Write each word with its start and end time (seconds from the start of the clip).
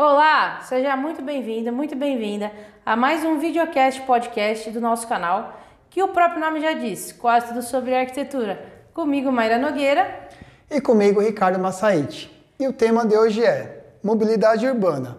Olá, 0.00 0.60
seja 0.60 0.96
muito 0.96 1.20
bem-vindo, 1.22 1.72
muito 1.72 1.96
bem-vinda 1.96 2.52
a 2.86 2.94
mais 2.94 3.24
um 3.24 3.40
videocast 3.40 4.00
podcast 4.02 4.70
do 4.70 4.80
nosso 4.80 5.08
canal, 5.08 5.60
que 5.90 6.00
o 6.00 6.06
próprio 6.06 6.38
nome 6.38 6.60
já 6.60 6.72
diz, 6.72 7.10
quase 7.10 7.48
tudo 7.48 7.62
sobre 7.62 7.96
arquitetura. 7.96 8.64
Comigo, 8.94 9.32
Mayra 9.32 9.58
Nogueira. 9.58 10.28
E 10.70 10.80
comigo, 10.80 11.20
Ricardo 11.20 11.58
Massaite. 11.58 12.30
E 12.60 12.68
o 12.68 12.72
tema 12.72 13.04
de 13.04 13.16
hoje 13.16 13.44
é 13.44 13.86
mobilidade 14.00 14.68
urbana, 14.68 15.18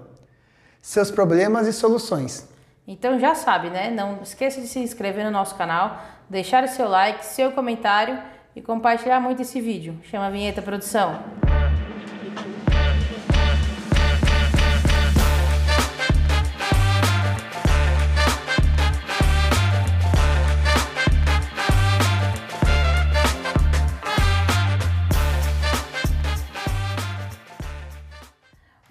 seus 0.82 1.12
problemas 1.12 1.68
e 1.68 1.74
soluções. 1.74 2.48
Então 2.88 3.20
já 3.20 3.36
sabe, 3.36 3.70
né? 3.70 3.92
Não 3.92 4.22
esqueça 4.24 4.62
de 4.62 4.68
se 4.70 4.80
inscrever 4.80 5.26
no 5.26 5.32
nosso 5.32 5.56
canal, 5.56 6.02
deixar 6.30 6.64
o 6.64 6.70
seu 6.70 6.88
like, 6.88 7.26
seu 7.26 7.52
comentário 7.52 8.18
e 8.56 8.62
compartilhar 8.62 9.20
muito 9.20 9.42
esse 9.42 9.60
vídeo. 9.60 10.00
Chama 10.04 10.28
a 10.28 10.30
vinheta 10.30 10.62
produção. 10.62 11.20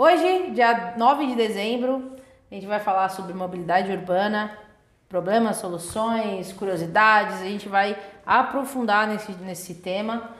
Hoje, 0.01 0.51
dia 0.53 0.95
9 0.97 1.27
de 1.27 1.35
dezembro, 1.35 2.13
a 2.49 2.55
gente 2.55 2.69
vai 2.69 2.79
falar 2.79 3.09
sobre 3.09 3.35
mobilidade 3.35 3.91
urbana, 3.91 4.57
problemas, 5.09 5.57
soluções, 5.57 6.53
curiosidades. 6.53 7.43
A 7.43 7.47
gente 7.47 7.69
vai 7.69 7.99
aprofundar 8.25 9.09
nesse, 9.09 9.33
nesse 9.33 9.75
tema 9.75 10.31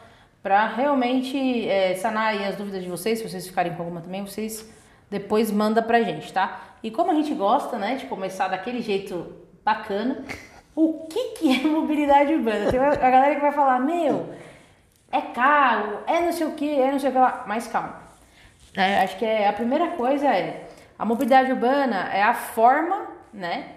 para 0.45 0.65
realmente 0.69 1.69
é, 1.69 1.97
sanar 1.97 2.41
as 2.41 2.55
dúvidas 2.55 2.85
de 2.85 2.89
vocês. 2.89 3.19
Se 3.19 3.29
vocês 3.29 3.49
ficarem 3.49 3.75
com 3.75 3.83
alguma 3.83 4.01
também, 4.01 4.25
vocês 4.25 4.65
depois 5.11 5.51
manda 5.51 5.83
pra 5.83 6.03
gente, 6.03 6.33
tá? 6.33 6.61
E 6.81 6.89
como 6.89 7.11
a 7.11 7.15
gente 7.15 7.35
gosta, 7.35 7.77
né, 7.77 7.97
de 7.97 8.07
começar 8.07 8.47
daquele 8.47 8.81
jeito 8.81 9.27
bacana, 9.65 10.25
o 10.73 11.09
que, 11.09 11.31
que 11.31 11.61
é 11.61 11.67
mobilidade 11.67 12.33
urbana? 12.33 12.71
Tem 12.71 12.79
a 12.79 12.95
galera 12.95 13.35
que 13.35 13.41
vai 13.41 13.51
falar, 13.51 13.81
meu, 13.81 14.33
é 15.11 15.21
caro, 15.21 15.99
é 16.07 16.21
não 16.21 16.33
sei 16.33 16.47
o 16.47 16.53
que, 16.53 16.81
é 16.81 16.93
não 16.93 17.01
sei 17.01 17.09
o 17.11 17.13
que 17.13 17.19
lá. 17.19 17.43
Mas 17.45 17.67
calma. 17.67 18.08
É, 18.83 19.03
acho 19.03 19.17
que 19.19 19.25
é, 19.25 19.49
a 19.49 19.53
primeira 19.53 19.89
coisa 19.89 20.27
é 20.27 20.69
a 20.99 21.05
mobilidade 21.05 21.53
urbana 21.53 22.09
é 22.13 22.23
a 22.23 22.35
forma, 22.35 23.07
né? 23.33 23.71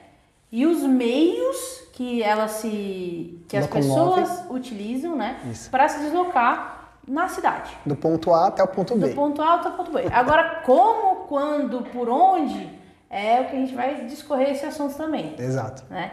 E 0.52 0.66
os 0.66 0.81
meios 0.83 1.83
que 1.93 2.21
ela 2.21 2.47
se 2.47 3.43
que 3.47 3.55
as 3.55 3.67
pessoas 3.67 4.45
utilizam, 4.49 5.16
né, 5.16 5.39
para 5.69 5.88
se 5.88 5.99
deslocar 5.99 6.95
na 7.08 7.27
cidade. 7.27 7.71
Do 7.85 7.95
ponto 7.95 8.33
A 8.33 8.47
até 8.47 8.63
o 8.63 8.67
ponto 8.67 8.95
B. 8.95 9.09
Do 9.09 9.16
ponto 9.16 9.41
A 9.41 9.55
até 9.55 9.69
o 9.69 9.73
ponto 9.73 9.91
B. 9.91 10.08
Agora, 10.11 10.61
como, 10.66 11.27
quando, 11.27 11.83
por 11.83 12.09
onde 12.09 12.69
é 13.09 13.41
o 13.41 13.45
que 13.45 13.55
a 13.55 13.59
gente 13.59 13.75
vai 13.75 14.05
discorrer 14.05 14.52
esse 14.52 14.65
assunto 14.65 14.95
também. 14.95 15.36
Exato. 15.38 15.83
Né? 15.89 16.11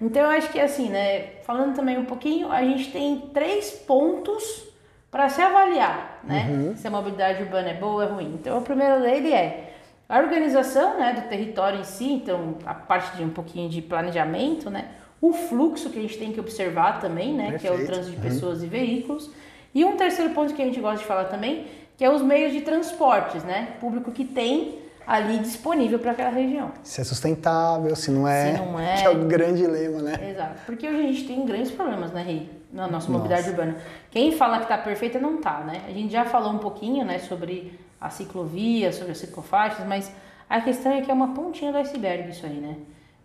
Então 0.00 0.22
eu 0.22 0.30
acho 0.30 0.50
que 0.50 0.60
assim, 0.60 0.88
né, 0.88 1.40
falando 1.42 1.74
também 1.74 1.98
um 1.98 2.04
pouquinho, 2.04 2.50
a 2.50 2.62
gente 2.62 2.90
tem 2.90 3.30
três 3.32 3.70
pontos 3.70 4.64
para 5.10 5.28
se 5.28 5.40
avaliar, 5.40 6.20
né? 6.24 6.46
Uhum. 6.50 6.76
Se 6.76 6.86
a 6.86 6.90
mobilidade 6.90 7.42
urbana 7.42 7.70
é 7.70 7.74
boa 7.74 7.94
ou 7.94 8.02
é 8.02 8.06
ruim. 8.06 8.34
Então, 8.34 8.58
o 8.58 8.62
primeiro 8.62 9.00
dele 9.00 9.32
é 9.32 9.74
a 10.08 10.18
organização, 10.18 10.98
né, 10.98 11.12
do 11.14 11.28
território 11.28 11.80
em 11.80 11.84
si, 11.84 12.12
então 12.12 12.56
a 12.64 12.74
parte 12.74 13.16
de 13.16 13.24
um 13.24 13.30
pouquinho 13.30 13.68
de 13.68 13.82
planejamento, 13.82 14.70
né? 14.70 14.88
O 15.20 15.32
fluxo 15.32 15.90
que 15.90 15.98
a 15.98 16.02
gente 16.02 16.18
tem 16.18 16.32
que 16.32 16.38
observar 16.38 17.00
também, 17.00 17.34
né, 17.34 17.50
Perfeito. 17.50 17.74
que 17.76 17.80
é 17.80 17.84
o 17.84 17.86
trânsito 17.86 18.10
de 18.10 18.16
uhum. 18.16 18.22
pessoas 18.22 18.58
uhum. 18.58 18.66
e 18.66 18.68
veículos. 18.68 19.30
E 19.74 19.84
um 19.84 19.96
terceiro 19.96 20.32
ponto 20.32 20.54
que 20.54 20.62
a 20.62 20.64
gente 20.64 20.80
gosta 20.80 20.98
de 20.98 21.04
falar 21.04 21.24
também, 21.24 21.66
que 21.96 22.04
é 22.04 22.10
os 22.10 22.22
meios 22.22 22.52
de 22.52 22.60
transportes, 22.60 23.42
né? 23.42 23.74
Público 23.80 24.12
que 24.12 24.24
tem 24.24 24.78
ali 25.06 25.38
disponível 25.38 25.98
para 25.98 26.10
aquela 26.10 26.30
região. 26.30 26.72
Se 26.82 27.00
é 27.00 27.04
sustentável, 27.04 27.94
se 27.94 28.10
não 28.10 28.26
é, 28.26 28.52
se 28.52 28.60
não 28.60 28.78
é, 28.80 28.96
que 28.96 29.04
é 29.04 29.10
o 29.10 29.24
grande 29.24 29.66
lema, 29.66 30.02
né? 30.02 30.30
Exato, 30.30 30.60
porque 30.66 30.86
hoje 30.86 30.98
a 30.98 31.02
gente 31.02 31.24
tem 31.26 31.44
grandes 31.46 31.70
problemas, 31.70 32.12
né, 32.12 32.22
Rei? 32.22 32.50
Na 32.76 32.86
nossa 32.86 33.10
mobilidade 33.10 33.48
nossa. 33.48 33.62
urbana. 33.62 33.78
Quem 34.10 34.32
fala 34.32 34.58
que 34.58 34.64
está 34.64 34.76
perfeita 34.76 35.18
não 35.18 35.36
está, 35.36 35.60
né? 35.60 35.82
A 35.88 35.92
gente 35.92 36.12
já 36.12 36.24
falou 36.26 36.52
um 36.52 36.58
pouquinho, 36.58 37.04
né, 37.04 37.18
sobre 37.18 37.72
a 37.98 38.10
ciclovia, 38.10 38.92
sobre 38.92 39.12
as 39.12 39.18
ciclofaixas, 39.18 39.86
mas 39.86 40.12
a 40.48 40.60
questão 40.60 40.92
é 40.92 41.00
que 41.00 41.10
é 41.10 41.14
uma 41.14 41.28
pontinha 41.28 41.72
do 41.72 41.78
iceberg 41.78 42.28
isso 42.28 42.44
aí, 42.44 42.54
né? 42.54 42.76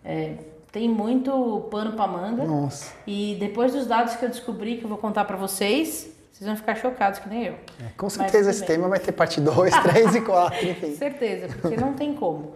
É, 0.03 0.35
tem 0.72 0.88
muito 0.88 1.67
pano 1.69 1.91
para 1.94 2.07
manga. 2.07 2.45
Nossa. 2.45 2.94
E 3.06 3.35
depois 3.39 3.73
dos 3.73 3.85
dados 3.85 4.16
que 4.16 4.23
eu 4.23 4.29
descobri, 4.29 4.78
que 4.78 4.85
eu 4.85 4.89
vou 4.89 4.97
contar 4.97 5.25
para 5.25 5.35
vocês, 5.35 6.09
vocês 6.31 6.47
vão 6.47 6.56
ficar 6.56 6.75
chocados, 6.75 7.19
que 7.19 7.28
nem 7.28 7.44
eu. 7.44 7.53
É, 7.53 7.89
com 7.97 8.09
certeza 8.09 8.51
esse 8.51 8.66
tema 8.66 8.88
vai 8.88 9.00
ter 9.00 9.12
parte 9.12 9.41
2, 9.41 9.78
3 9.78 10.16
e 10.16 10.22
4, 10.25 10.69
enfim. 10.69 10.95
certeza, 10.95 11.50
porque 11.62 11.75
não 11.75 11.94
tem 11.94 12.13
como. 12.13 12.53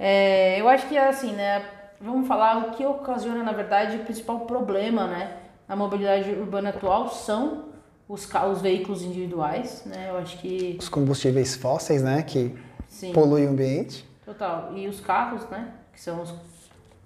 É, 0.00 0.58
eu 0.60 0.68
acho 0.68 0.88
que 0.88 0.96
assim, 0.96 1.32
né? 1.32 1.62
Vamos 2.00 2.26
falar 2.26 2.58
o 2.58 2.70
que 2.70 2.86
ocasiona, 2.86 3.42
na 3.42 3.52
verdade, 3.52 3.96
o 3.96 4.00
principal 4.00 4.40
problema, 4.40 5.06
né? 5.06 5.32
Na 5.68 5.76
mobilidade 5.76 6.30
urbana 6.30 6.70
atual 6.70 7.10
são 7.10 7.66
os, 8.08 8.26
os 8.50 8.62
veículos 8.62 9.02
individuais, 9.02 9.82
né? 9.84 10.06
Eu 10.08 10.16
acho 10.16 10.38
que... 10.38 10.76
Os 10.80 10.88
combustíveis 10.88 11.54
fósseis, 11.56 12.02
né? 12.02 12.22
Que 12.22 12.54
Sim. 12.88 13.12
poluem 13.12 13.46
o 13.46 13.50
ambiente. 13.50 14.08
Total. 14.24 14.72
E 14.74 14.88
os 14.88 14.98
carros, 15.00 15.48
né? 15.50 15.72
Que 15.92 16.00
são 16.00 16.22
os 16.22 16.34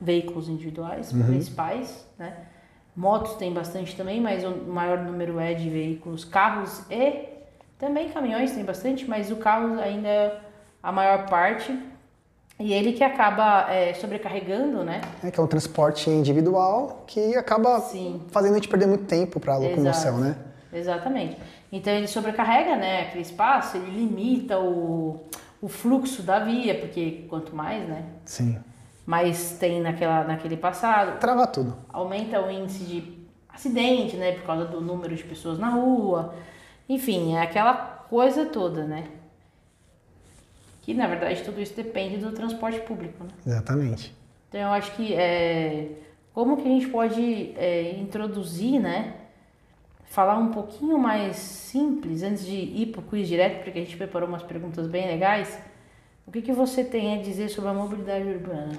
veículos 0.00 0.48
individuais 0.48 1.12
uhum. 1.12 1.24
principais, 1.24 2.06
né? 2.18 2.36
Motos 2.94 3.34
tem 3.34 3.52
bastante 3.52 3.96
também, 3.96 4.20
mas 4.20 4.44
o 4.44 4.50
maior 4.50 4.98
número 4.98 5.40
é 5.40 5.54
de 5.54 5.68
veículos, 5.70 6.24
carros 6.24 6.82
e 6.90 7.26
também 7.78 8.10
caminhões 8.10 8.52
tem 8.52 8.64
bastante, 8.64 9.08
mas 9.08 9.30
o 9.30 9.36
carro 9.36 9.80
ainda 9.80 10.08
é 10.08 10.40
a 10.82 10.92
maior 10.92 11.26
parte. 11.28 11.76
E 12.58 12.72
ele 12.72 12.92
que 12.92 13.02
acaba 13.02 13.70
é, 13.70 13.94
sobrecarregando, 13.94 14.84
né? 14.84 15.00
É 15.22 15.30
que 15.30 15.40
é 15.40 15.42
um 15.42 15.46
transporte 15.46 16.08
individual 16.10 17.04
que 17.06 17.34
acaba 17.34 17.80
Sim. 17.80 18.22
fazendo 18.30 18.52
a 18.52 18.54
gente 18.56 18.68
perder 18.68 18.86
muito 18.86 19.04
tempo 19.04 19.40
para 19.40 19.54
a 19.54 19.58
locomoção, 19.58 20.18
né? 20.18 20.36
Exatamente. 20.72 21.36
Então 21.72 21.92
ele 21.92 22.06
sobrecarrega, 22.06 22.76
né, 22.76 23.02
aquele 23.02 23.22
espaço, 23.22 23.76
ele 23.76 23.90
limita 23.90 24.58
o, 24.58 25.20
o 25.60 25.68
fluxo 25.68 26.22
da 26.22 26.38
via, 26.38 26.78
porque 26.78 27.24
quanto 27.28 27.54
mais, 27.56 27.88
né? 27.88 28.04
Sim 28.24 28.58
mais 29.06 29.56
tem 29.58 29.80
naquela, 29.80 30.24
naquele 30.24 30.56
passado. 30.56 31.18
Trava 31.18 31.46
tudo. 31.46 31.76
Aumenta 31.88 32.40
o 32.40 32.50
índice 32.50 32.84
de 32.84 33.26
acidente, 33.48 34.16
né? 34.16 34.32
Por 34.32 34.44
causa 34.44 34.64
do 34.64 34.80
número 34.80 35.14
de 35.14 35.24
pessoas 35.24 35.58
na 35.58 35.70
rua. 35.70 36.34
Enfim, 36.88 37.34
é 37.34 37.42
aquela 37.42 37.74
coisa 37.74 38.46
toda, 38.46 38.84
né? 38.84 39.04
Que 40.82 40.92
na 40.92 41.06
verdade 41.06 41.42
tudo 41.42 41.60
isso 41.60 41.74
depende 41.74 42.18
do 42.18 42.32
transporte 42.32 42.80
público, 42.80 43.24
né? 43.24 43.30
Exatamente. 43.46 44.14
Então 44.48 44.60
eu 44.60 44.68
acho 44.68 44.94
que 44.94 45.14
é, 45.14 45.88
como 46.34 46.56
que 46.56 46.68
a 46.68 46.70
gente 46.70 46.88
pode 46.88 47.54
é, 47.56 47.92
introduzir, 47.98 48.80
né? 48.80 49.14
Falar 50.04 50.36
um 50.36 50.50
pouquinho 50.50 50.98
mais 50.98 51.36
simples 51.36 52.22
antes 52.22 52.44
de 52.44 52.54
ir 52.54 52.86
para 52.92 53.00
o 53.00 53.04
quiz 53.04 53.26
direto, 53.26 53.64
porque 53.64 53.78
a 53.78 53.82
gente 53.82 53.96
preparou 53.96 54.28
umas 54.28 54.42
perguntas 54.42 54.86
bem 54.86 55.06
legais 55.06 55.58
o 56.26 56.30
que, 56.30 56.40
que 56.40 56.52
você 56.52 56.84
tem 56.84 57.18
a 57.18 57.22
dizer 57.22 57.48
sobre 57.48 57.70
a 57.70 57.74
mobilidade 57.74 58.26
urbana? 58.26 58.72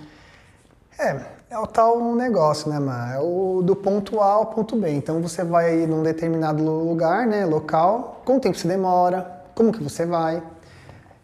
É, 0.97 1.21
é 1.49 1.57
o 1.57 1.67
tal 1.67 2.15
negócio, 2.15 2.69
né, 2.69 2.79
Mar? 2.79 3.15
É 3.15 3.19
o 3.19 3.61
do 3.63 3.75
ponto 3.75 4.19
A 4.21 4.33
ao 4.33 4.45
ponto 4.47 4.75
B. 4.75 4.89
Então 4.91 5.21
você 5.21 5.43
vai 5.43 5.69
aí 5.69 5.87
num 5.87 6.03
determinado 6.03 6.63
lugar, 6.63 7.27
né, 7.27 7.45
local, 7.45 8.21
quanto 8.23 8.43
tempo 8.43 8.57
você 8.57 8.67
demora, 8.67 9.43
como 9.53 9.71
que 9.71 9.83
você 9.83 10.05
vai. 10.05 10.41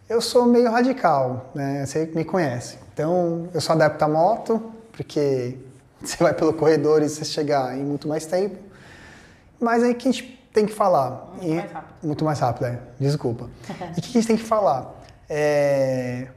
Eu 0.10 0.22
sou 0.22 0.48
meio 0.48 0.72
radical, 0.72 1.52
né? 1.54 1.86
Você 1.86 2.10
me 2.16 2.26
conhece. 2.26 2.80
Então 2.92 3.48
eu 3.54 3.62
sou 3.62 3.76
adepto 3.76 4.04
à 4.04 4.08
moto, 4.08 4.74
porque 4.92 5.56
você 6.02 6.18
vai 6.18 6.34
pelo 6.34 6.52
corredor 6.52 7.04
e 7.04 7.08
você 7.08 7.24
chega 7.24 7.76
em 7.76 7.84
muito 7.84 8.08
mais 8.08 8.26
tempo. 8.26 8.58
Mas 9.60 9.84
aí 9.84 9.94
que 9.94 10.10
a 10.10 10.12
gente 10.12 10.50
tem 10.52 10.66
que 10.66 10.74
falar. 10.74 11.30
Muito 11.34 11.46
e, 11.46 11.56
mais 11.56 11.72
rápido. 11.72 11.96
Muito 12.02 12.26
mais 12.26 12.40
rápido, 12.40 12.66
é. 12.66 12.80
Desculpa. 13.00 13.50
e 13.96 14.00
o 14.00 14.02
que 14.02 14.10
a 14.10 14.12
gente 14.14 14.28
tem 14.28 14.36
que 14.36 14.44
falar? 14.44 15.00
É... 15.30 16.28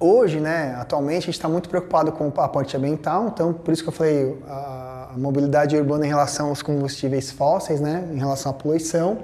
Hoje, 0.00 0.40
né, 0.40 0.74
atualmente, 0.80 1.24
a 1.24 1.26
gente 1.26 1.34
está 1.34 1.48
muito 1.48 1.68
preocupado 1.68 2.10
com 2.10 2.32
a 2.40 2.48
parte 2.48 2.76
ambiental, 2.76 3.28
então 3.28 3.52
por 3.52 3.72
isso 3.72 3.82
que 3.84 3.88
eu 3.88 3.92
falei 3.92 4.36
a, 4.48 5.10
a 5.14 5.18
mobilidade 5.18 5.76
urbana 5.76 6.04
em 6.04 6.08
relação 6.08 6.48
aos 6.48 6.60
combustíveis 6.60 7.30
fósseis, 7.30 7.80
né, 7.80 8.08
em 8.12 8.18
relação 8.18 8.50
à 8.50 8.54
poluição. 8.54 9.18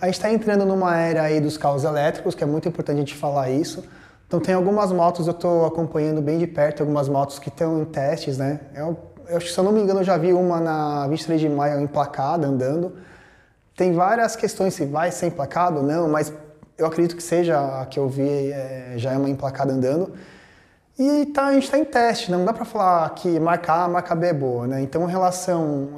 A 0.00 0.06
gente 0.06 0.14
está 0.14 0.30
entrando 0.30 0.64
numa 0.64 0.96
era 0.96 1.22
aí 1.22 1.40
dos 1.40 1.56
carros 1.56 1.84
elétricos, 1.84 2.34
que 2.34 2.42
é 2.42 2.46
muito 2.46 2.68
importante 2.68 2.96
a 2.96 3.00
gente 3.00 3.14
falar 3.14 3.50
isso. 3.50 3.84
Então 4.26 4.40
tem 4.40 4.54
algumas 4.54 4.90
motos, 4.90 5.26
eu 5.26 5.32
estou 5.32 5.66
acompanhando 5.66 6.20
bem 6.20 6.38
de 6.38 6.46
perto, 6.46 6.82
algumas 6.82 7.08
motos 7.08 7.38
que 7.38 7.48
estão 7.48 7.80
em 7.80 7.84
testes, 7.84 8.38
né? 8.38 8.60
Eu, 8.74 8.98
eu, 9.28 9.40
se 9.40 9.56
eu 9.56 9.64
não 9.64 9.72
me 9.72 9.80
engano, 9.80 10.00
eu 10.00 10.04
já 10.04 10.16
vi 10.16 10.32
uma 10.32 10.60
na 10.60 11.06
23 11.06 11.40
de 11.40 11.48
maio 11.48 11.80
emplacada, 11.80 12.46
andando. 12.46 12.96
Tem 13.76 13.92
várias 13.92 14.36
questões 14.36 14.74
se 14.74 14.84
vai 14.86 15.10
ser 15.10 15.26
emplacado 15.26 15.78
ou 15.78 15.82
não, 15.82 16.08
mas 16.08 16.32
eu 16.76 16.86
acredito 16.86 17.16
que 17.16 17.22
seja 17.22 17.80
a 17.80 17.86
que 17.86 17.98
eu 17.98 18.08
vi 18.08 18.52
é, 18.52 18.94
já 18.96 19.12
é 19.12 19.16
uma 19.16 19.28
emplacada 19.28 19.72
andando. 19.72 20.12
E 20.98 21.26
tá, 21.26 21.46
a 21.46 21.52
gente 21.52 21.64
está 21.64 21.78
em 21.78 21.84
teste, 21.84 22.30
né? 22.30 22.36
não 22.36 22.44
dá 22.44 22.52
para 22.52 22.64
falar 22.64 23.08
que 23.10 23.40
marca 23.40 23.72
A, 23.72 23.88
marca 23.88 24.14
B 24.14 24.28
é 24.28 24.32
boa. 24.32 24.66
Né? 24.66 24.80
Então, 24.82 25.08
em 25.08 25.10
relação 25.10 25.88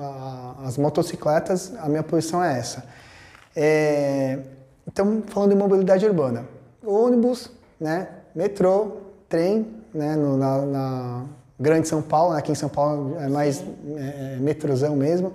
às 0.65 0.79
motocicletas, 0.79 1.75
a 1.79 1.89
minha 1.89 2.03
posição 2.03 2.43
é 2.43 2.59
essa. 2.59 2.85
É, 3.57 4.39
então, 4.87 5.23
falando 5.27 5.53
em 5.53 5.57
mobilidade 5.57 6.05
urbana, 6.07 6.45
ônibus, 6.85 7.51
né? 7.81 8.09
metrô, 8.35 8.99
trem, 9.29 9.67
né, 9.95 10.15
no, 10.15 10.37
na, 10.37 10.59
na 10.67 11.25
Grande 11.59 11.89
São 11.89 12.03
Paulo, 12.03 12.35
né, 12.35 12.39
aqui 12.39 12.53
em 12.53 12.55
São 12.55 12.69
Paulo 12.69 13.17
é 13.19 13.29
mais 13.29 13.61
é, 13.63 14.35
é, 14.35 14.37
metrozão 14.39 14.95
mesmo. 14.95 15.33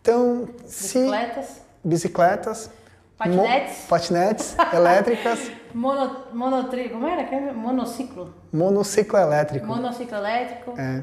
Então, 0.00 0.46
se 0.66 0.98
Bicicletas, 0.98 1.60
bicicletas, 1.82 2.70
patinetes, 3.16 3.78
mo- 3.82 3.88
patinetes 3.88 4.56
elétricas, 4.72 5.50
mono, 5.74 6.16
monotri, 6.34 6.90
como 6.90 7.06
era? 7.06 7.24
Que 7.24 7.34
é? 7.34 7.52
Monociclo. 7.52 8.32
monociclo 8.52 9.18
elétrico. 9.18 9.66
Monociclo 9.66 10.16
elétrico. 10.18 10.74
É, 10.78 11.02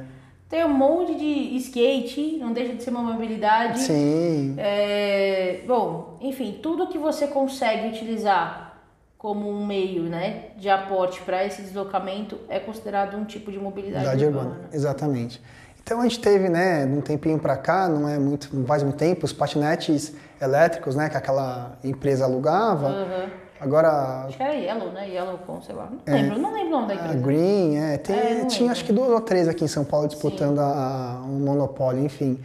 Tem 0.50 0.64
um 0.64 0.74
monte 0.74 1.16
de 1.16 1.58
skate, 1.58 2.38
não 2.40 2.54
deixa 2.54 2.74
de 2.76 2.84
ser 2.84 2.92
uma 2.92 3.02
mobilidade. 3.02 3.80
sim, 3.80 4.56
É, 4.58 5.62
bom, 5.66 6.18
enfim, 6.22 6.60
tudo 6.62 6.88
que 6.88 6.98
você 6.98 7.28
consegue 7.28 7.88
utilizar 7.88 8.80
como 9.18 9.50
um 9.50 9.66
meio 9.66 10.04
né, 10.04 10.50
de 10.56 10.70
aporte 10.70 11.20
para 11.22 11.44
esse 11.44 11.62
deslocamento 11.64 12.38
é 12.48 12.60
considerado 12.60 13.18
um 13.18 13.26
tipo 13.26 13.52
de 13.52 13.58
mobilidade 13.58 14.24
urbana. 14.24 14.50
urbana, 14.50 14.70
exatamente. 14.72 15.42
Então 15.82 16.00
a 16.00 16.04
gente 16.04 16.20
teve, 16.20 16.48
né, 16.48 16.86
de 16.86 16.94
um 16.94 17.02
tempinho 17.02 17.40
para 17.40 17.58
cá, 17.58 17.88
não 17.90 18.08
é 18.08 18.20
muito, 18.20 18.56
não 18.56 18.66
faz 18.66 18.84
muito 18.84 18.98
tempo, 18.98 19.26
os 19.26 19.34
patinetes 19.34 20.14
elétricos, 20.40 20.96
né, 20.96 21.10
que 21.10 21.18
aquela 21.18 21.78
empresa 21.84 22.26
alugava. 22.26 22.88
Aham. 22.88 23.45
Agora 23.66 24.26
Acho 24.28 24.38
que 24.38 24.44
era 24.44 24.54
Yellow, 24.54 24.92
né? 24.92 25.10
Yellow 25.10 25.38
com, 25.40 25.62
sei 25.62 25.76
lá. 25.76 25.90
Não 26.06 26.14
lembro, 26.14 26.40
não 26.40 26.54
lembro 26.54 26.68
o 26.68 26.72
nome 26.82 26.88
da 26.88 26.94
a 26.94 26.98
empresa. 26.98 27.20
Green, 27.20 27.78
é, 27.78 27.98
tem- 27.98 28.16
É, 28.16 28.46
tinha 28.46 28.72
acho 28.72 28.86
que 28.86 28.94
duas 28.94 29.10
ou 29.10 29.22
três 29.22 29.48
aqui 29.48 29.64
em 29.64 29.68
São 29.68 29.84
Paulo 29.84 30.08
disputando 30.08 30.60
a, 30.60 30.64
a- 30.64 31.22
um 31.26 31.40
monopólio, 31.40 32.04
enfim. 32.04 32.40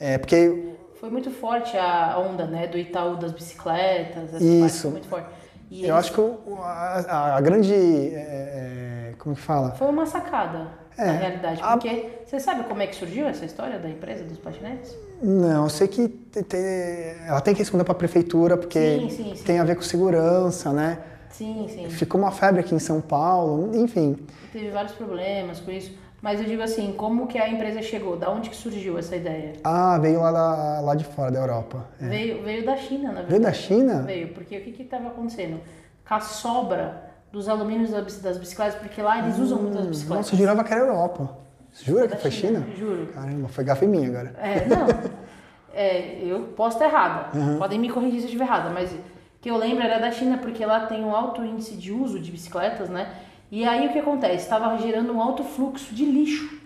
É, 0.00 0.18
porque 0.18 0.72
Foi 1.00 1.10
muito 1.10 1.30
forte 1.30 1.76
a 1.76 2.18
onda, 2.18 2.46
né? 2.46 2.66
Do 2.66 2.78
Itaú 2.78 3.16
das 3.16 3.30
bicicletas. 3.32 4.34
essa 4.34 4.42
Isso. 4.44 4.90
muito 4.90 5.06
forte. 5.06 5.28
E 5.70 5.82
eu 5.86 5.94
eles- 5.94 6.06
acho 6.06 6.12
que 6.12 6.20
a, 6.60 7.36
a 7.36 7.40
grande, 7.40 7.74
é, 7.74 9.10
é, 9.10 9.12
como 9.18 9.34
que 9.34 9.40
fala? 9.40 9.72
Foi 9.72 9.86
uma 9.88 10.06
sacada, 10.06 10.68
É. 10.96 11.06
na 11.06 11.12
realidade. 11.12 11.60
A- 11.62 11.72
Porque 11.76 12.08
você 12.24 12.38
sabe 12.38 12.64
como 12.64 12.80
é 12.82 12.86
que 12.86 12.94
surgiu 12.96 13.26
essa 13.26 13.44
história 13.44 13.78
da 13.78 13.88
empresa 13.88 14.24
dos 14.24 14.38
patinetes? 14.38 14.96
Não, 15.22 15.64
eu 15.64 15.70
sei 15.70 15.88
que 15.88 16.08
te- 16.08 16.42
te- 16.42 16.56
ela 17.26 17.40
tem 17.40 17.54
que 17.54 17.60
responder 17.60 17.84
para 17.84 17.92
a 17.92 17.96
prefeitura 17.96 18.56
porque 18.56 18.78
Sim, 19.00 19.10
sim, 19.10 19.34
sim. 19.36 19.44
tem 19.44 19.58
a 19.58 19.64
ver 19.64 19.76
com 19.76 19.82
segurança, 19.82 20.72
né? 20.72 20.98
Sim, 21.30 21.66
sim. 21.68 21.88
Ficou 21.88 22.20
uma 22.20 22.30
febre 22.30 22.60
aqui 22.60 22.74
em 22.74 22.78
São 22.78 23.00
Paulo, 23.00 23.74
enfim. 23.76 24.16
Teve 24.52 24.70
vários 24.70 24.92
problemas 24.92 25.58
com 25.60 25.70
isso. 25.70 25.92
Mas 26.22 26.40
eu 26.40 26.46
digo 26.46 26.62
assim, 26.62 26.92
como 26.96 27.26
que 27.26 27.36
a 27.38 27.48
empresa 27.50 27.82
chegou? 27.82 28.16
Da 28.16 28.30
onde 28.30 28.48
que 28.48 28.56
surgiu 28.56 28.96
essa 28.96 29.14
ideia? 29.16 29.54
Ah, 29.62 29.98
veio 29.98 30.20
lá, 30.22 30.30
da- 30.32 30.80
lá 30.80 30.94
de 30.94 31.04
fora 31.04 31.30
da 31.30 31.40
Europa. 31.40 31.86
É. 32.00 32.06
Veio, 32.06 32.42
veio 32.42 32.64
da 32.64 32.76
China, 32.76 33.08
na 33.08 33.22
verdade. 33.22 33.28
Veio 33.30 33.42
da 33.42 33.52
China? 33.52 34.02
Veio, 34.02 34.28
porque 34.28 34.56
o 34.56 34.60
que 34.62 34.82
estava 34.82 35.08
acontecendo? 35.08 35.60
Com 36.08 36.14
a 36.14 36.20
sobra 36.20 37.10
dos 37.34 37.48
alumínios 37.48 37.90
das 37.90 38.38
bicicletas, 38.38 38.76
porque 38.76 39.02
lá 39.02 39.18
eles 39.18 39.36
usam 39.40 39.60
muito 39.60 39.76
as 39.76 39.86
bicicletas. 39.86 40.26
Nossa, 40.26 40.34
eu 40.34 40.38
jurava 40.38 40.62
que 40.62 40.72
era 40.72 40.82
Europa. 40.82 41.36
Jura 41.82 42.06
que 42.06 42.16
foi 42.16 42.30
China? 42.30 42.64
Juro. 42.78 43.08
Caramba, 43.08 43.48
foi 43.48 43.64
gafe 43.64 43.86
minha 43.88 44.08
agora. 44.08 44.34
É, 44.38 44.66
não. 44.66 44.86
É, 45.76 46.20
eu 46.22 46.52
posso 46.56 46.76
estar 46.76 46.86
errada. 46.86 47.36
Uhum. 47.36 47.58
Podem 47.58 47.80
me 47.80 47.90
corrigir 47.90 48.20
se 48.20 48.26
eu 48.26 48.26
estiver 48.26 48.44
errada, 48.44 48.70
mas 48.70 48.92
o 48.92 48.96
que 49.40 49.50
eu 49.50 49.56
lembro 49.56 49.82
era 49.82 49.98
da 49.98 50.08
China, 50.12 50.38
porque 50.38 50.64
lá 50.64 50.86
tem 50.86 51.04
um 51.04 51.12
alto 51.12 51.42
índice 51.42 51.74
de 51.74 51.90
uso 51.90 52.20
de 52.20 52.30
bicicletas, 52.30 52.88
né? 52.88 53.12
E 53.50 53.64
aí 53.64 53.88
o 53.88 53.92
que 53.92 53.98
acontece? 53.98 54.44
Estava 54.44 54.78
gerando 54.78 55.12
um 55.12 55.20
alto 55.20 55.42
fluxo 55.42 55.92
de 55.92 56.04
lixo. 56.04 56.60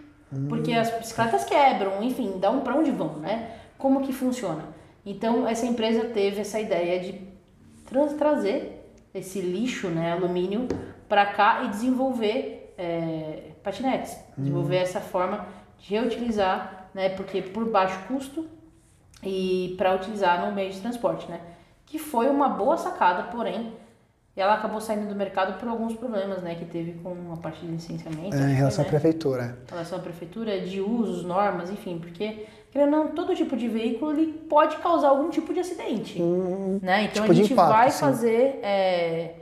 Porque 0.51 0.75
as 0.75 0.91
bicicletas 0.91 1.47
quebram, 1.47 2.03
enfim, 2.03 2.35
dá 2.39 2.51
um 2.51 2.61
para 2.61 2.77
onde 2.77 2.91
vão, 2.91 3.15
né? 3.15 3.53
Como 3.79 4.03
que 4.03 4.13
funciona? 4.13 4.65
Então 5.07 5.49
essa 5.49 5.65
empresa 5.65 6.05
teve 6.05 6.43
essa 6.43 6.61
ideia 6.61 7.01
de 7.01 7.19
trazer 8.19 8.78
esse 9.19 9.41
lixo, 9.41 9.89
né, 9.89 10.13
alumínio, 10.13 10.67
para 11.09 11.27
cá 11.27 11.63
e 11.65 11.69
desenvolver 11.69 12.75
é, 12.79 13.51
patinetes, 13.63 14.17
desenvolver 14.37 14.77
essa 14.77 15.01
forma 15.01 15.47
de 15.79 15.91
reutilizar, 15.95 16.89
né, 16.95 17.09
porque 17.11 17.43
por 17.43 17.69
baixo 17.71 17.99
custo 18.07 18.47
e 19.23 19.75
para 19.77 19.95
utilizar 19.95 20.47
no 20.47 20.53
meio 20.55 20.71
de 20.73 20.81
transporte, 20.81 21.29
né, 21.31 21.41
que 21.87 21.99
foi 21.99 22.29
uma 22.29 22.49
boa 22.49 22.77
sacada, 22.77 23.25
porém 23.25 23.73
ela 24.37 24.55
acabou 24.55 24.81
saindo 24.81 25.09
do 25.09 25.17
mercado 25.17 25.59
por 25.59 25.69
alguns 25.69 25.95
problemas, 25.97 26.41
né, 26.43 26.55
que 26.55 26.65
teve 26.65 26.93
com 27.03 27.33
a 27.33 27.37
parte 27.39 27.61
de 27.61 27.73
licenciamento, 27.73 28.37
É, 28.37 28.51
em 28.51 28.55
relação 28.55 28.85
à 28.85 28.89
foi, 28.89 28.95
né? 28.95 29.01
prefeitura. 29.01 29.59
em 29.67 29.71
relação 29.71 29.99
à 29.99 30.01
prefeitura, 30.01 30.61
de 30.61 30.81
usos, 30.81 31.25
normas, 31.25 31.71
enfim, 31.71 31.99
porque, 31.99 32.47
querendo 32.71 32.91
não, 32.91 33.09
todo 33.09 33.35
tipo 33.35 33.57
de 33.57 33.67
veículo 33.69 34.13
ele 34.13 34.33
pode 34.49 34.77
causar 34.79 35.09
algum 35.09 35.31
tipo 35.31 35.53
de 35.55 35.61
acidente, 35.61 36.21
né? 36.83 37.05
Então 37.05 37.23
tipo 37.23 37.33
a 37.33 37.35
gente 37.35 37.53
impacto, 37.53 37.69
vai 37.73 37.91
sim. 37.91 37.99
fazer, 38.01 38.61
é, 38.63 39.35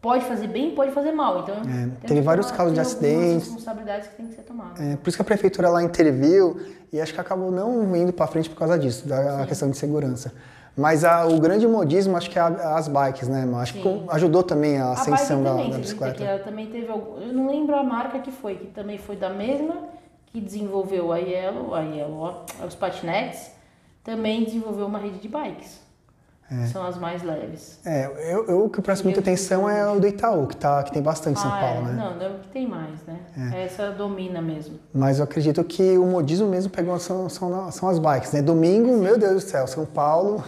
pode 0.00 0.24
fazer 0.24 0.48
bem, 0.48 0.74
pode 0.74 0.92
fazer 0.92 1.12
mal, 1.12 1.40
então 1.40 1.54
É, 1.56 1.88
teve 2.06 2.20
que 2.20 2.26
vários 2.26 2.46
tomar- 2.46 2.56
casos 2.58 2.74
de 2.74 2.80
acidentes. 2.80 3.46
responsabilidades 3.48 4.08
que 4.08 4.16
tem 4.16 4.26
que 4.26 4.34
ser 4.34 4.42
tomadas. 4.42 4.80
É, 4.80 4.96
por 4.96 5.08
isso 5.08 5.16
que 5.16 5.22
a 5.22 5.24
prefeitura 5.24 5.68
lá 5.68 5.82
interviu 5.82 6.60
e 6.92 7.00
acho 7.00 7.12
que 7.14 7.20
acabou 7.20 7.50
não 7.50 7.94
indo 7.96 8.12
para 8.12 8.26
frente 8.26 8.48
por 8.50 8.56
causa 8.58 8.78
disso, 8.78 9.08
da 9.08 9.46
questão 9.46 9.70
de 9.70 9.76
segurança. 9.76 10.32
Mas 10.76 11.04
a- 11.04 11.24
o 11.26 11.38
grande 11.40 11.66
modismo 11.68 12.16
acho 12.16 12.28
que 12.28 12.36
é 12.38 12.42
a- 12.42 12.76
as 12.76 12.88
bikes, 12.88 13.28
né? 13.28 13.48
Acho 13.58 13.74
que 13.74 13.78
Sim. 13.82 14.04
com- 14.06 14.10
ajudou 14.12 14.42
também 14.42 14.76
a 14.76 14.86
A 14.86 14.92
ascensão 14.92 15.42
da, 15.42 15.50
também, 15.50 15.70
da 15.70 15.76
que 15.76 15.80
bicicleta. 15.82 16.24
ela 16.24 16.38
também 16.40 16.66
teve 16.66 16.88
algum, 16.90 17.20
eu 17.20 17.32
não 17.32 17.46
lembro 17.48 17.76
a 17.76 17.82
marca 17.84 18.18
que 18.18 18.32
foi, 18.32 18.56
que 18.56 18.66
também 18.66 18.98
foi 18.98 19.14
da 19.16 19.30
mesma 19.30 19.74
que 20.34 20.40
desenvolveu 20.40 21.12
a 21.12 21.18
Yellow, 21.18 21.72
a 21.72 21.80
Yellow, 21.82 22.18
ó, 22.18 22.66
os 22.66 22.74
patinetes, 22.74 23.52
também 24.02 24.42
desenvolveu 24.42 24.84
uma 24.84 24.98
rede 24.98 25.20
de 25.20 25.28
bikes. 25.28 25.84
São 26.70 26.84
as 26.84 26.98
mais 26.98 27.22
leves. 27.22 27.80
É, 27.86 28.06
eu, 28.32 28.46
eu 28.46 28.64
o 28.64 28.68
que 28.68 28.82
presto 28.82 29.04
muita 29.04 29.18
atenção 29.18 29.68
é 29.68 29.90
o 29.90 29.98
do 29.98 30.06
Itaú, 30.06 30.46
que, 30.46 30.56
tá, 30.56 30.82
que 30.82 30.92
tem 30.92 31.02
bastante 31.02 31.38
em 31.38 31.42
São 31.42 31.52
Ah, 31.52 31.58
Paulo, 31.58 31.88
é. 31.88 31.92
né? 31.92 31.92
Não, 31.92 32.16
não 32.16 32.26
é 32.26 32.28
o 32.30 32.38
que 32.40 32.48
tem 32.48 32.68
mais, 32.68 33.00
né? 33.06 33.18
Essa 33.64 33.90
domina 33.92 34.42
mesmo. 34.42 34.78
Mas 34.92 35.18
eu 35.18 35.24
acredito 35.24 35.64
que 35.64 35.96
o 35.96 36.04
modismo 36.04 36.46
mesmo 36.48 36.70
pegou 36.70 36.98
são, 36.98 37.28
são, 37.28 37.72
são 37.72 37.88
as 37.88 37.98
bikes, 37.98 38.32
né? 38.32 38.42
Domingo, 38.42 38.96
meu 38.98 39.18
Deus 39.18 39.44
do 39.44 39.48
céu, 39.48 39.66
São 39.66 39.86
Paulo 39.86 40.44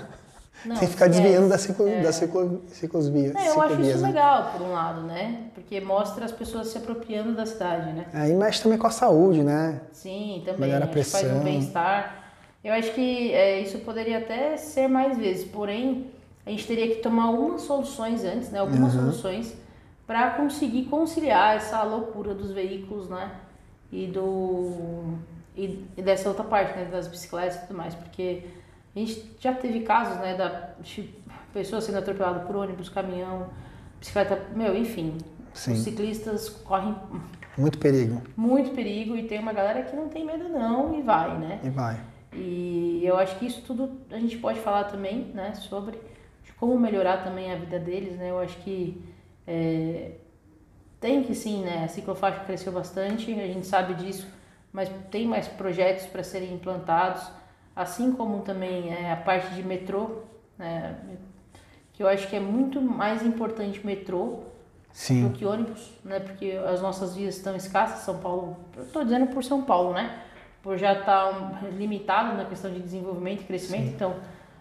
Não, 0.66 0.76
tem 0.76 0.86
que 0.88 0.92
ficar 0.94 1.06
esquece. 1.06 1.22
desviando 1.22 1.48
das, 1.48 1.60
ciclo, 1.62 1.88
É. 1.88 2.02
das 2.02 2.14
ciclo, 2.16 2.62
ciclovias. 2.68 3.34
É, 3.34 3.48
eu 3.48 3.60
acho 3.62 3.80
isso 3.80 3.98
né? 4.00 4.08
legal, 4.08 4.50
por 4.52 4.62
um 4.62 4.72
lado, 4.72 5.02
né? 5.02 5.44
Porque 5.54 5.80
mostra 5.80 6.24
as 6.24 6.32
pessoas 6.32 6.68
se 6.68 6.78
apropriando 6.78 7.34
da 7.34 7.46
cidade, 7.46 7.92
né? 7.92 8.06
É, 8.12 8.28
e 8.28 8.34
mexe 8.34 8.62
também 8.62 8.78
com 8.78 8.86
a 8.86 8.90
saúde, 8.90 9.42
né? 9.42 9.80
Sim, 9.92 10.42
também. 10.44 10.60
Melhora 10.62 10.84
a 10.84 10.88
que 10.88 11.02
faz 11.04 11.24
um 11.24 11.28
pressão. 11.28 11.44
bem-estar. 11.44 12.24
Eu 12.64 12.72
acho 12.74 12.92
que 12.92 13.32
é, 13.32 13.60
isso 13.60 13.78
poderia 13.78 14.18
até 14.18 14.56
ser 14.56 14.88
mais 14.88 15.16
vezes, 15.16 15.44
porém, 15.44 16.10
a 16.44 16.50
gente 16.50 16.66
teria 16.66 16.88
que 16.88 16.96
tomar 17.02 17.24
algumas 17.24 17.62
soluções 17.62 18.24
antes, 18.24 18.50
né? 18.50 18.58
Algumas 18.58 18.94
Uhum. 18.94 19.00
soluções 19.02 19.54
para 20.06 20.30
conseguir 20.32 20.84
conciliar 20.86 21.56
essa 21.56 21.82
loucura 21.82 22.34
dos 22.34 22.50
veículos, 22.52 23.08
né? 23.08 23.30
E 23.92 24.06
do 24.06 25.14
e, 25.56 25.84
e 25.96 26.02
dessa 26.02 26.28
outra 26.28 26.44
parte, 26.44 26.76
né? 26.76 26.86
Das 26.90 27.06
bicicletas 27.08 27.56
e 27.56 27.60
tudo 27.66 27.76
mais, 27.76 27.94
porque 27.94 28.42
a 28.96 28.98
gente 28.98 29.36
já 29.38 29.52
teve 29.52 29.80
casos, 29.80 30.16
né? 30.18 30.34
Da 30.36 30.70
de 30.80 31.14
pessoas 31.52 31.84
sendo 31.84 31.98
atropeladas 31.98 32.44
por 32.44 32.56
ônibus, 32.56 32.88
caminhão, 32.88 33.48
bicicleta, 34.00 34.42
meu, 34.54 34.76
enfim. 34.76 35.18
Sim. 35.54 35.72
Os 35.72 35.78
ciclistas 35.80 36.48
correm 36.50 36.94
Muito 37.56 37.78
perigo. 37.78 38.20
muito 38.36 38.70
perigo 38.72 39.16
e 39.16 39.22
tem 39.22 39.38
uma 39.38 39.52
galera 39.54 39.82
que 39.84 39.96
não 39.96 40.08
tem 40.08 40.24
medo 40.24 40.48
não 40.50 40.98
e 40.98 41.02
vai, 41.02 41.38
né? 41.38 41.60
E 41.64 41.70
vai. 41.70 41.98
E 42.32 43.00
eu 43.02 43.16
acho 43.16 43.38
que 43.38 43.46
isso 43.46 43.62
tudo 43.62 43.98
a 44.10 44.18
gente 44.18 44.36
pode 44.36 44.60
falar 44.60 44.84
também, 44.84 45.30
né, 45.32 45.54
sobre 45.54 45.98
como 46.58 46.78
melhorar 46.78 47.24
também 47.24 47.50
a 47.52 47.56
vida 47.56 47.78
deles, 47.78 48.16
né? 48.18 48.30
Eu 48.30 48.38
acho 48.38 48.56
que 48.58 49.02
é, 49.46 50.12
tem 51.00 51.22
que 51.22 51.34
sim, 51.34 51.62
né? 51.62 51.84
A 51.84 51.88
ciclofaixa 51.88 52.40
cresceu 52.40 52.72
bastante, 52.72 53.30
a 53.32 53.46
gente 53.46 53.66
sabe 53.66 53.94
disso, 53.94 54.26
mas 54.72 54.90
tem 55.10 55.26
mais 55.26 55.48
projetos 55.48 56.04
para 56.06 56.22
serem 56.22 56.52
implantados, 56.52 57.22
assim 57.76 58.10
como 58.12 58.40
também 58.40 58.90
é, 58.92 59.12
a 59.12 59.16
parte 59.16 59.54
de 59.54 59.62
metrô, 59.62 60.22
né? 60.58 60.96
Que 61.92 62.02
eu 62.02 62.08
acho 62.08 62.26
que 62.28 62.34
é 62.34 62.40
muito 62.40 62.80
mais 62.80 63.24
importante 63.24 63.86
metrô 63.86 64.40
Sim. 64.92 65.28
do 65.28 65.34
que 65.34 65.44
ônibus, 65.44 65.92
né? 66.02 66.18
Porque 66.18 66.52
as 66.66 66.80
nossas 66.80 67.14
vias 67.14 67.36
estão 67.36 67.54
escassas, 67.54 68.00
São 68.00 68.18
Paulo, 68.18 68.56
estou 68.78 69.04
dizendo 69.04 69.26
por 69.26 69.44
São 69.44 69.62
Paulo, 69.62 69.92
né? 69.92 70.22
Por 70.62 70.78
já 70.78 70.94
estar 70.94 71.62
limitado 71.76 72.36
na 72.36 72.46
questão 72.46 72.72
de 72.72 72.80
desenvolvimento 72.80 73.42
e 73.42 73.44
crescimento, 73.44 73.88
então 73.94 74.16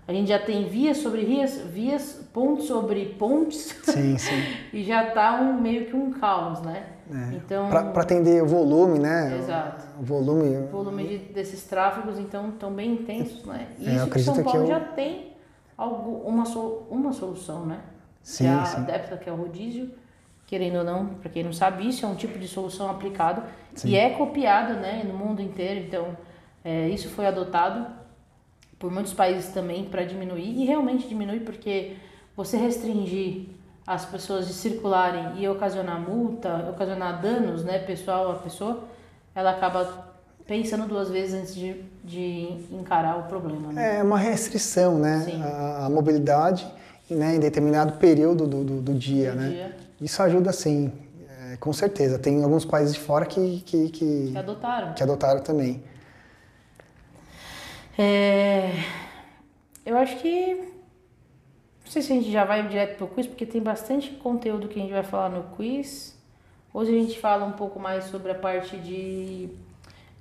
a 0.07 0.11
gente 0.11 0.27
já 0.27 0.37
tem 0.37 0.67
vias 0.67 0.97
sobre 0.97 1.23
vias, 1.23 1.57
vias, 1.61 2.29
pontes 2.31 2.65
sobre 2.65 3.05
pontes, 3.17 3.75
Sim, 3.83 4.15
sim. 4.19 4.43
e 4.71 4.83
já 4.83 5.07
está 5.07 5.41
um, 5.41 5.59
meio 5.59 5.87
que 5.87 5.95
um 5.95 6.11
caos, 6.11 6.61
né? 6.61 6.85
Então, 7.33 7.69
Para 7.69 8.01
atender 8.01 8.41
o 8.41 8.47
volume, 8.47 8.97
né? 8.99 9.37
Exato. 9.37 9.85
O 9.99 10.03
volume. 10.03 10.57
o 10.57 10.67
volume 10.67 11.07
de- 11.07 11.17
desses 11.33 11.63
tráfegos, 11.63 12.17
então, 12.19 12.49
estão 12.49 12.71
bem 12.73 12.93
intensos, 12.93 13.45
né? 13.45 13.67
E 13.79 13.87
É, 13.87 13.95
isso 13.95 14.09
que 14.09 14.19
São 14.19 14.33
que 14.35 14.43
Paulo 14.43 14.61
eu- 14.63 14.67
já 14.67 14.79
tem 14.79 15.33
algo, 15.77 16.27
uma, 16.27 16.43
uma 16.89 17.13
solução, 17.13 17.65
né? 17.65 17.79
Sim, 18.23 18.45
que 18.45 18.49
é 18.49 18.53
a 18.53 18.65
sim. 18.65 19.17
Que 19.21 19.29
é 19.29 19.31
o 19.33 19.35
rodízio, 19.35 19.91
querendo 20.47 20.77
ou 20.79 20.83
não, 20.83 21.05
para 21.07 21.29
quem 21.29 21.43
não 21.43 21.53
sabe, 21.53 21.87
isso 21.87 22.05
é 22.05 22.09
um 22.09 22.15
tipo 22.15 22.39
de 22.39 22.47
solução 22.47 22.89
aplicado 22.89 23.43
e 23.83 23.95
é 23.95 24.09
copiado 24.11 24.73
né, 24.75 25.03
no 25.05 25.13
mundo 25.13 25.41
inteiro. 25.41 25.85
Então, 25.85 26.17
é, 26.63 26.89
isso 26.89 27.09
foi 27.09 27.27
adotado 27.27 27.85
por 28.79 28.91
muitos 28.91 29.13
países 29.13 29.53
também 29.53 29.85
para 29.85 30.03
diminuir, 30.03 30.59
e 30.59 30.65
realmente 30.65 31.07
diminui 31.07 31.39
porque 31.39 31.97
você 32.35 32.57
restringir 32.57 33.47
as 33.85 34.05
pessoas 34.05 34.47
de 34.47 34.53
circularem 34.53 35.39
e 35.39 35.47
ocasionar 35.47 35.99
multa, 35.99 36.67
ocasionar 36.69 37.21
danos, 37.21 37.63
né, 37.63 37.79
pessoal 37.79 38.31
a 38.31 38.35
pessoa, 38.35 38.83
ela 39.33 39.51
acaba 39.51 40.05
pensando 40.47 40.87
duas 40.87 41.09
vezes 41.09 41.33
antes 41.33 41.55
de, 41.55 41.83
de 42.03 42.65
encarar 42.71 43.17
o 43.19 43.23
problema. 43.23 43.71
Né? 43.71 43.99
É 43.99 44.03
uma 44.03 44.17
restrição, 44.17 44.97
né? 44.97 45.25
A, 45.43 45.85
a, 45.85 45.89
mobilidade 45.89 46.65
né, 47.09 47.35
em 47.35 47.39
determinado 47.39 47.93
período 47.93 48.47
do, 48.47 48.63
do, 48.63 48.81
do 48.81 48.93
dia, 48.93 49.31
do 49.31 49.37
né? 49.37 49.49
Dia. 49.49 49.77
Isso 50.01 50.21
ajuda 50.21 50.51
sim, 50.51 50.91
é, 51.29 51.57
com 51.57 51.73
certeza. 51.73 52.19
Tem 52.19 52.43
alguns 52.43 52.65
países 52.65 52.93
de 52.93 52.99
fora 52.99 53.25
que, 53.25 53.61
que, 53.65 53.89
que, 53.89 54.29
que 54.31 54.37
adotaram. 54.37 54.93
Que 54.93 55.03
adotaram 55.03 55.41
também. 55.41 55.83
É, 57.97 58.71
eu 59.85 59.97
acho 59.97 60.17
que. 60.17 60.74
Não 61.95 62.01
sei 62.01 62.07
se 62.07 62.11
a 62.11 62.21
gente 62.21 62.29
já 62.29 62.43
vai 62.43 62.67
direto 62.67 62.97
para 62.97 63.05
o 63.05 63.07
quiz, 63.07 63.25
porque 63.25 63.45
tem 63.45 63.61
bastante 63.61 64.11
conteúdo 64.15 64.67
que 64.67 64.77
a 64.77 64.81
gente 64.81 64.91
vai 64.91 65.01
falar 65.01 65.29
no 65.29 65.43
quiz. 65.55 66.13
Hoje 66.73 66.93
a 66.93 67.01
gente 67.01 67.17
fala 67.17 67.45
um 67.45 67.53
pouco 67.53 67.79
mais 67.79 68.03
sobre 68.05 68.33
a 68.33 68.35
parte 68.35 68.75
de 68.75 69.49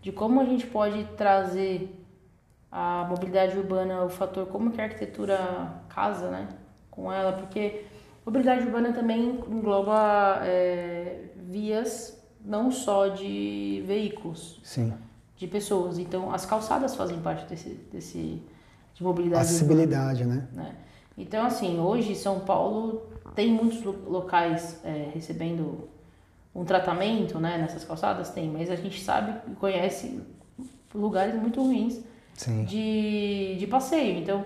de 0.01 0.13
como 0.13 0.41
a 0.41 0.45
gente 0.45 0.69
pode 0.69 1.03
trazer 1.17 1.93
a 2.71 3.05
mobilidade 3.11 3.59
urbana, 3.59 4.05
o 4.05 4.09
fator 4.09 4.47
como 4.47 4.71
que 4.71 4.81
a 4.81 4.85
arquitetura 4.85 5.83
casa, 5.89 6.31
né, 6.31 6.49
com 6.93 7.13
ela, 7.13 7.33
porque 7.33 7.87
mobilidade 8.25 8.65
urbana 8.67 8.93
também 8.93 9.31
engloba 9.49 10.43
é, 10.45 11.25
vias 11.35 12.23
não 12.41 12.71
só 12.71 13.09
de 13.09 13.83
veículos, 13.85 14.61
Sim. 14.63 14.95
de 15.37 15.49
pessoas. 15.49 15.99
Então, 15.99 16.33
as 16.33 16.47
calçadas 16.47 16.95
fazem 16.95 17.19
parte 17.19 17.47
desse, 17.47 17.71
desse 17.91 18.41
de 18.95 19.03
mobilidade 19.03 19.43
Acessibilidade, 19.43 20.23
urbana, 20.23 20.49
né? 20.53 20.63
né? 20.63 20.77
Então, 21.17 21.47
assim, 21.47 21.79
hoje 21.79 22.15
São 22.15 22.41
Paulo 22.41 23.07
tem 23.35 23.53
muitos 23.53 23.83
locais 23.85 24.81
é, 24.85 25.11
recebendo 25.13 25.89
um 26.55 26.65
tratamento 26.65 27.39
né, 27.39 27.59
nessas 27.59 27.85
calçadas? 27.85 28.31
Tem, 28.31 28.49
mas 28.49 28.71
a 28.71 28.77
gente 28.77 29.03
sabe 29.03 29.35
e 29.51 29.55
conhece 29.55 30.21
lugares 30.95 31.35
muito 31.35 31.61
ruins 31.61 32.01
de, 32.67 33.57
de 33.59 33.67
passeio. 33.67 34.19
Então, 34.19 34.45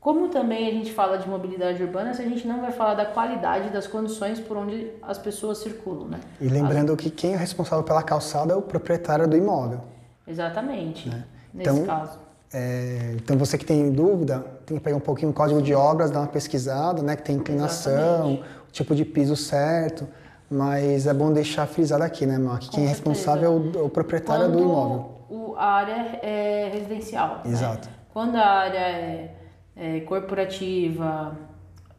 como 0.00 0.28
também 0.28 0.68
a 0.68 0.72
gente 0.72 0.92
fala 0.92 1.18
de 1.18 1.28
mobilidade 1.28 1.82
urbana, 1.82 2.14
se 2.14 2.22
a 2.22 2.28
gente 2.28 2.46
não 2.46 2.60
vai 2.60 2.72
falar 2.72 2.94
da 2.94 3.06
qualidade 3.06 3.70
das 3.70 3.86
condições 3.86 4.38
por 4.38 4.56
onde 4.56 4.92
as 5.02 5.18
pessoas 5.18 5.58
circulam, 5.58 6.08
né? 6.08 6.20
E 6.40 6.48
lembrando 6.48 6.92
as... 6.92 6.98
que 6.98 7.10
quem 7.10 7.34
é 7.34 7.36
responsável 7.36 7.84
pela 7.84 8.02
calçada 8.02 8.52
é 8.52 8.56
o 8.56 8.62
proprietário 8.62 9.26
do 9.28 9.36
imóvel. 9.36 9.80
Exatamente, 10.26 11.08
né? 11.08 11.24
nesse 11.52 11.70
então, 11.70 11.84
caso. 11.86 12.18
É, 12.52 13.14
então 13.16 13.36
você 13.36 13.58
que 13.58 13.64
tem 13.64 13.90
dúvida, 13.90 14.44
tem 14.66 14.76
que 14.76 14.82
pegar 14.82 14.96
um 14.96 15.00
pouquinho 15.00 15.30
o 15.30 15.34
código 15.34 15.62
de 15.62 15.72
obras, 15.72 16.10
dar 16.10 16.20
uma 16.20 16.26
pesquisada, 16.26 17.00
né? 17.00 17.14
Que 17.14 17.22
tem 17.22 17.36
inclinação, 17.36 17.92
Exatamente. 17.92 18.42
o 18.68 18.72
tipo 18.72 18.94
de 18.94 19.04
piso 19.04 19.36
certo. 19.36 20.06
Mas 20.50 21.06
é 21.06 21.14
bom 21.14 21.32
deixar 21.32 21.66
frisado 21.66 22.02
aqui, 22.02 22.26
né, 22.26 22.36
Mark? 22.38 22.64
Quem 22.70 22.84
é 22.84 22.88
responsável 22.88 23.72
é 23.74 23.78
o, 23.78 23.86
o 23.86 23.88
proprietário 23.88 24.46
Quando 24.46 24.56
do 24.56 24.62
imóvel. 24.62 25.10
O, 25.28 25.54
a 25.56 25.64
área 25.64 26.18
é 26.22 26.70
residencial. 26.72 27.40
Né? 27.44 27.52
Exato. 27.52 27.88
Né? 27.88 27.94
Quando 28.12 28.36
a 28.36 28.46
área 28.46 28.78
é, 28.78 29.34
é, 29.76 30.00
corporativa 30.00 31.36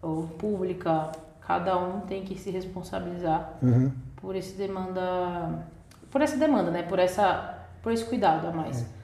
ou 0.01 0.23
pública, 0.23 1.09
cada 1.45 1.77
um 1.77 2.01
tem 2.01 2.23
que 2.23 2.37
se 2.37 2.49
responsabilizar 2.49 3.57
uhum. 3.61 3.91
por 4.17 4.35
esse 4.35 4.55
demanda, 4.55 5.65
por 6.09 6.21
essa 6.21 6.37
demanda, 6.37 6.71
né? 6.71 6.83
Por 6.83 6.99
essa, 6.99 7.65
por 7.81 7.91
esse 7.91 8.05
cuidado 8.05 8.47
a 8.47 8.51
mais. 8.51 8.81
É. 8.81 8.96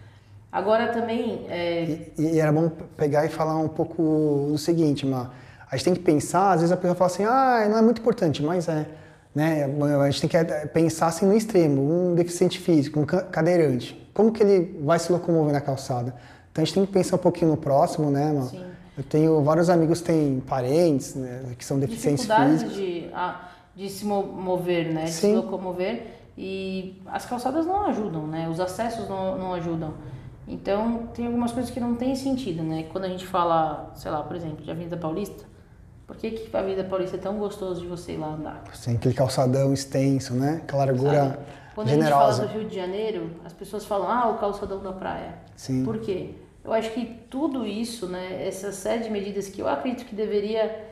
Agora 0.53 0.89
também. 0.89 1.48
É... 1.50 1.83
E, 2.15 2.36
e, 2.36 2.39
era 2.39 2.51
bom 2.51 2.69
pegar 2.95 3.25
e 3.25 3.29
falar 3.29 3.57
um 3.57 3.67
pouco 3.67 4.50
do 4.51 4.57
seguinte, 4.60 5.03
Mar. 5.03 5.33
A 5.69 5.75
gente 5.75 5.86
tem 5.86 5.93
que 5.95 6.01
pensar, 6.01 6.51
às 6.51 6.62
vezes 6.62 6.72
a 6.72 6.77
pessoa 6.77 6.93
fala 6.93 7.10
assim, 7.10 7.24
ah, 7.24 7.67
não 7.67 7.79
é 7.79 7.81
muito 7.81 8.00
importante, 8.00 8.43
mas 8.43 8.69
é. 8.69 8.86
Né? 9.33 9.65
A 10.00 10.12
gente 10.12 10.27
tem 10.27 10.29
que 10.29 10.67
pensar 10.67 11.07
assim 11.07 11.25
no 11.25 11.36
extremo, 11.36 11.81
um 11.81 12.13
deficiente 12.13 12.60
físico, 12.60 13.00
um 13.00 13.05
cadeirante. 13.05 14.00
Como 14.13 14.31
que 14.31 14.43
ele 14.43 14.79
vai 14.83 15.00
se 15.00 15.12
locomover 15.12 15.51
na 15.51 15.60
calçada? 15.60 16.13
Então 16.51 16.62
a 16.62 16.65
gente 16.65 16.75
tem 16.75 16.86
que 16.86 16.91
pensar 16.91 17.15
um 17.15 17.19
pouquinho 17.19 17.50
no 17.50 17.57
próximo, 17.57 18.12
né, 18.12 18.27
mano? 18.27 18.50
Sim. 18.50 18.63
Eu 18.95 19.03
tenho 19.03 19.41
vários 19.41 19.72
amigos 19.72 20.01
que 20.01 20.05
têm 20.05 20.39
parentes 20.41 21.15
né, 21.15 21.55
que 21.57 21.65
são 21.65 21.79
deficientes 21.79 22.27
físicos. 22.27 22.75
De, 22.75 23.10
de 23.75 23.89
se 23.89 24.05
mover, 24.05 24.93
né? 24.93 25.05
De 25.05 25.12
Sim. 25.12 25.29
se 25.29 25.36
locomover. 25.36 26.05
E 26.38 27.01
as 27.07 27.25
calçadas 27.25 27.65
não 27.65 27.88
ajudam, 27.88 28.27
né? 28.27 28.48
Os 28.48 28.60
acessos 28.60 29.10
não, 29.10 29.36
não 29.36 29.53
ajudam. 29.55 29.95
Então, 30.47 31.07
tem 31.13 31.25
algumas 31.25 31.51
coisas 31.51 31.71
que 31.71 31.79
não 31.79 31.95
tem 31.95 32.15
sentido, 32.15 32.63
né? 32.63 32.83
Quando 32.91 33.05
a 33.05 33.09
gente 33.09 33.25
fala, 33.25 33.91
sei 33.95 34.12
lá, 34.12 34.21
por 34.23 34.35
exemplo, 34.35 34.63
de 34.63 34.69
Avenida 34.69 34.97
Paulista, 34.97 35.45
por 36.05 36.17
que, 36.17 36.31
que 36.31 36.55
a 36.55 36.59
Avenida 36.59 36.83
Paulista 36.83 37.15
é 37.15 37.19
tão 37.19 37.38
gostoso 37.38 37.81
de 37.81 37.88
você 37.88 38.13
ir 38.13 38.17
lá 38.17 38.27
andar? 38.27 38.63
Tem 38.83 38.95
aquele 38.95 39.13
calçadão 39.13 39.73
extenso, 39.73 40.33
né? 40.33 40.62
Aquela 40.63 40.85
largura 40.85 41.29
Sabe? 41.29 41.38
Quando 41.73 41.88
generosa. 41.88 42.15
a 42.15 42.31
gente 42.31 42.38
fala 42.38 42.47
do 42.47 42.59
Rio 42.59 42.69
de 42.69 42.75
Janeiro, 42.75 43.31
as 43.43 43.53
pessoas 43.53 43.85
falam, 43.85 44.07
ah, 44.07 44.29
o 44.29 44.38
calçadão 44.38 44.81
da 44.81 44.91
praia. 44.91 45.35
Sim. 45.55 45.83
Por 45.83 46.00
quê? 46.00 46.35
Eu 46.63 46.71
acho 46.71 46.91
que 46.91 47.05
tudo 47.29 47.65
isso, 47.65 48.07
né, 48.07 48.45
essa 48.47 48.71
série 48.71 49.03
de 49.03 49.09
medidas 49.09 49.50
que 49.50 49.62
eu 49.62 49.67
acredito 49.67 50.05
que 50.05 50.15
deveria 50.15 50.88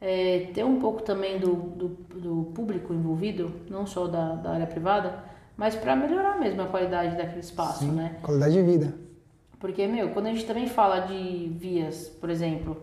é, 0.00 0.50
ter 0.54 0.64
um 0.64 0.78
pouco 0.78 1.02
também 1.02 1.38
do, 1.38 1.54
do, 1.54 1.88
do, 2.14 2.52
público 2.54 2.94
envolvido, 2.94 3.52
não 3.68 3.86
só 3.86 4.06
da, 4.06 4.34
da 4.36 4.50
área 4.52 4.66
privada, 4.66 5.18
mas 5.60 5.74
para 5.74 5.94
melhorar 5.94 6.40
mesmo 6.40 6.62
a 6.62 6.66
qualidade 6.68 7.18
daquele 7.18 7.40
espaço, 7.40 7.80
Sim, 7.80 7.92
né? 7.92 8.16
Qualidade 8.22 8.54
de 8.54 8.62
vida. 8.62 8.94
Porque, 9.58 9.86
meu, 9.86 10.08
quando 10.08 10.24
a 10.24 10.30
gente 10.30 10.46
também 10.46 10.66
fala 10.66 11.00
de 11.00 11.52
vias, 11.54 12.08
por 12.18 12.30
exemplo, 12.30 12.78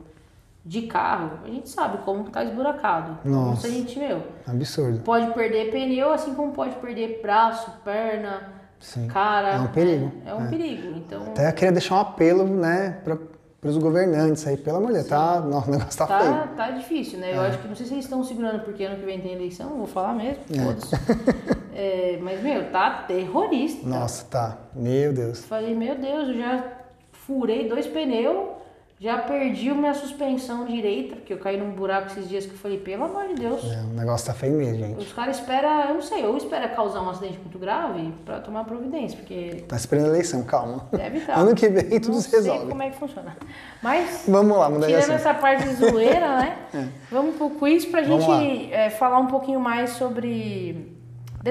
de 0.64 0.84
carro, 0.84 1.40
a 1.44 1.48
gente 1.48 1.70
sabe 1.70 1.98
como 2.06 2.26
tá 2.26 2.44
esburacado. 2.44 3.18
Nossa. 3.26 3.66
A 3.66 3.70
gente, 3.72 3.98
meu. 3.98 4.22
Absurdo. 4.46 5.00
Pode 5.00 5.34
perder 5.34 5.72
pneu, 5.72 6.12
assim 6.12 6.36
como 6.36 6.52
pode 6.52 6.76
perder 6.76 7.20
braço, 7.20 7.72
perna, 7.84 8.54
Sim. 8.80 9.08
cara. 9.08 9.56
É 9.56 9.60
um 9.60 9.68
perigo. 9.70 10.12
É, 10.24 10.30
é 10.30 10.36
um 10.36 10.46
é. 10.46 10.48
perigo. 10.48 10.98
Então. 10.98 11.24
Até 11.24 11.50
eu 11.50 11.54
queria 11.54 11.72
deixar 11.72 11.96
um 11.96 12.02
apelo, 12.02 12.44
né, 12.46 13.02
para 13.04 13.18
os 13.64 13.78
governantes 13.80 14.46
aí, 14.46 14.56
pelo 14.56 14.78
amor 14.78 14.90
de 14.90 14.98
Deus, 14.98 15.08
tá, 15.08 15.40
nossa, 15.40 15.68
o 15.68 15.72
negócio 15.72 15.98
tá, 15.98 16.06
tá 16.06 16.20
feio. 16.20 16.56
Tá 16.56 16.70
difícil, 16.70 17.18
né? 17.18 17.36
Eu 17.36 17.42
é. 17.42 17.48
acho 17.48 17.58
que 17.58 17.68
não 17.68 17.76
sei 17.76 17.88
se 17.88 17.94
eles 17.94 18.06
estão 18.06 18.24
segurando 18.24 18.60
porque 18.64 18.84
ano 18.84 19.00
que 19.00 19.06
vem 19.06 19.20
tem 19.20 19.34
eleição, 19.34 19.70
vou 19.70 19.88
falar 19.88 20.14
mesmo, 20.14 20.44
é. 20.52 21.58
é, 21.78 22.20
mas, 22.22 22.42
meu, 22.42 22.72
tá 22.72 23.04
terrorista. 23.04 23.88
Nossa, 23.88 24.26
tá. 24.26 24.58
Meu 24.74 25.14
Deus. 25.14 25.46
Falei, 25.46 25.76
meu 25.76 25.96
Deus, 25.96 26.30
eu 26.30 26.38
já 26.38 26.64
furei 27.12 27.70
dois 27.70 27.86
pneus 27.86 28.58
já 29.00 29.20
perdi 29.20 29.72
minha 29.72 29.94
suspensão 29.94 30.66
direita, 30.66 31.18
porque 31.18 31.32
eu 31.32 31.38
caí 31.38 31.56
num 31.56 31.70
buraco 31.70 32.08
esses 32.08 32.28
dias 32.28 32.48
que 32.48 32.54
eu 32.54 32.58
falei, 32.58 32.80
pelo 32.80 33.04
amor 33.04 33.28
de 33.28 33.36
Deus. 33.36 33.64
É, 33.64 33.82
o 33.82 33.94
negócio 33.94 34.26
tá 34.26 34.34
feio 34.34 34.54
mesmo, 34.54 34.76
gente. 34.76 35.00
Os 35.00 35.14
caras 35.14 35.38
esperam, 35.38 35.82
eu 35.82 35.94
não 35.94 36.02
sei, 36.02 36.26
ou 36.26 36.36
espera 36.36 36.68
causar 36.70 37.04
um 37.04 37.10
acidente 37.12 37.38
muito 37.38 37.60
grave 37.60 38.12
para 38.26 38.40
tomar 38.40 38.64
providência, 38.64 39.16
porque. 39.20 39.64
Tá 39.68 39.76
esperando 39.76 40.06
a 40.06 40.10
eleição, 40.10 40.44
calma. 40.44 40.88
Deve 40.92 41.20
estar. 41.20 41.38
Ano 41.38 41.54
que 41.54 41.70
vem 41.70 42.00
tudo 42.00 42.14
não 42.14 42.22
se 42.22 42.32
resolve. 42.32 42.50
Não 42.50 42.58
sei 42.58 42.70
como 42.70 42.82
é 42.82 42.90
que 42.90 42.98
funciona. 42.98 43.38
Mas. 43.84 44.24
Vamos 44.28 44.58
lá, 44.58 44.68
mudar 44.68 44.88
Tirando 44.88 45.04
assim. 45.04 45.14
essa 45.14 45.34
parte 45.36 45.70
de 45.70 45.76
zoeira, 45.76 46.38
né? 46.40 46.58
é. 46.74 46.88
Vamos 47.12 47.36
pro 47.36 47.52
quiz 47.52 47.86
pra 47.86 48.02
gente 48.02 48.74
é, 48.74 48.90
falar 48.90 49.20
um 49.20 49.28
pouquinho 49.28 49.60
mais 49.60 49.92
sobre. 49.92 50.97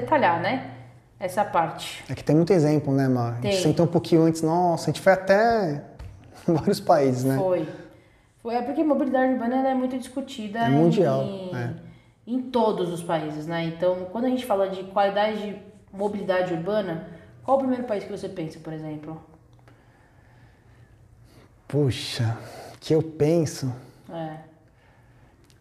Detalhar, 0.00 0.40
né? 0.40 0.70
Essa 1.18 1.44
parte. 1.44 2.04
É 2.10 2.14
que 2.14 2.22
tem 2.22 2.36
muito 2.36 2.52
exemplo, 2.52 2.92
né, 2.94 3.08
Mar? 3.08 3.40
Tem. 3.40 3.50
A 3.50 3.54
gente 3.54 3.62
sentou 3.62 3.86
um 3.86 3.88
pouquinho 3.88 4.22
antes, 4.22 4.42
nossa, 4.42 4.90
a 4.90 4.92
gente 4.92 5.00
foi 5.00 5.12
até 5.12 5.82
vários 6.46 6.80
países, 6.80 7.24
né? 7.24 7.36
Foi. 7.38 7.66
Foi. 8.42 8.54
É 8.54 8.62
porque 8.62 8.84
mobilidade 8.84 9.32
urbana 9.32 9.68
é 9.68 9.74
muito 9.74 9.98
discutida. 9.98 10.60
É 10.60 10.68
mundial. 10.68 11.22
Em, 11.22 11.56
é. 11.56 11.74
em 12.26 12.42
todos 12.42 12.92
os 12.92 13.02
países, 13.02 13.46
né? 13.46 13.64
Então, 13.64 14.06
quando 14.12 14.26
a 14.26 14.28
gente 14.28 14.44
fala 14.44 14.68
de 14.68 14.84
qualidade 14.84 15.38
de 15.38 15.62
mobilidade 15.92 16.52
urbana, 16.52 17.08
qual 17.42 17.56
o 17.56 17.60
primeiro 17.60 17.84
país 17.84 18.04
que 18.04 18.10
você 18.10 18.28
pensa, 18.28 18.58
por 18.58 18.72
exemplo? 18.72 19.20
Puxa, 21.66 22.36
que 22.78 22.94
eu 22.94 23.02
penso. 23.02 23.72
É. 24.12 24.36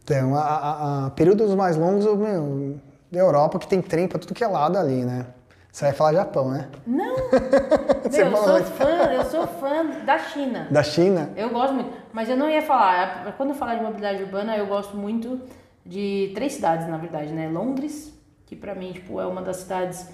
Então, 0.04 0.36
a, 0.36 0.42
a, 0.42 1.06
a 1.06 1.10
períodos 1.12 1.56
mais 1.56 1.77
longos, 1.77 2.06
meu, 2.18 2.80
da 3.12 3.20
Europa 3.20 3.60
que 3.60 3.68
tem 3.68 3.82
trem 3.82 4.08
pra 4.08 4.20
tudo 4.20 4.34
que 4.34 4.44
é 4.44 4.48
lado 4.48 4.78
ali, 4.78 5.04
né? 5.04 5.26
Você 5.72 5.86
vai 5.86 5.94
falar 5.94 6.14
Japão, 6.14 6.52
né? 6.52 6.70
Não! 6.88 7.16
Eu 8.06 8.38
sou 8.38 8.64
fã, 8.64 9.12
eu 9.12 9.26
sou 9.26 9.48
fã 9.48 9.86
da 10.06 10.18
China. 10.18 10.68
Da 10.72 10.82
China? 10.82 11.32
Eu 11.36 11.50
gosto 11.50 11.74
muito. 11.74 11.92
Mas 12.14 12.30
eu 12.30 12.38
não 12.38 12.50
ia 12.50 12.62
falar. 12.62 13.34
Quando 13.36 13.50
eu 13.50 13.56
falar 13.56 13.76
de 13.76 13.84
mobilidade 13.84 14.24
urbana, 14.24 14.56
eu 14.56 14.68
gosto 14.68 14.96
muito 14.96 15.42
de 15.86 16.32
três 16.34 16.54
cidades, 16.54 16.88
na 16.88 16.98
verdade, 16.98 17.34
né? 17.34 17.50
Londres, 17.50 18.14
que 18.46 18.56
para 18.56 18.74
mim 18.74 18.94
tipo, 18.94 19.20
é 19.20 19.26
uma 19.26 19.42
das 19.42 19.58
cidades 19.58 20.08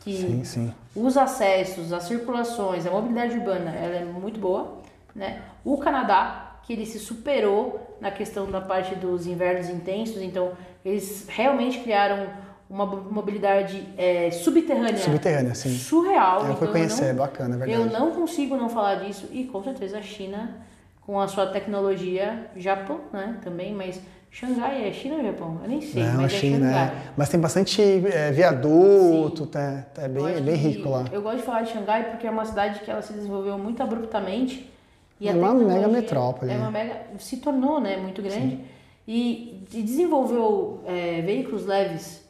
que 0.00 0.16
sim, 0.16 0.44
sim. 0.44 0.74
os 0.94 1.16
acessos, 1.16 1.92
as 1.92 2.04
circulações, 2.04 2.86
a 2.86 2.90
mobilidade 2.90 3.36
urbana, 3.36 3.70
ela 3.72 3.96
é 3.96 4.04
muito 4.04 4.38
boa, 4.38 4.78
né? 5.14 5.42
O 5.64 5.78
Canadá, 5.78 6.60
que 6.62 6.72
ele 6.72 6.86
se 6.86 6.98
superou 7.00 7.87
na 8.00 8.10
questão 8.10 8.50
da 8.50 8.60
parte 8.60 8.94
dos 8.94 9.26
invernos 9.26 9.68
intensos, 9.68 10.22
então 10.22 10.52
eles 10.84 11.26
realmente 11.28 11.80
criaram 11.80 12.28
uma 12.70 12.84
mobilidade 12.84 13.82
é, 13.96 14.30
subterrânea. 14.30 14.98
Subterrânea, 14.98 15.54
sim. 15.54 15.70
Surreal. 15.70 16.46
Eu 16.46 16.56
fui 16.56 16.68
conhecer, 16.68 17.06
é 17.06 17.14
bacana, 17.14 17.54
é 17.54 17.58
verdade. 17.58 17.80
Eu 17.80 17.98
não 17.98 18.10
consigo 18.12 18.56
não 18.56 18.68
falar 18.68 18.96
disso 18.96 19.28
e 19.32 19.44
com 19.44 19.62
certeza 19.62 19.98
a 19.98 20.02
China 20.02 20.56
com 21.00 21.18
a 21.18 21.26
sua 21.26 21.46
tecnologia, 21.46 22.50
Japão, 22.54 23.00
né, 23.10 23.38
também, 23.42 23.74
mas 23.74 23.98
Xangai 24.30 24.86
é 24.86 24.92
China 24.92 25.16
ou 25.16 25.22
Japão? 25.24 25.58
Eu 25.62 25.68
nem 25.70 25.80
sei, 25.80 26.02
Não, 26.02 26.20
mas 26.20 26.32
China, 26.32 26.66
é 26.66 26.70
Xangai. 26.70 26.84
é. 26.84 27.12
Mas 27.16 27.28
tem 27.30 27.40
bastante 27.40 27.82
é, 28.12 28.30
viaduto, 28.30 29.46
tá, 29.46 29.86
tá 29.94 30.02
Eu 30.02 30.10
bem, 30.10 30.36
é 30.36 30.40
bem 30.40 30.54
rico 30.54 30.90
lá. 30.90 31.04
Eu 31.10 31.22
gosto 31.22 31.38
de 31.38 31.42
falar 31.44 31.62
de 31.62 31.72
Xangai 31.72 32.10
porque 32.10 32.26
é 32.26 32.30
uma 32.30 32.44
cidade 32.44 32.80
que 32.80 32.90
ela 32.90 33.00
se 33.00 33.14
desenvolveu 33.14 33.56
muito 33.56 33.82
abruptamente. 33.82 34.70
E 35.20 35.28
É 35.28 35.32
uma 35.32 35.54
mega 35.54 35.88
metrópole, 35.88 36.50
É 36.50 36.54
né? 36.54 36.60
uma 36.60 36.70
mega. 36.70 37.06
Se 37.18 37.38
tornou 37.38 37.80
né, 37.80 37.96
muito 37.96 38.22
grande. 38.22 38.60
E, 39.06 39.64
e 39.72 39.82
desenvolveu 39.82 40.82
é, 40.86 41.22
veículos 41.22 41.64
leves 41.64 42.22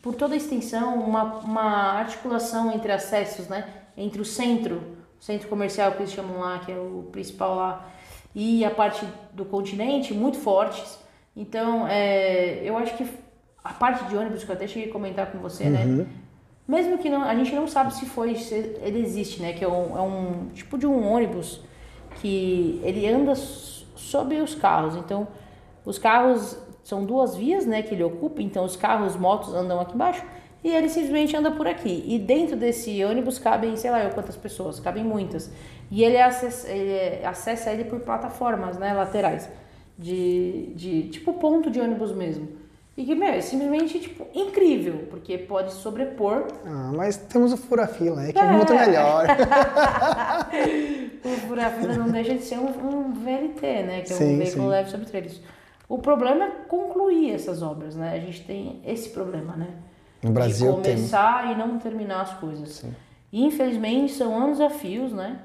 por 0.00 0.14
toda 0.14 0.34
a 0.34 0.36
extensão, 0.36 1.00
uma, 1.00 1.38
uma 1.38 1.92
articulação 1.98 2.72
entre 2.72 2.92
acessos, 2.92 3.48
né? 3.48 3.66
Entre 3.96 4.20
o 4.20 4.24
centro, 4.24 4.82
o 5.20 5.24
centro 5.24 5.48
comercial 5.48 5.92
que 5.92 5.98
eles 5.98 6.12
chamam 6.12 6.40
lá, 6.40 6.58
que 6.58 6.70
é 6.70 6.76
o 6.76 7.08
principal 7.10 7.56
lá, 7.56 7.88
e 8.34 8.64
a 8.64 8.70
parte 8.70 9.04
do 9.32 9.44
continente, 9.44 10.12
muito 10.12 10.38
fortes. 10.38 10.98
Então, 11.36 11.88
é, 11.88 12.60
eu 12.62 12.76
acho 12.76 12.96
que 12.96 13.08
a 13.62 13.72
parte 13.72 14.04
de 14.04 14.16
ônibus, 14.16 14.44
que 14.44 14.50
eu 14.50 14.54
até 14.54 14.66
cheguei 14.66 14.90
a 14.90 14.92
comentar 14.92 15.32
com 15.32 15.38
você, 15.38 15.64
né? 15.64 16.06
Mesmo 16.68 16.98
que 16.98 17.08
não, 17.08 17.22
a 17.22 17.34
gente 17.34 17.54
não 17.54 17.66
sabe 17.66 17.94
se 17.94 18.06
foi, 18.06 18.34
se 18.36 18.54
ele 18.54 19.00
existe, 19.00 19.40
né? 19.40 19.52
Que 19.52 19.64
é 19.64 19.68
um, 19.68 19.96
é 19.96 20.00
um 20.02 20.48
tipo 20.54 20.78
de 20.78 20.86
um 20.86 21.06
ônibus 21.10 21.60
que 22.20 22.80
ele 22.82 23.06
anda 23.08 23.34
sobre 23.34 24.36
os 24.40 24.54
carros. 24.54 24.96
Então, 24.96 25.26
os 25.84 25.98
carros 25.98 26.56
são 26.82 27.04
duas 27.04 27.36
vias, 27.36 27.66
né? 27.66 27.82
Que 27.82 27.94
ele 27.94 28.04
ocupa. 28.04 28.42
Então, 28.42 28.64
os 28.64 28.76
carros, 28.76 29.16
motos 29.16 29.54
andam 29.54 29.80
aqui 29.80 29.94
embaixo 29.94 30.24
e 30.62 30.70
ele 30.70 30.88
simplesmente 30.88 31.36
anda 31.36 31.50
por 31.50 31.66
aqui. 31.66 32.04
E 32.06 32.18
dentro 32.18 32.56
desse 32.56 33.04
ônibus 33.04 33.38
cabem, 33.38 33.76
sei 33.76 33.90
lá, 33.90 34.02
eu 34.02 34.10
quantas 34.10 34.36
pessoas, 34.36 34.80
cabem 34.80 35.04
muitas. 35.04 35.52
E 35.90 36.02
ele 36.02 36.16
acessa 36.16 36.70
ele, 36.70 37.24
acessa 37.24 37.70
ele 37.70 37.84
por 37.84 38.00
plataformas, 38.00 38.78
né? 38.78 38.92
Laterais 38.94 39.48
de, 39.98 40.72
de 40.74 41.08
tipo 41.08 41.34
ponto 41.34 41.70
de 41.70 41.80
ônibus 41.80 42.12
mesmo. 42.12 42.48
E 42.96 43.04
que, 43.04 43.14
meu, 43.14 43.28
é 43.28 43.40
simplesmente, 43.40 43.98
tipo, 43.98 44.24
incrível, 44.32 45.06
porque 45.10 45.36
pode 45.36 45.72
sobrepor 45.72 46.46
Ah, 46.64 46.92
mas 46.94 47.16
temos 47.16 47.52
o 47.52 47.56
fura-fila 47.56 48.20
aí, 48.20 48.32
que 48.32 48.38
é 48.38 48.52
muito 48.52 48.72
melhor. 48.72 49.26
o 51.24 51.28
fura-fila 51.48 51.96
não 51.96 52.08
deixa 52.08 52.34
de 52.34 52.42
ser 52.44 52.58
um, 52.58 52.68
um 52.68 53.12
VLT, 53.12 53.82
né? 53.82 54.00
Que 54.02 54.12
é 54.12 54.16
Sim, 54.16 54.34
um 54.34 54.38
veículo 54.38 54.62
sim. 54.64 54.68
leve 54.68 54.90
sobre 54.90 55.06
trilhos. 55.06 55.40
O 55.88 55.98
problema 55.98 56.44
é 56.44 56.50
concluir 56.68 57.34
essas 57.34 57.62
obras, 57.62 57.96
né? 57.96 58.14
A 58.14 58.20
gente 58.20 58.44
tem 58.44 58.80
esse 58.86 59.08
problema, 59.10 59.56
né? 59.56 59.68
No 60.22 60.30
Brasil 60.30 60.76
de 60.76 60.82
tem. 60.82 60.94
começar 60.94 61.52
e 61.52 61.56
não 61.58 61.78
terminar 61.78 62.22
as 62.22 62.34
coisas. 62.34 62.84
E, 63.32 63.44
infelizmente, 63.44 64.12
são 64.12 64.40
anos 64.40 64.60
a 64.60 64.70
fios, 64.70 65.12
né? 65.12 65.40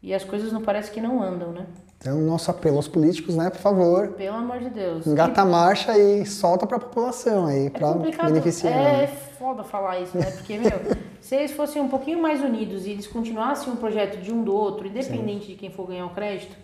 E 0.00 0.14
as 0.14 0.24
coisas 0.24 0.52
não 0.52 0.62
parece 0.62 0.90
que 0.90 1.00
não 1.00 1.22
andam, 1.22 1.52
né? 1.52 1.66
Então, 2.02 2.18
nosso 2.20 2.50
apelo 2.50 2.78
aos 2.78 2.88
políticos, 2.88 3.36
né, 3.36 3.48
por 3.48 3.60
favor, 3.60 4.08
Pelo 4.08 4.34
amor 4.36 4.58
de 4.58 4.70
Deus. 4.70 5.06
engata 5.06 5.42
a 5.42 5.44
marcha 5.44 5.96
e 5.96 6.26
solta 6.26 6.66
pra 6.66 6.80
população 6.80 7.46
aí, 7.46 7.66
É 7.66 7.70
complicado. 7.70 8.26
beneficiar. 8.26 8.72
É 8.72 8.76
né? 9.02 9.06
foda 9.38 9.62
falar 9.62 10.00
isso, 10.00 10.18
né? 10.18 10.28
Porque, 10.32 10.58
meu, 10.58 10.72
se 11.22 11.36
eles 11.36 11.52
fossem 11.52 11.80
um 11.80 11.86
pouquinho 11.88 12.20
mais 12.20 12.42
unidos 12.42 12.86
e 12.86 12.90
eles 12.90 13.06
continuassem 13.06 13.72
um 13.72 13.76
projeto 13.76 14.20
de 14.20 14.32
um 14.34 14.42
do 14.42 14.52
outro, 14.52 14.88
independente 14.88 15.46
de 15.46 15.54
quem 15.54 15.70
for 15.70 15.86
ganhar 15.86 16.06
o 16.06 16.10
crédito, 16.10 16.56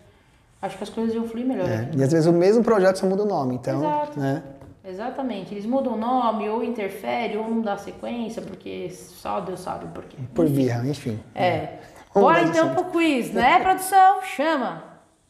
acho 0.61 0.77
que 0.77 0.83
as 0.83 0.91
coisas 0.91 1.15
iam 1.15 1.25
fluir 1.29 1.47
melhor. 1.47 1.69
É. 1.69 1.89
E 1.97 2.03
às 2.03 2.11
vezes 2.11 2.27
o 2.27 2.33
mesmo 2.33 2.65
projeto 2.65 2.97
só 2.97 3.07
muda 3.07 3.23
o 3.23 3.27
nome, 3.27 3.55
então, 3.55 3.79
Exato. 3.79 4.19
né? 4.19 4.43
Exatamente. 4.85 5.55
Eles 5.55 5.67
mudam 5.67 5.93
o 5.93 5.97
nome, 5.97 6.49
ou 6.49 6.65
interfere, 6.65 7.37
ou 7.37 7.49
não 7.49 7.61
dá 7.61 7.77
sequência, 7.77 8.43
porque 8.43 8.91
só 8.91 9.39
Deus 9.39 9.61
sabe 9.61 9.87
por 9.95 10.03
quê. 10.03 10.17
Por 10.35 10.49
birra, 10.49 10.85
enfim. 10.85 11.21
É. 11.33 11.75
Vamos 12.13 12.29
Bora 12.29 12.43
então 12.43 12.75
pro 12.75 12.87
quiz, 12.87 13.33
né, 13.33 13.61
produção? 13.61 14.21
Chama! 14.25 14.88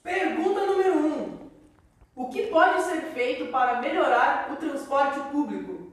Pergunta 0.09 0.65
número 0.65 0.95
1. 0.95 1.07
Um. 1.07 1.29
O 2.17 2.29
que 2.29 2.47
pode 2.47 2.83
ser 2.83 3.03
feito 3.12 3.53
para 3.53 3.79
melhorar 3.79 4.49
o 4.50 4.57
transporte 4.57 5.21
público? 5.31 5.93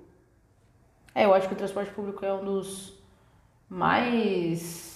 É, 1.14 1.26
eu 1.26 1.34
acho 1.34 1.50
que 1.50 1.54
o 1.54 1.58
transporte 1.58 1.92
público 1.92 2.26
é 2.26 2.34
um 2.34 2.46
dos 2.46 2.94
mais. 3.70 4.96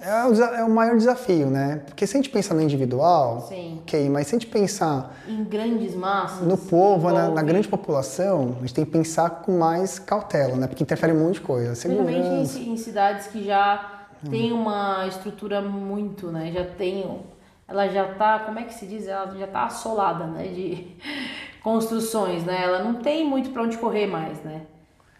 É 0.00 0.26
o, 0.26 0.34
é 0.44 0.64
o 0.64 0.70
maior 0.70 0.98
desafio, 0.98 1.48
né? 1.48 1.82
Porque 1.86 2.06
se 2.06 2.14
a 2.14 2.20
gente 2.20 2.28
pensar 2.28 2.54
no 2.54 2.60
individual, 2.60 3.40
Sim. 3.48 3.78
ok, 3.80 4.10
mas 4.10 4.26
se 4.26 4.36
a 4.36 4.38
gente 4.38 4.50
pensar 4.50 5.16
Em 5.26 5.42
grandes 5.44 5.94
massas. 5.94 6.46
no 6.46 6.58
povo, 6.58 7.10
na, 7.10 7.30
na 7.30 7.42
grande 7.42 7.66
população, 7.66 8.56
a 8.58 8.60
gente 8.60 8.74
tem 8.74 8.84
que 8.84 8.90
pensar 8.90 9.30
com 9.30 9.58
mais 9.58 9.98
cautela, 9.98 10.56
né? 10.56 10.66
Porque 10.66 10.82
interfere 10.82 11.12
em 11.12 11.16
um 11.16 11.24
monte 11.24 11.34
de 11.34 11.40
coisa. 11.40 11.70
Principalmente 11.70 12.58
em, 12.58 12.72
em 12.72 12.76
cidades 12.76 13.28
que 13.28 13.42
já 13.44 14.08
tem 14.28 14.52
uma 14.52 15.06
estrutura 15.06 15.62
muito, 15.62 16.30
né? 16.30 16.52
Já 16.52 16.66
tem. 16.66 17.22
Ela 17.68 17.86
já 17.88 18.14
tá, 18.14 18.38
como 18.40 18.58
é 18.58 18.64
que 18.64 18.72
se 18.72 18.86
diz? 18.86 19.06
Ela 19.06 19.36
já 19.36 19.46
tá 19.46 19.66
assolada, 19.66 20.26
né? 20.26 20.48
De 20.48 20.96
construções, 21.62 22.42
né? 22.44 22.62
Ela 22.64 22.82
não 22.82 22.94
tem 22.94 23.28
muito 23.28 23.50
para 23.50 23.62
onde 23.62 23.76
correr 23.76 24.06
mais, 24.06 24.42
né? 24.42 24.62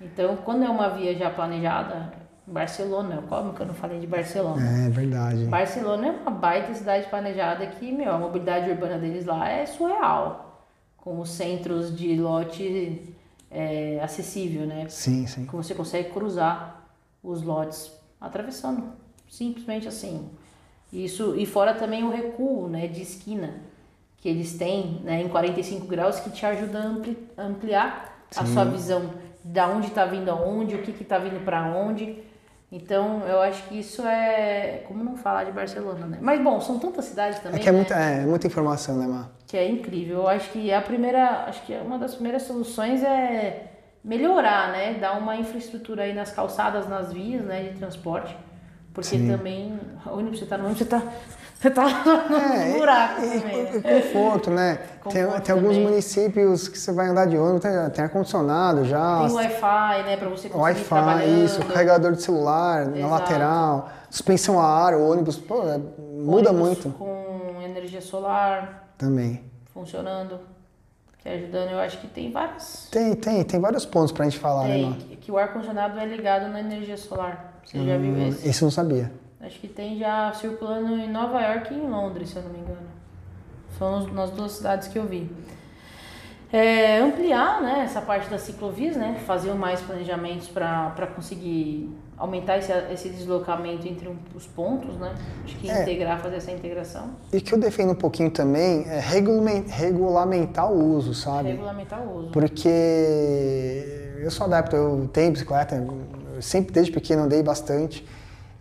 Então, 0.01 0.37
quando 0.37 0.65
é 0.65 0.69
uma 0.69 0.89
via 0.89 1.15
já 1.15 1.29
planejada, 1.29 2.13
Barcelona, 2.47 3.23
como 3.29 3.53
que 3.53 3.61
eu 3.61 3.67
não 3.67 3.75
falei 3.75 4.01
de 4.01 4.07
Barcelona? 4.07 4.87
É 4.87 4.89
verdade. 4.89 5.45
Barcelona 5.45 6.07
é 6.07 6.11
uma 6.11 6.31
baita 6.31 6.73
cidade 6.73 7.07
planejada 7.09 7.67
que, 7.67 7.93
meu, 7.93 8.13
a 8.13 8.19
mobilidade 8.19 8.71
urbana 8.71 8.97
deles 8.97 9.27
lá 9.27 9.49
é 9.49 9.67
surreal. 9.67 10.65
Com 10.97 11.21
os 11.21 11.31
centros 11.31 11.95
de 11.97 12.17
lote 12.17 13.15
é, 13.51 14.01
acessível, 14.03 14.67
né? 14.67 14.87
Sim, 14.89 15.27
sim. 15.27 15.47
que 15.47 15.55
você 15.55 15.75
consegue 15.75 16.11
cruzar 16.11 16.87
os 17.23 17.43
lotes 17.43 17.93
atravessando, 18.21 18.93
simplesmente 19.29 19.87
assim. 19.87 20.31
Isso 20.93 21.35
e 21.37 21.45
fora 21.47 21.75
também 21.75 22.03
o 22.05 22.11
recuo, 22.11 22.69
né, 22.69 22.87
de 22.87 23.03
esquina 23.03 23.55
que 24.17 24.29
eles 24.29 24.55
têm, 24.59 25.01
né, 25.05 25.23
em 25.23 25.29
45 25.29 25.87
graus 25.87 26.19
que 26.19 26.31
te 26.31 26.45
ajuda 26.45 26.79
a 26.81 26.83
ampli- 26.87 27.29
ampliar 27.37 28.25
a 28.37 28.45
sua 28.47 28.65
visão 28.65 29.11
da 29.45 29.69
onde 29.69 29.87
está 29.89 30.05
vindo 30.05 30.29
aonde, 30.31 30.75
o 30.75 30.83
que 30.83 30.93
que 30.93 31.05
tá 31.05 31.19
vindo 31.19 31.45
para 31.45 31.63
onde. 31.67 32.19
Então, 32.71 33.23
eu 33.27 33.41
acho 33.41 33.63
que 33.69 33.79
isso 33.79 34.03
é 34.07 34.83
como 34.87 35.03
não 35.03 35.17
falar 35.17 35.45
de 35.45 35.53
Barcelona, 35.53 36.07
né? 36.07 36.19
Mas 36.21 36.43
bom, 36.43 36.61
são 36.61 36.79
tantas 36.79 37.07
cidades 37.07 37.39
É 37.39 37.43
também, 37.43 37.61
que 37.61 37.69
é 37.69 37.73
né? 37.73 37.79
muita, 37.79 37.95
é, 37.95 38.27
muita 38.27 38.47
informação, 38.47 38.97
né, 38.99 39.07
Mar? 39.07 39.31
que 39.47 39.57
é 39.57 39.67
incrível. 39.67 40.19
Eu 40.19 40.29
acho 40.29 40.51
que 40.51 40.71
a 40.71 40.83
primeira, 40.83 41.45
acho 41.47 41.63
que 41.65 41.73
uma 41.75 41.99
das 41.99 42.15
primeiras 42.15 42.43
soluções 42.43 43.03
é 43.03 43.69
melhorar, 44.05 44.73
né? 44.73 44.95
Dar 44.95 45.13
uma 45.17 45.37
infraestrutura 45.37 46.03
aí 46.03 46.13
nas 46.13 46.31
calçadas, 46.31 46.87
nas 46.87 47.11
vias, 47.13 47.43
né, 47.45 47.63
de 47.71 47.79
transporte. 47.79 48.37
Porque 48.99 49.17
Sim. 49.17 49.29
também, 49.31 49.79
ônibus, 50.07 50.41
você 50.41 50.47
tá 50.47 50.59
no 50.59 50.65
ônibus, 50.65 50.79
você 50.81 50.85
tá, 50.87 51.03
você 51.55 51.71
tá 51.71 51.85
É, 51.87 52.73
no 52.73 52.79
buraco 52.79 53.21
e, 53.25 53.41
também, 53.41 53.61
e- 53.61 53.63
né? 53.79 54.01
conforto, 54.03 54.51
né? 54.51 54.75
tem, 55.09 55.25
Conforto 55.25 55.45
tem 55.45 55.55
alguns 55.55 55.77
também. 55.77 55.87
municípios 55.89 56.67
que 56.67 56.77
você 56.77 56.93
vai 56.93 57.07
andar 57.07 57.27
de 57.27 57.37
ônibus, 57.39 57.61
tem, 57.61 57.91
tem 57.91 58.05
ar-condicionado 58.05 58.85
já, 58.85 59.19
Tem 59.25 59.37
Wi-Fi, 59.37 60.03
né, 60.03 60.17
pra 60.17 60.29
você 60.29 60.49
conseguir 60.49 60.61
Wi-Fi, 60.61 61.45
isso, 61.45 61.65
carregador 61.65 62.11
de 62.13 62.23
celular 62.25 62.87
na 62.89 62.97
Exato. 62.97 63.13
lateral, 63.13 63.89
suspensão 64.11 64.59
a 64.61 64.67
ar, 64.67 64.95
o 64.95 65.09
ônibus, 65.13 65.39
pô, 65.39 65.63
é- 65.63 65.79
muda 65.79 66.51
Ônibus 66.51 66.69
muito 66.69 66.91
Com 66.99 67.63
energia 67.63 68.01
solar 68.01 68.89
também. 68.99 69.45
funcionando, 69.73 70.41
que 71.23 71.29
ajudando. 71.29 71.71
Eu 71.71 71.79
acho 71.79 71.99
que 71.99 72.09
tem 72.09 72.33
vários. 72.33 72.89
Tem, 72.91 73.15
tem, 73.15 73.45
tem 73.45 73.61
vários 73.61 73.87
pontos 73.87 74.11
pra 74.11 74.25
gente 74.25 74.39
falar, 74.41 74.65
né, 74.67 74.75
Tem, 74.75 74.87
Mar? 74.87 74.97
que, 74.99 75.17
que 75.17 75.31
o 75.31 75.39
ar-condicionado 75.39 76.01
é 76.01 76.05
ligado 76.05 76.49
na 76.49 76.59
energia 76.59 76.97
solar. 76.97 77.55
Você 77.71 77.85
já 77.85 77.99
viu 77.99 78.13
Hum, 78.13 78.29
esse? 78.29 78.49
Esse 78.49 78.63
eu 78.63 78.67
não 78.67 78.71
sabia. 78.71 79.13
Acho 79.41 79.61
que 79.61 79.69
tem 79.69 79.99
já 79.99 80.33
circulando 80.33 80.95
em 80.97 81.11
Nova 81.11 81.39
York 81.41 81.73
e 81.75 81.77
em 81.77 81.89
Londres, 81.89 82.31
se 82.31 82.37
eu 82.37 82.43
não 82.43 82.51
me 82.51 82.59
engano. 82.61 82.89
São 83.79 84.07
nas 84.09 84.31
duas 84.31 84.53
cidades 84.53 84.89
que 84.89 84.99
eu 84.99 85.05
vi. 85.07 85.31
É, 86.51 86.99
ampliar 87.01 87.61
né, 87.61 87.83
essa 87.85 88.01
parte 88.01 88.31
das 88.31 88.41
ciclovias, 88.41 88.97
né, 88.97 89.21
fazer 89.27 89.53
mais 89.53 89.83
planejamentos 89.83 90.49
para 90.49 91.07
conseguir 91.15 91.95
aumentar 92.17 92.57
esse, 92.57 92.73
esse 92.91 93.11
deslocamento 93.11 93.87
entre 93.87 94.09
um- 94.09 94.17
os 94.35 94.47
pontos, 94.47 94.97
né? 94.97 95.15
Acho 95.45 95.57
que 95.59 95.71
É. 95.71 95.83
integrar, 95.83 96.19
fazer 96.21 96.37
essa 96.37 96.51
integração, 96.51 97.11
E 97.33 97.37
o 97.37 97.41
que 97.43 97.53
eu 97.53 97.59
defendo 97.61 97.91
um 97.93 97.95
pouquinho 97.95 98.31
também 98.31 98.85
é 98.89 98.99
regulamen- 98.99 99.67
regulamentar 99.69 100.73
o 100.73 100.83
uso, 100.97 101.13
sabe? 101.13 101.51
regulamentar 101.51 102.01
o 102.03 102.17
uso. 102.17 102.31
Porque 102.31 102.69
eu 104.19 104.31
sou 104.31 104.47
adepto, 104.47 104.75
eu 104.75 105.09
tenho 105.13 105.31
bicicleta, 105.33 105.77
eu 106.39 106.43
sempre 106.43 106.73
desde 106.73 106.93
pequeno 106.93 107.25
andei 107.25 107.43
bastante. 107.43 108.07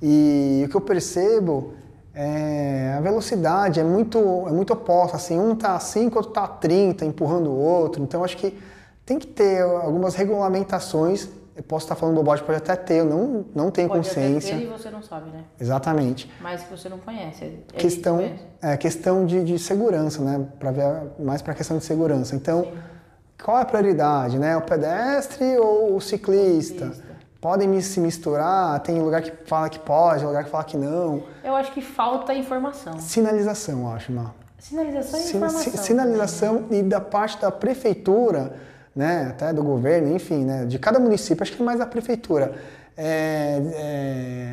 E 0.01 0.63
o 0.65 0.69
que 0.69 0.75
eu 0.75 0.81
percebo 0.81 1.73
é 2.13 2.95
a 2.97 3.01
velocidade 3.01 3.79
é 3.79 3.83
muito, 3.83 4.17
é 4.47 4.51
muito 4.51 4.73
oposta, 4.73 5.15
assim, 5.15 5.39
um 5.39 5.55
tá 5.55 5.75
a 5.75 5.79
5, 5.79 6.17
outro 6.17 6.31
tá 6.33 6.43
a 6.43 6.47
30, 6.47 7.05
empurrando 7.05 7.51
o 7.51 7.55
outro. 7.55 8.01
Então 8.01 8.23
acho 8.23 8.35
que 8.35 8.57
tem 9.05 9.19
que 9.19 9.27
ter 9.27 9.61
algumas 9.61 10.15
regulamentações. 10.15 11.29
Eu 11.55 11.63
posso 11.63 11.85
estar 11.85 11.95
falando 11.95 12.15
bobagem, 12.15 12.45
pode 12.45 12.57
até 12.57 12.75
ter, 12.75 12.99
eu 12.99 13.05
não, 13.05 13.45
não 13.53 13.71
tenho 13.71 13.87
Pode 13.87 14.01
consciência. 14.01 14.55
ter 14.55 14.63
e 14.63 14.67
você 14.67 14.91
não 14.91 15.01
sabe, 15.01 15.31
né? 15.31 15.43
Exatamente. 15.59 16.31
Mas 16.39 16.63
você 16.69 16.87
não 16.87 16.99
conhece. 16.99 17.45
É, 17.45 17.77
questão 17.77 18.17
mesmo. 18.17 18.39
é 18.61 18.77
questão 18.77 19.25
de, 19.25 19.43
de 19.43 19.57
segurança, 19.57 20.21
né? 20.21 20.45
Para 20.59 20.71
ver 20.71 20.83
mais 21.19 21.41
para 21.41 21.53
a 21.53 21.55
questão 21.55 21.77
de 21.79 21.83
segurança. 21.83 22.35
Então, 22.35 22.71
qual 23.43 23.57
é 23.57 23.61
a 23.61 23.65
prioridade, 23.65 24.37
né? 24.37 24.55
O 24.55 24.61
pedestre 24.61 25.57
ou 25.57 25.95
o 25.95 26.01
ciclista? 26.01 26.85
Ciclista. 26.85 27.06
Podem 27.41 27.79
se 27.81 27.99
misturar? 27.99 28.79
Tem 28.81 28.99
lugar 28.99 29.21
que 29.21 29.31
fala 29.45 29.69
que 29.69 29.79
pode, 29.79 30.25
lugar 30.25 30.43
que 30.43 30.49
fala 30.49 30.63
que 30.63 30.75
não. 30.77 31.23
Eu 31.43 31.55
acho 31.55 31.71
que 31.71 31.81
falta 31.81 32.33
informação. 32.33 32.99
Sinalização, 32.99 33.81
eu 33.81 33.87
acho, 33.89 34.11
Má. 34.11 34.31
Sinalização 34.57 35.19
e 35.19 35.23
Sin- 35.23 35.29
informação. 35.37 35.71
si- 35.71 35.77
sinalização 35.77 36.65
e 36.71 36.81
da 36.81 36.99
parte 36.99 37.39
da 37.39 37.51
prefeitura, 37.51 38.55
né, 38.95 39.27
até 39.29 39.53
do 39.53 39.63
governo, 39.63 40.15
enfim, 40.15 40.43
né, 40.43 40.65
de 40.65 40.79
cada 40.79 40.99
município, 40.99 41.43
acho 41.43 41.51
que 41.55 41.61
é 41.61 41.65
mais 41.65 41.77
da 41.77 41.85
prefeitura. 41.85 42.55
É, 42.99 43.61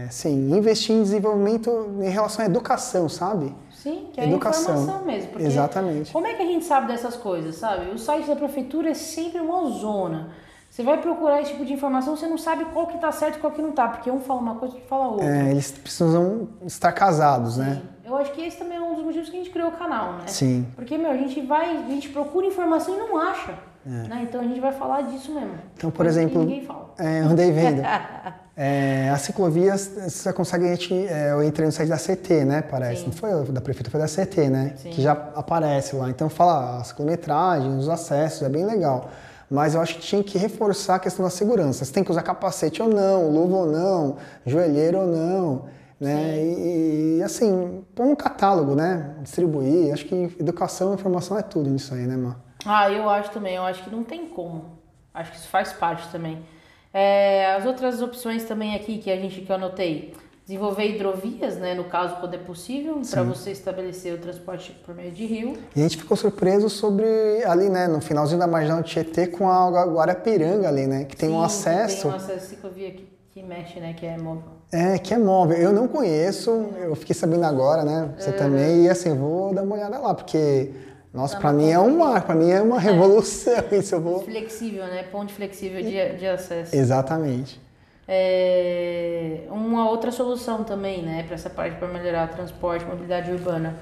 é, 0.05 0.09
sim, 0.11 0.55
investir 0.55 0.94
em 0.94 1.03
desenvolvimento 1.03 1.97
em 2.03 2.11
relação 2.11 2.44
à 2.44 2.47
educação, 2.47 3.09
sabe? 3.09 3.55
Sim, 3.75 4.11
que 4.12 4.20
é 4.20 4.25
Educação. 4.29 4.75
informação 4.75 5.05
mesmo. 5.07 5.40
Exatamente. 5.40 6.12
Como 6.12 6.27
é 6.27 6.35
que 6.35 6.42
a 6.42 6.47
gente 6.47 6.66
sabe 6.66 6.88
dessas 6.88 7.16
coisas, 7.16 7.57
sabe? 7.57 7.90
O 7.90 7.99
site 7.99 8.27
da 8.27 8.37
prefeitura 8.37 8.90
é 8.90 8.94
sempre 8.94 9.40
uma 9.40 9.70
zona. 9.70 10.29
Você 10.75 10.83
vai 10.83 11.01
procurar 11.01 11.41
esse 11.41 11.53
tipo 11.53 11.65
de 11.65 11.73
informação, 11.73 12.17
você 12.17 12.27
não 12.27 12.37
sabe 12.37 12.65
qual 12.65 12.89
que 12.89 12.99
tá 12.99 13.13
certo 13.13 13.37
e 13.37 13.39
qual 13.39 13.53
que 13.53 13.63
não 13.63 13.71
tá, 13.71 13.87
porque 13.87 14.11
um 14.11 14.19
fala 14.19 14.41
uma 14.41 14.57
coisa 14.57 14.75
e 14.75 14.79
outro 14.79 14.89
fala 14.89 15.07
outra. 15.07 15.25
É, 15.25 15.53
eles 15.53 15.71
precisam 15.71 16.49
estar 16.67 16.91
casados, 16.91 17.59
né? 17.59 17.81
Eu 18.05 18.17
acho 18.17 18.33
que 18.33 18.41
esse 18.41 18.57
também 18.57 18.79
é 18.79 18.81
um 18.81 18.97
dos 18.97 19.05
motivos 19.05 19.31
que 19.31 19.37
a 19.37 19.39
gente 19.39 19.51
criou 19.51 19.69
o 19.69 19.73
canal, 19.73 20.15
né? 20.15 20.27
Sim. 20.27 20.67
Porque, 20.75 20.99
meu, 20.99 21.13
a 21.13 21.17
gente 21.17 21.41
vai, 21.43 21.77
a 21.77 21.89
gente 21.89 22.09
procura 22.09 22.47
informação 22.47 22.97
e 22.97 22.99
não 22.99 23.17
acha. 23.17 23.55
Né? 23.87 24.27
Então 24.29 24.41
a 24.41 24.45
gente 24.45 24.59
vai 24.59 24.73
falar 24.73 25.03
disso 25.03 25.33
mesmo. 25.33 25.53
É. 25.53 25.59
Então, 25.77 25.93
por 25.93 26.05
que 26.05 26.11
exemplo, 26.11 26.41
ninguém 26.41 26.65
fala. 26.65 26.93
É, 26.99 27.19
andei 27.21 27.53
vendo. 27.53 27.81
É, 28.57 29.11
as 29.13 29.23
ciclovias, 29.23 29.91
você 30.09 30.33
consegue, 30.33 30.65
a 30.67 30.69
gente, 30.77 30.95
é, 31.09 31.33
eu 31.33 31.43
entrei 31.43 31.67
no 31.67 31.73
site 31.73 31.89
da 31.89 31.97
CT, 31.97 32.45
né, 32.45 32.63
parece. 32.63 33.01
Sim. 33.01 33.07
Não 33.07 33.13
foi 33.13 33.53
da 33.53 33.61
prefeitura, 33.61 33.91
foi 33.91 34.01
da 34.01 34.07
CT, 34.07 34.49
né? 34.49 34.75
Sim. 34.77 34.91
Que 34.91 35.03
já 35.03 35.11
aparece 35.11 35.97
lá. 35.97 36.09
Então 36.09 36.29
fala 36.31 36.79
a 36.79 36.85
cilometragem, 36.85 37.77
os 37.77 37.89
acessos, 37.89 38.43
é 38.43 38.49
bem 38.49 38.65
legal. 38.65 39.11
Mas 39.50 39.74
eu 39.74 39.80
acho 39.80 39.96
que 39.96 40.00
tinha 40.00 40.22
que 40.22 40.38
reforçar 40.38 40.96
a 40.96 40.98
questão 40.98 41.24
da 41.24 41.30
segurança. 41.30 41.85
Você 41.85 41.92
tem 41.92 42.02
que 42.02 42.11
usar 42.11 42.22
capacete 42.22 42.83
ou 42.83 42.88
não, 42.88 43.30
luva 43.30 43.57
ou 43.57 43.66
não, 43.66 44.16
joelheiro 44.46 44.98
ou 45.00 45.07
não. 45.07 45.64
Né? 46.00 46.38
E, 46.38 47.18
e, 47.18 47.22
assim, 47.22 47.85
pôr 47.94 48.04
um 48.04 48.16
catálogo, 48.16 48.74
né? 48.74 49.14
Distribuir. 49.22 49.92
Acho 49.92 50.04
que 50.07 50.14
educação 50.38 50.92
e 50.92 50.94
informação 50.94 51.38
é 51.38 51.42
tudo 51.42 51.70
nisso 51.70 51.94
aí, 51.94 52.07
né, 52.07 52.16
Mar? 52.16 52.40
Ah, 52.64 52.90
eu 52.90 53.09
acho 53.09 53.30
também. 53.30 53.57
Eu 53.57 53.62
acho 53.62 53.83
que 53.85 53.90
não 53.90 54.02
tem 54.02 54.26
como. 54.28 54.78
Acho 55.12 55.30
que 55.30 55.38
isso 55.38 55.48
faz 55.48 55.72
parte 55.72 56.09
também. 56.11 56.44
É, 56.92 57.54
as 57.54 57.64
outras 57.64 58.02
opções 58.02 58.44
também 58.44 58.74
aqui 58.74 58.98
que 58.98 59.11
a 59.11 59.16
gente 59.16 59.40
que 59.40 59.50
eu 59.50 59.57
anotei. 59.57 60.14
Desenvolver 60.46 60.85
hidrovias, 60.85 61.57
né? 61.57 61.72
No 61.74 61.85
caso, 61.85 62.16
quando 62.16 62.35
é 62.35 62.38
possível, 62.38 63.00
para 63.11 63.22
você 63.22 63.50
estabelecer 63.50 64.12
o 64.12 64.18
transporte 64.18 64.78
por 64.85 64.94
meio 64.94 65.11
de 65.11 65.24
rio. 65.24 65.57
E 65.74 65.80
a 65.80 65.83
gente 65.83 65.96
ficou 65.96 66.14
surpreso 66.18 66.68
sobre 66.68 67.07
ali, 67.46 67.70
né, 67.70 67.88
no 67.88 67.98
finalzinho 68.02 68.38
da 68.38 68.46
marginal 68.46 68.83
do 68.83 68.85
Tietê 68.85 69.26
com 69.26 69.48
a 69.48 69.87
Guarapiranga 69.87 70.68
ali, 70.68 70.87
né? 70.87 71.04
Que 71.04 71.16
tem 71.16 71.30
um 71.30 71.38
Sim, 71.38 71.44
acesso. 71.46 72.02
Tem 72.02 72.11
um 72.11 72.14
acesso 72.14 72.46
ciclovia 72.46 72.90
que, 72.90 73.09
que 73.30 73.42
mexe, 73.42 73.80
né? 73.80 73.94
Que 73.94 74.04
é 74.04 74.18
móvel. 74.18 74.52
É, 74.70 74.98
que 74.98 75.14
é 75.14 75.18
móvel. 75.18 75.57
Eu 75.57 75.72
não 75.72 75.88
conheço, 75.88 76.50
eu 76.78 76.94
fiquei 76.94 77.14
sabendo 77.14 77.44
agora, 77.44 77.83
né? 77.83 78.11
Você 78.18 78.30
também, 78.33 78.85
e 78.85 78.90
assim, 78.90 79.14
vou 79.14 79.54
dar 79.54 79.62
uma 79.62 79.76
olhada 79.76 79.98
lá, 79.98 80.12
porque, 80.12 80.72
nossa, 81.11 81.37
Dá 81.37 81.40
pra 81.40 81.50
uma 81.52 81.57
mim 81.57 81.70
é 81.70 81.78
um 81.78 81.96
mar, 81.96 82.22
pra 82.22 82.35
mim 82.35 82.50
é 82.50 82.61
uma 82.61 82.78
revolução 82.78 83.64
isso, 83.72 83.94
eu 83.94 84.00
vou... 84.02 84.22
Flexível, 84.22 84.85
né? 84.85 85.04
Ponte 85.04 85.33
flexível 85.33 85.80
de, 85.80 86.18
de 86.18 86.26
acesso. 86.26 86.76
Exatamente. 86.76 87.63
É, 88.07 89.47
uma 89.51 89.88
outra 89.88 90.12
solução 90.12 90.62
também, 90.62 91.03
né, 91.03 91.23
para 91.23 91.35
essa 91.35 91.49
parte 91.49 91.77
para 91.77 91.88
melhorar 91.88 92.29
transporte, 92.29 92.85
mobilidade 92.85 93.31
urbana, 93.31 93.77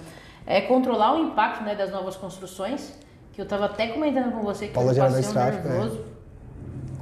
é 0.47 0.61
controlar 0.61 1.15
o 1.15 1.19
impacto, 1.19 1.65
né, 1.65 1.75
das 1.75 1.91
novas 1.91 2.17
construções, 2.17 2.97
que 3.33 3.41
eu 3.41 3.45
estava 3.45 3.67
até 3.67 3.89
comentando 3.89 4.33
com 4.33 4.43
você 4.43 4.69
que 4.69 4.75
Paulo 4.75 4.95
passei 4.95 5.29
um 5.29 5.33
Tráfico, 5.33 5.67
é. 5.67 5.71
nervoso 5.71 6.13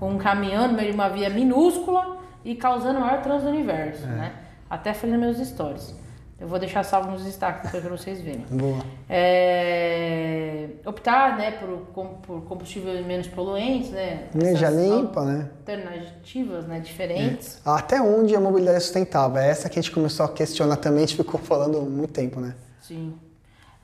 com 0.01 0.13
um 0.13 0.19
caminhão 0.19 0.69
no 0.69 0.75
meio 0.75 0.89
de 0.89 0.95
uma 0.95 1.11
via 1.11 1.29
minúscula 1.29 2.17
e 2.43 2.55
causando 2.55 2.99
o 2.99 3.03
maior 3.03 3.21
trânsito 3.21 3.51
do 3.51 3.55
universo, 3.55 4.05
É. 4.05 4.07
né? 4.07 4.33
Até 4.69 4.95
falei 4.95 5.17
nos 5.17 5.37
meus 5.37 5.49
stories. 5.49 5.95
Eu 6.41 6.49
vou 6.49 6.59
deixar 6.59 6.83
salvo 6.83 7.11
nos 7.11 7.23
destaques 7.23 7.65
depois 7.65 7.83
para 7.83 7.97
vocês 7.97 8.23
verem. 8.23 8.47
Boa. 8.51 8.79
É, 9.09 10.69
optar, 10.87 11.37
né, 11.37 11.51
por, 11.51 12.09
por 12.23 12.43
combustíveis 12.45 13.05
menos 13.05 13.29
poluentes, 13.29 13.91
né? 13.91 14.29
Energia 14.35 14.71
limpa, 14.71 15.23
né? 15.23 15.51
Alternativas, 15.59 16.67
né, 16.67 16.81
diferentes. 16.81 17.61
Até 17.63 18.01
onde 18.01 18.35
a 18.35 18.41
mobilidade 18.41 18.79
é 18.79 18.81
sustentável? 18.81 19.37
É 19.37 19.51
essa 19.51 19.69
que 19.69 19.79
a 19.79 19.83
gente 19.83 19.93
começou 19.93 20.25
a 20.25 20.31
questionar 20.31 20.77
também, 20.77 21.05
a 21.05 21.07
gente 21.07 21.17
ficou 21.17 21.39
falando 21.39 21.77
há 21.77 21.83
muito 21.83 22.13
tempo, 22.15 22.41
né? 22.41 22.55
Sim. 22.81 23.15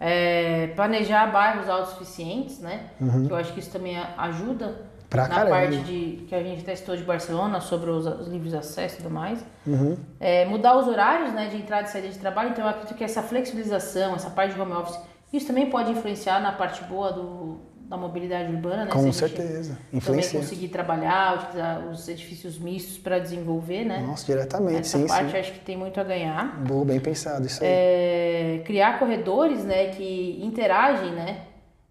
É, 0.01 0.69
planejar 0.69 1.27
bairros 1.27 1.69
autossuficientes, 1.69 2.61
né? 2.61 2.87
Que 3.27 3.33
eu 3.33 3.37
acho 3.37 3.53
que 3.53 3.61
isso 3.61 3.71
também 3.71 3.99
ajuda 4.17 4.67
Uhum. 4.67 4.86
Pra 5.09 5.29
na 5.29 5.35
caramba. 5.35 5.51
parte 5.57 5.79
de 5.79 6.25
que 6.29 6.35
a 6.35 6.43
gente 6.43 6.65
testou 6.65 6.97
de 6.97 7.03
Barcelona 7.05 7.61
sobre 7.61 7.91
os, 7.91 8.07
os 8.07 8.29
livros 8.29 8.51
de 8.51 8.57
acesso 8.57 8.95
e 8.95 8.97
tudo 8.99 9.11
mais. 9.11 9.45
Uhum. 9.67 9.97
É, 10.19 10.45
mudar 10.47 10.77
os 10.77 10.89
horários 10.89 11.33
né, 11.33 11.49
de 11.49 11.57
entrada 11.57 11.87
e 11.89 11.91
saída 11.91 12.09
de 12.09 12.19
trabalho. 12.19 12.51
Então 12.51 12.65
eu 12.65 12.71
acredito 12.71 12.97
que 12.97 13.05
essa 13.05 13.23
flexibilização, 13.23 14.15
essa 14.15 14.31
parte 14.31 14.55
de 14.55 14.61
home 14.61 14.73
office, 14.73 14.99
isso 15.33 15.47
também 15.47 15.71
pode 15.71 15.91
influenciar 15.91 16.41
na 16.41 16.53
parte 16.53 16.83
boa 16.85 17.13
do, 17.13 17.61
da 17.89 17.97
mobilidade 17.97 18.53
urbana, 18.53 18.85
né? 18.85 18.91
Com 18.91 19.13
certeza. 19.13 19.75
Também 19.75 19.89
Influencia. 19.93 20.41
conseguir 20.41 20.69
trabalhar, 20.69 21.37
utilizar 21.37 21.87
os 21.87 22.09
edifícios 22.09 22.59
mistos 22.59 22.99
para 22.99 23.19
desenvolver, 23.19 23.85
né? 23.85 24.05
Nossa, 24.07 24.27
diretamente, 24.27 24.81
Essa 24.81 24.99
sim, 24.99 25.07
parte 25.07 25.31
sim. 25.31 25.39
acho 25.39 25.53
que 25.53 25.61
tem 25.61 25.77
muito 25.77 26.01
a 26.01 26.05
ganhar. 26.05 26.59
Boa, 26.65 26.85
bem 26.85 26.99
pensado, 26.99 27.47
isso 27.47 27.63
aí. 27.63 27.71
É, 27.71 28.63
criar 28.65 28.99
corredores 28.99 29.65
né, 29.65 29.89
que 29.89 30.41
interagem, 30.43 31.13
né? 31.13 31.43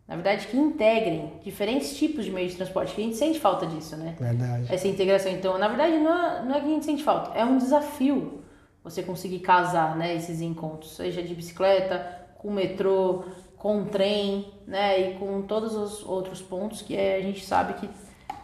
Na 0.07 0.15
verdade, 0.15 0.47
que 0.47 0.55
integrem 0.55 1.33
diferentes 1.43 1.97
tipos 1.97 2.25
de 2.25 2.31
meios 2.31 2.51
de 2.51 2.57
transporte, 2.57 2.93
que 2.93 3.01
a 3.01 3.03
gente 3.03 3.17
sente 3.17 3.39
falta 3.39 3.65
disso, 3.65 3.97
né? 3.97 4.15
Verdade. 4.19 4.71
Essa 4.71 4.87
integração. 4.87 5.31
Então, 5.31 5.57
na 5.57 5.67
verdade, 5.67 5.97
não 5.97 6.13
é, 6.13 6.43
não 6.43 6.55
é 6.55 6.59
que 6.59 6.67
a 6.67 6.69
gente 6.69 6.85
sente 6.85 7.03
falta, 7.03 7.35
é 7.37 7.43
um 7.43 7.57
desafio 7.57 8.43
você 8.83 9.01
conseguir 9.01 9.39
casar 9.39 9.95
né, 9.95 10.15
esses 10.15 10.41
encontros, 10.41 10.95
seja 10.95 11.23
de 11.23 11.33
bicicleta, 11.33 12.23
com 12.37 12.51
metrô, 12.51 13.23
com 13.57 13.85
trem, 13.85 14.53
né? 14.67 14.99
E 14.99 15.13
com 15.15 15.41
todos 15.41 15.75
os 15.75 16.05
outros 16.05 16.39
pontos 16.39 16.83
que 16.83 16.95
é, 16.95 17.15
a 17.15 17.21
gente 17.21 17.43
sabe 17.43 17.73
que 17.73 17.89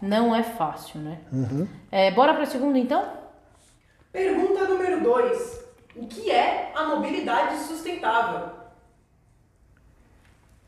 não 0.01 0.35
é 0.35 0.41
fácil, 0.41 0.99
né? 0.99 1.19
Uhum. 1.31 1.67
É, 1.91 2.09
bora 2.09 2.33
para 2.33 2.41
a 2.41 2.47
segunda, 2.47 2.79
então? 2.79 3.07
Pergunta 4.11 4.67
número 4.67 5.03
2. 5.03 5.65
O 5.95 6.07
que 6.07 6.31
é 6.31 6.71
a 6.73 6.85
mobilidade 6.85 7.59
sustentável? 7.59 8.60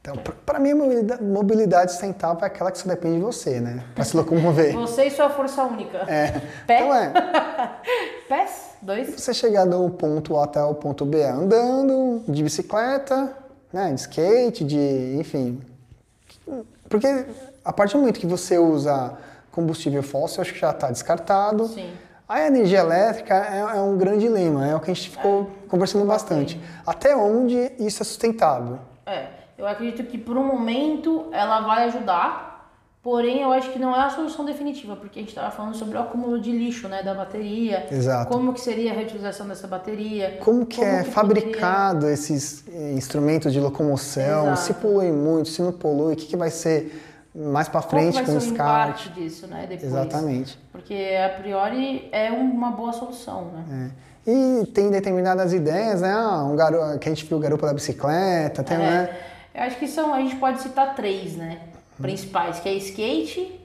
Então, 0.04 0.18
pra 0.46 0.60
mim, 0.60 0.72
a 0.72 1.22
mobilidade, 1.22 1.94
sustentável 1.94 2.44
é 2.44 2.48
aquela 2.48 2.70
que 2.70 2.78
só 2.78 2.90
depende 2.90 3.16
de 3.16 3.22
você, 3.22 3.62
né? 3.62 3.86
Pra 3.96 4.04
se 4.04 4.18
locomover. 4.18 4.74
Você 4.76 5.06
e 5.06 5.12
sua 5.12 5.30
força 5.30 5.64
única. 5.64 6.00
É. 6.00 6.42
Pé? 6.68 6.82
Então 6.82 6.94
é, 6.94 7.14
Pés? 8.28 8.72
Dois? 8.82 9.16
você 9.16 9.34
chegar 9.34 9.64
do 9.64 9.90
ponto 9.92 10.36
A 10.38 10.44
até 10.44 10.62
o 10.62 10.76
ponto 10.76 11.06
B 11.06 11.24
andando, 11.24 12.22
de 12.28 12.44
bicicleta, 12.44 13.32
né, 13.72 13.94
de 13.94 14.02
skate, 14.02 14.66
de, 14.66 15.16
enfim. 15.18 15.62
Porque 16.90 17.26
a 17.64 17.72
partir 17.72 17.94
do 17.94 18.00
momento 18.00 18.20
que 18.20 18.28
você 18.28 18.58
usa 18.58 19.18
combustível 19.54 20.04
fóssil, 20.04 20.42
acho 20.42 20.52
que 20.52 20.60
já 20.60 20.72
está 20.72 20.92
descartado. 20.92 21.70
Sim. 21.70 21.94
A 22.28 22.46
energia 22.46 22.80
elétrica 22.80 23.36
é, 23.36 23.78
é 23.78 23.80
um 23.80 23.98
grande 23.98 24.26
dilema, 24.26 24.68
é 24.68 24.76
o 24.76 24.82
que 24.82 24.92
a 24.92 24.94
gente 24.94 25.12
ficou 25.12 25.50
conversando 25.70 26.04
bastante. 26.04 26.60
Até 26.86 27.16
onde 27.16 27.72
isso 27.80 28.04
é 28.04 28.06
sustentável? 28.06 28.80
É, 29.06 29.43
eu 29.58 29.68
acredito 29.68 30.04
que 30.10 30.18
por 30.18 30.38
um 30.38 30.44
momento 30.46 31.26
ela 31.32 31.62
vai 31.62 31.86
ajudar, 31.86 32.52
porém 33.02 33.42
eu 33.42 33.52
acho 33.52 33.72
que 33.72 33.80
não 33.80 33.96
é 33.96 34.00
a 34.06 34.10
solução 34.10 34.46
definitiva, 34.46 34.96
porque 34.96 35.20
a 35.20 35.22
gente 35.22 35.30
estava 35.30 35.52
falando 35.52 35.76
sobre 35.76 35.98
o 35.98 36.02
acúmulo 36.02 36.40
de 36.40 36.52
lixo, 36.52 36.88
né, 36.88 37.04
da 37.04 37.14
bateria. 37.14 37.86
Exato. 37.92 38.32
Como 38.32 38.54
que 38.54 38.62
seria 38.62 38.92
a 38.92 38.96
reutilização 38.96 39.48
dessa 39.48 39.68
bateria? 39.68 40.38
Como 40.44 40.66
que 40.66 40.82
é 40.82 40.90
poderia- 40.98 41.12
fabricado 41.12 42.08
esses 42.08 42.64
eh, 42.68 42.94
instrumentos 42.94 43.52
de 43.54 43.60
locomoção? 43.60 44.48
Exato. 44.48 44.60
Se 44.62 44.74
polui 44.76 45.12
muito, 45.12 45.50
se 45.50 45.62
não 45.62 45.72
polui, 45.72 46.14
o 46.14 46.16
que, 46.16 46.26
que 46.28 46.38
vai 46.38 46.50
ser 46.50 47.10
mais 47.36 47.68
para 47.68 47.82
que 47.82 47.90
frente 47.90 48.14
vai 48.14 48.26
com 48.26 48.32
ser 48.32 48.38
o 48.38 48.38
o 48.38 48.40
descarte? 48.52 49.08
impacto 49.10 49.20
disso, 49.22 49.48
né, 49.48 49.66
depois? 49.68 49.84
Exatamente. 49.92 50.60
Porque 50.72 50.94
a 51.26 51.30
priori 51.42 52.08
é 52.12 52.32
uma 52.32 52.72
boa 52.72 52.94
solução, 52.94 53.46
né? 53.46 53.92
É. 54.00 54.04
E 54.32 54.66
tem 54.68 54.90
determinadas 54.90 55.52
ideias, 55.52 56.00
né? 56.00 56.14
Ah, 56.14 56.44
um 56.46 56.56
garo... 56.56 56.98
que 57.00 57.10
a 57.10 57.12
gente 57.12 57.26
viu 57.26 57.38
o 57.38 57.42
garupa 57.42 57.68
da 57.68 57.74
bicicleta, 57.74 58.64
tem, 58.64 58.78
né? 58.78 59.10
É, 59.54 59.60
eu 59.60 59.64
acho 59.68 59.78
que 59.78 59.88
são, 59.88 60.14
a 60.14 60.20
gente 60.20 60.36
pode 60.38 60.62
citar 60.62 60.96
três, 60.96 61.36
né, 61.36 61.60
principais, 62.02 62.60
que 62.60 62.68
é 62.70 62.74
skate, 62.74 63.60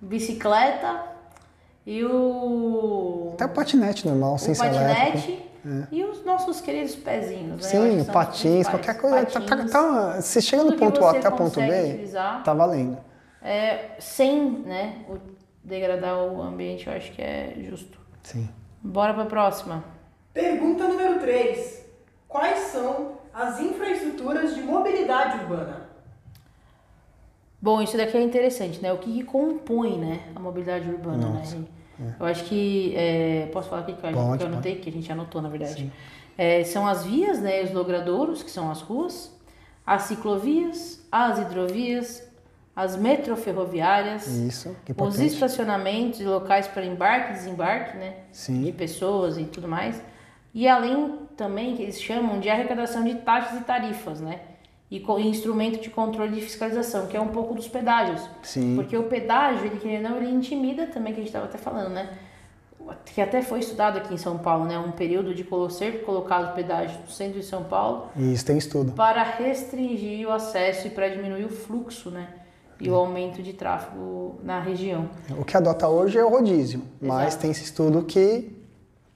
bicicleta 0.00 1.02
e 1.86 2.04
o 2.04 3.30
Até 3.34 3.44
o 3.46 3.48
patinete 3.50 4.06
normal, 4.06 4.38
sem 4.38 4.52
o 4.52 4.54
ser 4.54 4.66
elétrico. 4.66 5.12
patinete 5.18 5.50
e 5.92 6.02
os 6.04 6.24
nossos 6.24 6.60
queridos 6.60 6.94
pezinhos, 6.96 7.56
né? 7.56 7.68
Sim, 7.68 7.90
são 7.90 8.00
os 8.00 8.06
patins, 8.08 8.66
qualquer 8.68 8.98
coisa. 8.98 9.26
Tá, 9.26 9.40
tá, 9.40 9.56
Patins, 9.56 9.70
tá- 9.72 10.22
se 10.22 10.40
chega 10.40 10.64
no 10.64 10.72
ponto 10.76 11.04
A 11.04 11.10
você 11.12 11.18
até 11.18 11.28
ponto 11.30 11.42
consegue 11.54 11.70
B, 11.70 11.88
utilizar. 11.92 12.42
tá 12.42 12.54
valendo. 12.54 12.96
é, 13.42 13.90
sem, 13.98 14.40
né, 14.50 15.04
o- 15.08 15.18
degradar 15.62 16.16
o 16.18 16.40
ambiente, 16.42 16.86
eu 16.86 16.94
acho 16.94 17.12
que 17.12 17.20
é 17.20 17.54
justo. 17.68 17.98
Sim. 18.22 18.48
Bora 18.82 19.12
pra 19.12 19.26
próxima. 19.26 19.84
Pergunta 20.32 20.88
número 20.88 21.18
3. 21.20 21.84
Quais 22.26 22.58
são 22.70 23.18
as 23.32 23.60
infraestruturas 23.60 24.54
de 24.54 24.62
mobilidade 24.62 25.38
urbana? 25.40 25.88
Bom, 27.62 27.82
isso 27.82 27.96
daqui 27.96 28.16
é 28.16 28.22
interessante, 28.22 28.80
né? 28.80 28.92
O 28.92 28.98
que, 28.98 29.12
que 29.12 29.24
compõe, 29.24 29.98
né, 29.98 30.20
a 30.34 30.40
mobilidade 30.40 30.88
urbana, 30.88 31.28
Nossa, 31.28 31.56
né? 31.56 31.64
Eu 32.18 32.24
acho 32.24 32.44
que 32.44 32.94
é, 32.96 33.50
posso 33.52 33.68
falar 33.68 33.82
aqui 33.82 33.92
que 33.92 34.06
eu, 34.06 34.12
Pode, 34.12 34.38
que 34.38 34.44
eu 34.44 34.48
anotei, 34.48 34.76
que 34.76 34.88
a 34.88 34.92
gente 34.92 35.12
anotou, 35.12 35.42
na 35.42 35.50
verdade. 35.50 35.92
É, 36.38 36.64
são 36.64 36.86
as 36.86 37.04
vias, 37.04 37.40
né, 37.40 37.62
os 37.62 37.72
logradouros, 37.72 38.42
que 38.42 38.50
são 38.50 38.70
as 38.70 38.80
ruas, 38.80 39.38
as 39.86 40.02
ciclovias, 40.04 41.06
as 41.12 41.38
hidrovias, 41.38 42.26
as 42.74 42.96
metroferroviárias, 42.96 44.26
Isso, 44.26 44.74
que 44.86 44.94
os 44.96 45.20
estacionamentos 45.20 46.20
e 46.20 46.24
locais 46.24 46.66
para 46.66 46.86
embarque 46.86 47.32
e 47.32 47.34
desembarque, 47.34 47.98
né? 47.98 48.14
De 48.30 48.38
Sim, 48.38 48.72
pessoas 48.72 49.36
e 49.36 49.44
tudo 49.44 49.68
mais. 49.68 50.02
E 50.54 50.66
além 50.66 51.18
também 51.40 51.74
que 51.74 51.82
eles 51.82 52.00
chamam 52.00 52.38
de 52.38 52.50
arrecadação 52.50 53.02
de 53.02 53.14
taxas 53.16 53.58
e 53.60 53.64
tarifas, 53.64 54.20
né? 54.20 54.40
E 54.90 55.00
co- 55.00 55.18
e 55.18 55.26
instrumento 55.26 55.80
de 55.80 55.88
controle 55.88 56.32
de 56.34 56.40
fiscalização, 56.42 57.06
que 57.06 57.16
é 57.16 57.20
um 57.20 57.28
pouco 57.28 57.54
dos 57.54 57.66
pedágios. 57.66 58.20
sim. 58.42 58.74
Porque 58.76 58.94
o 58.96 59.04
pedágio, 59.04 59.64
ele 59.66 59.78
querendo 59.80 60.02
não, 60.10 60.16
ele 60.18 60.30
intimida 60.30 60.86
também, 60.86 61.14
que 61.14 61.20
a 61.20 61.22
gente 61.22 61.28
estava 61.28 61.46
até 61.46 61.56
falando, 61.58 61.90
né? 61.90 62.10
Que 63.06 63.20
até 63.20 63.40
foi 63.40 63.60
estudado 63.60 63.98
aqui 63.98 64.12
em 64.12 64.18
São 64.18 64.36
Paulo, 64.38 64.64
né? 64.64 64.76
Um 64.78 64.90
período 64.90 65.34
de 65.34 65.46
ser 65.70 66.02
colocado 66.04 66.54
pedágio 66.54 66.98
no 67.00 67.08
centro 67.10 67.38
de 67.40 67.46
São 67.46 67.62
Paulo 67.64 68.08
Isso 68.16 68.44
tem 68.44 68.58
estudo. 68.58 68.92
para 68.92 69.22
restringir 69.22 70.26
o 70.28 70.32
acesso 70.32 70.88
e 70.88 70.90
para 70.90 71.08
diminuir 71.08 71.44
o 71.44 71.50
fluxo, 71.50 72.10
né? 72.10 72.26
E 72.80 72.88
o 72.90 72.94
aumento 72.94 73.42
de 73.42 73.52
tráfego 73.52 74.40
na 74.42 74.58
região. 74.58 75.08
O 75.38 75.44
que 75.44 75.54
adota 75.56 75.86
hoje 75.86 76.18
é 76.18 76.24
o 76.24 76.30
rodízio, 76.30 76.82
mas 77.00 77.28
Exato. 77.28 77.42
tem 77.42 77.50
esse 77.50 77.62
estudo 77.64 78.02
que 78.04 78.50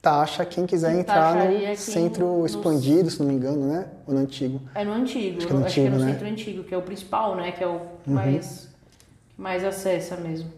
taxa 0.05 0.45
quem 0.45 0.67
quiser 0.67 0.93
Que 0.93 0.99
entrar 0.99 1.35
no 1.35 1.75
centro 1.75 2.25
nos- 2.39 2.51
expandido, 2.51 3.09
se 3.09 3.19
não 3.19 3.27
me 3.27 3.33
engano, 3.33 3.67
né? 3.67 3.87
Ou 4.05 4.13
no 4.13 4.19
antigo. 4.19 4.61
É 4.75 4.83
no 4.83 4.93
antigo, 4.93 5.37
Acho 5.39 5.47
que 5.47 5.53
é 5.53 5.55
no 5.57 5.65
acho 5.65 5.73
que 5.73 5.79
é 5.81 5.83
no 5.83 5.89
antigo, 5.95 6.05
né? 6.05 6.11
centro 6.13 6.27
antigo, 6.27 6.63
que 6.63 6.73
é 6.73 6.77
o 6.77 6.81
principal, 6.83 7.35
né? 7.35 7.51
Que 7.51 7.63
é 7.63 7.67
o 7.67 7.79
que 8.03 8.09
Uhum. 8.09 8.15
mais, 8.15 8.69
que 9.35 9.41
mais 9.41 9.63
acessa 9.63 10.15
mesmo. 10.17 10.51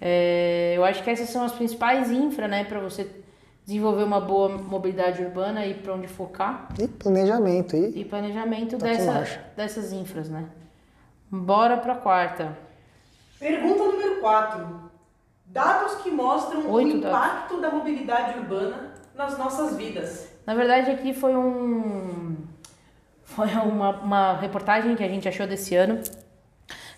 É, 0.00 0.74
eu 0.76 0.84
acho 0.84 1.02
que 1.02 1.10
essas 1.10 1.28
são 1.28 1.42
as 1.44 1.50
principais 1.52 2.10
infra, 2.12 2.46
né? 2.46 2.62
Para 2.64 2.78
você 2.78 3.10
desenvolver 3.66 4.04
uma 4.04 4.20
boa 4.20 4.48
mobilidade 4.48 5.22
urbana 5.22 5.66
e 5.66 5.74
para 5.74 5.92
onde 5.94 6.06
focar. 6.06 6.68
E 6.80 6.86
planejamento. 6.86 7.76
E 7.76 8.00
E 8.00 8.04
planejamento 8.04 8.78
Tá 8.78 8.86
dessa, 8.86 9.40
dessas 9.56 9.92
infras, 9.92 10.28
né? 10.28 10.44
Bora 11.30 11.76
pra 11.78 11.96
quarta. 11.96 12.56
Pergunta 13.40 13.84
número 13.84 14.20
4. 14.20 14.87
Dados 15.50 15.96
que 16.02 16.10
mostram 16.10 16.70
Oito 16.70 16.96
o 16.96 17.00
dados. 17.00 17.18
impacto 17.18 17.60
da 17.60 17.70
mobilidade 17.70 18.38
urbana 18.38 18.92
nas 19.14 19.36
nossas 19.38 19.76
vidas. 19.76 20.28
Na 20.46 20.54
verdade, 20.54 20.90
aqui 20.90 21.12
foi 21.14 21.34
um. 21.34 22.36
Foi 23.22 23.46
uma, 23.48 23.90
uma 23.90 24.32
reportagem 24.34 24.94
que 24.94 25.02
a 25.04 25.08
gente 25.08 25.28
achou 25.28 25.46
desse 25.46 25.74
ano, 25.74 26.00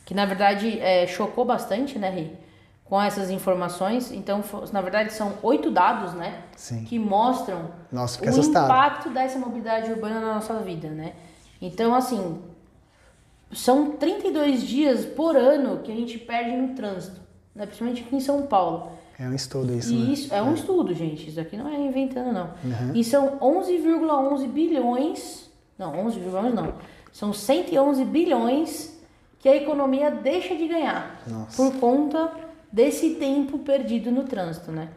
que 0.04 0.14
na 0.14 0.24
verdade 0.26 0.78
é, 0.80 1.06
chocou 1.06 1.44
bastante, 1.44 1.98
né, 1.98 2.10
Ri? 2.10 2.38
Com 2.84 3.00
essas 3.00 3.30
informações. 3.30 4.10
Então, 4.10 4.42
na 4.72 4.80
verdade, 4.80 5.12
são 5.12 5.34
oito 5.42 5.70
dados, 5.70 6.12
né? 6.14 6.42
Sim. 6.56 6.84
Que 6.84 6.98
mostram 6.98 7.70
Nossa, 7.90 8.24
o 8.24 8.28
assustado. 8.28 8.64
impacto 8.64 9.10
dessa 9.10 9.38
mobilidade 9.38 9.90
urbana 9.92 10.20
na 10.20 10.34
nossa 10.34 10.54
vida, 10.54 10.88
né? 10.88 11.12
Então, 11.62 11.94
assim, 11.94 12.42
são 13.52 13.92
32 13.92 14.62
dias 14.62 15.04
por 15.04 15.36
ano 15.36 15.78
que 15.82 15.90
a 15.92 15.94
gente 15.94 16.18
perde 16.18 16.56
no 16.56 16.74
trânsito, 16.74 17.19
né? 17.54 17.66
principalmente 17.66 18.02
aqui 18.02 18.16
em 18.16 18.20
São 18.20 18.42
Paulo. 18.42 18.92
É 19.18 19.24
um 19.24 19.34
estudo 19.34 19.74
isso, 19.74 19.92
E 19.92 19.96
né? 19.96 20.12
isso 20.12 20.34
é 20.34 20.42
um 20.42 20.54
estudo, 20.54 20.94
gente. 20.94 21.28
Isso 21.28 21.38
aqui 21.38 21.56
não 21.56 21.68
é 21.68 21.76
inventando, 21.76 22.32
não. 22.32 22.54
Uhum. 22.64 22.94
E 22.94 23.04
são 23.04 23.38
11,11 23.38 24.48
bilhões. 24.48 25.50
Não, 25.78 25.92
11,11 25.92 26.52
não. 26.52 26.74
São 27.12 27.32
111 27.32 28.04
bilhões 28.06 28.98
que 29.38 29.48
a 29.48 29.56
economia 29.56 30.10
deixa 30.10 30.54
de 30.54 30.66
ganhar 30.66 31.22
Nossa. 31.26 31.56
por 31.56 31.78
conta 31.80 32.32
desse 32.72 33.16
tempo 33.16 33.58
perdido 33.58 34.10
no 34.10 34.24
trânsito, 34.24 34.70
né? 34.70 34.88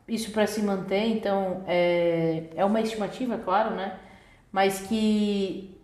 Isso 0.07 0.31
para 0.31 0.47
se 0.47 0.61
manter, 0.61 1.07
então 1.07 1.65
é, 1.67 2.49
é 2.55 2.67
uma 2.67 2.83
estimativa, 2.83 3.39
claro, 3.39 3.75
né? 3.75 3.99
Mas 4.53 4.81
que 4.81 5.81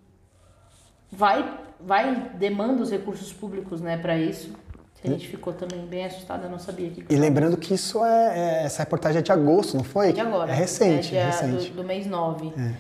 vai, 1.11 1.61
vai 1.81 2.15
demanda 2.35 2.83
os 2.83 2.91
recursos 2.91 3.33
públicos, 3.33 3.81
né, 3.81 3.97
para 3.97 4.19
isso. 4.19 4.55
A 5.05 5.09
gente 5.09 5.29
ficou 5.29 5.53
também 5.53 5.85
bem 5.87 6.05
assustada, 6.05 6.49
não 6.49 6.59
sabia 6.59 6.89
que 6.91 7.05
E 7.13 7.17
lembrando 7.17 7.57
que 7.57 7.75
isso 7.75 8.05
é, 8.05 8.39
é- 8.39 8.65
essa 8.65 8.83
reportagem 8.83 9.19
é 9.19 9.23
de 9.23 9.33
agosto, 9.33 9.77
não 9.77 9.83
foi? 9.85 10.13
de 10.13 10.21
agora. 10.21 10.51
É 10.53 10.55
recente, 10.55 11.17
é 11.17 11.21
é 11.21 11.25
recente. 11.27 11.71
Do, 11.71 11.83
do 11.83 11.85
mês 11.85 12.07
9. 12.07 12.53
É. 12.57 12.73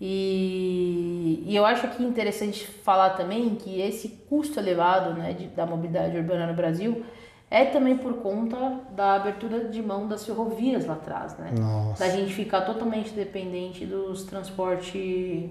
E, 0.00 1.42
e 1.46 1.54
eu 1.56 1.64
acho 1.66 1.86
aqui 1.86 2.02
interessante 2.04 2.66
falar 2.66 3.10
também 3.10 3.54
que 3.56 3.80
esse 3.80 4.08
custo 4.28 4.58
elevado 4.58 5.14
né, 5.14 5.32
de, 5.32 5.46
da 5.48 5.66
mobilidade 5.66 6.16
urbana 6.16 6.46
no 6.46 6.54
Brasil 6.54 7.04
é 7.50 7.64
também 7.64 7.96
por 7.96 8.14
conta 8.14 8.80
da 8.94 9.14
abertura 9.14 9.68
de 9.68 9.82
mão 9.82 10.06
das 10.06 10.24
ferrovias 10.24 10.84
lá 10.84 10.94
atrás, 10.94 11.36
né? 11.38 11.50
Nossa. 11.58 12.04
Da 12.04 12.10
gente 12.10 12.32
ficar 12.34 12.60
totalmente 12.62 13.10
dependente 13.12 13.86
dos 13.86 14.22
transportes 14.24 15.50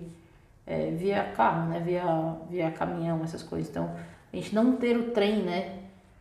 é, 0.65 0.91
via 0.91 1.23
carro, 1.35 1.69
né? 1.69 1.79
Via, 1.83 2.35
via 2.49 2.69
caminhão, 2.69 3.21
essas 3.23 3.41
coisas. 3.41 3.67
Então, 3.69 3.89
a 4.31 4.35
gente 4.35 4.53
não 4.53 4.75
ter 4.75 4.95
o 4.95 5.11
trem, 5.11 5.37
né? 5.37 5.71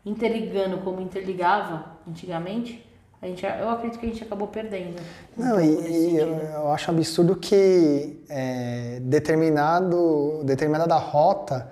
Interligando 0.07 0.79
como 0.79 1.01
interligava 1.01 1.85
antigamente, 2.09 2.87
a 3.21 3.27
gente, 3.27 3.45
eu 3.45 3.69
acredito 3.71 3.99
que 3.99 4.07
a 4.07 4.09
gente 4.09 4.23
acabou 4.23 4.47
perdendo. 4.47 5.03
Não, 5.37 5.61
e, 5.61 6.13
e 6.13 6.17
eu, 6.17 6.29
eu 6.29 6.69
acho 6.71 6.91
absurdo 6.91 7.35
que 7.35 8.23
é, 8.29 9.01
determinado, 9.03 10.43
determinada 10.45 10.95
rota, 10.97 11.69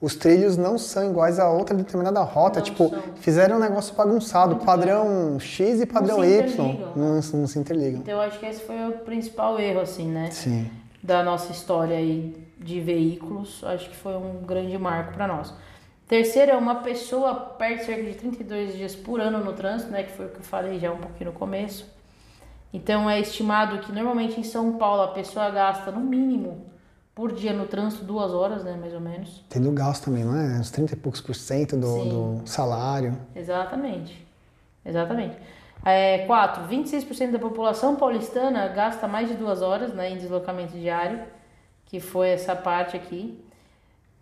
os 0.00 0.16
trilhos 0.16 0.56
não 0.56 0.76
são 0.78 1.10
iguais 1.10 1.38
a 1.38 1.48
outra 1.48 1.76
determinada 1.76 2.20
rota. 2.22 2.58
Não 2.58 2.64
tipo, 2.64 2.88
são. 2.88 3.02
fizeram 3.16 3.56
um 3.56 3.60
negócio 3.60 3.94
bagunçado, 3.94 4.56
padrão 4.56 5.38
X 5.38 5.80
e 5.80 5.86
padrão 5.86 6.20
se 6.22 6.26
Y. 6.26 6.38
interligam, 6.38 6.92
Não, 6.96 7.14
não 7.14 7.46
se 7.46 7.58
interligam. 7.58 8.00
Então, 8.00 8.14
eu 8.14 8.20
acho 8.20 8.38
que 8.38 8.46
esse 8.46 8.62
foi 8.62 8.88
o 8.88 8.92
principal 9.04 9.60
erro, 9.60 9.80
assim, 9.80 10.08
né? 10.08 10.30
Sim. 10.32 10.68
da 11.02 11.22
nossa 11.22 11.52
história 11.52 11.96
aí 11.96 12.36
de 12.58 12.80
veículos, 12.80 13.62
acho 13.64 13.88
que 13.90 13.96
foi 13.96 14.16
um 14.16 14.42
grande 14.44 14.76
marco 14.76 15.12
para 15.14 15.28
nós. 15.28 15.54
Terceiro 16.08 16.52
é 16.52 16.56
uma 16.56 16.76
pessoa 16.76 17.34
perde 17.34 17.84
cerca 17.84 18.02
de 18.04 18.14
32 18.14 18.76
dias 18.76 18.94
por 18.94 19.20
ano 19.20 19.44
no 19.44 19.52
trânsito, 19.52 19.90
né, 19.90 20.04
que 20.04 20.12
foi 20.12 20.26
o 20.26 20.28
que 20.28 20.38
eu 20.38 20.44
falei 20.44 20.78
já 20.78 20.92
um 20.92 20.98
pouquinho 20.98 21.32
no 21.32 21.36
começo. 21.36 21.84
Então 22.72 23.08
é 23.10 23.20
estimado 23.20 23.78
que 23.78 23.90
normalmente 23.90 24.38
em 24.38 24.44
São 24.44 24.74
Paulo 24.74 25.02
a 25.02 25.08
pessoa 25.08 25.50
gasta 25.50 25.90
no 25.90 26.00
mínimo 26.00 26.66
por 27.14 27.32
dia 27.32 27.52
no 27.52 27.66
trânsito 27.66 28.04
duas 28.04 28.30
horas, 28.32 28.62
né, 28.62 28.76
mais 28.78 28.92
ou 28.92 29.00
menos. 29.00 29.42
Tem 29.48 29.60
do 29.60 29.72
gasto 29.72 30.04
também, 30.04 30.22
não 30.22 30.36
é? 30.36 30.60
Uns 30.60 30.70
30 30.70 30.92
e 30.92 30.96
poucos 30.96 31.20
por 31.20 31.34
cento 31.34 31.76
do, 31.76 32.04
do 32.40 32.46
salário. 32.46 33.18
Exatamente. 33.34 34.24
Exatamente. 34.84 35.36
É, 35.84 36.26
quatro, 36.26 36.64
26% 36.64 37.32
da 37.32 37.38
população 37.38 37.96
paulistana 37.96 38.68
gasta 38.68 39.08
mais 39.08 39.28
de 39.28 39.34
duas 39.34 39.62
horas 39.62 39.94
né, 39.94 40.10
em 40.10 40.18
deslocamento 40.18 40.76
diário, 40.76 41.20
que 41.86 42.00
foi 42.00 42.28
essa 42.28 42.54
parte 42.54 42.96
aqui. 42.96 43.42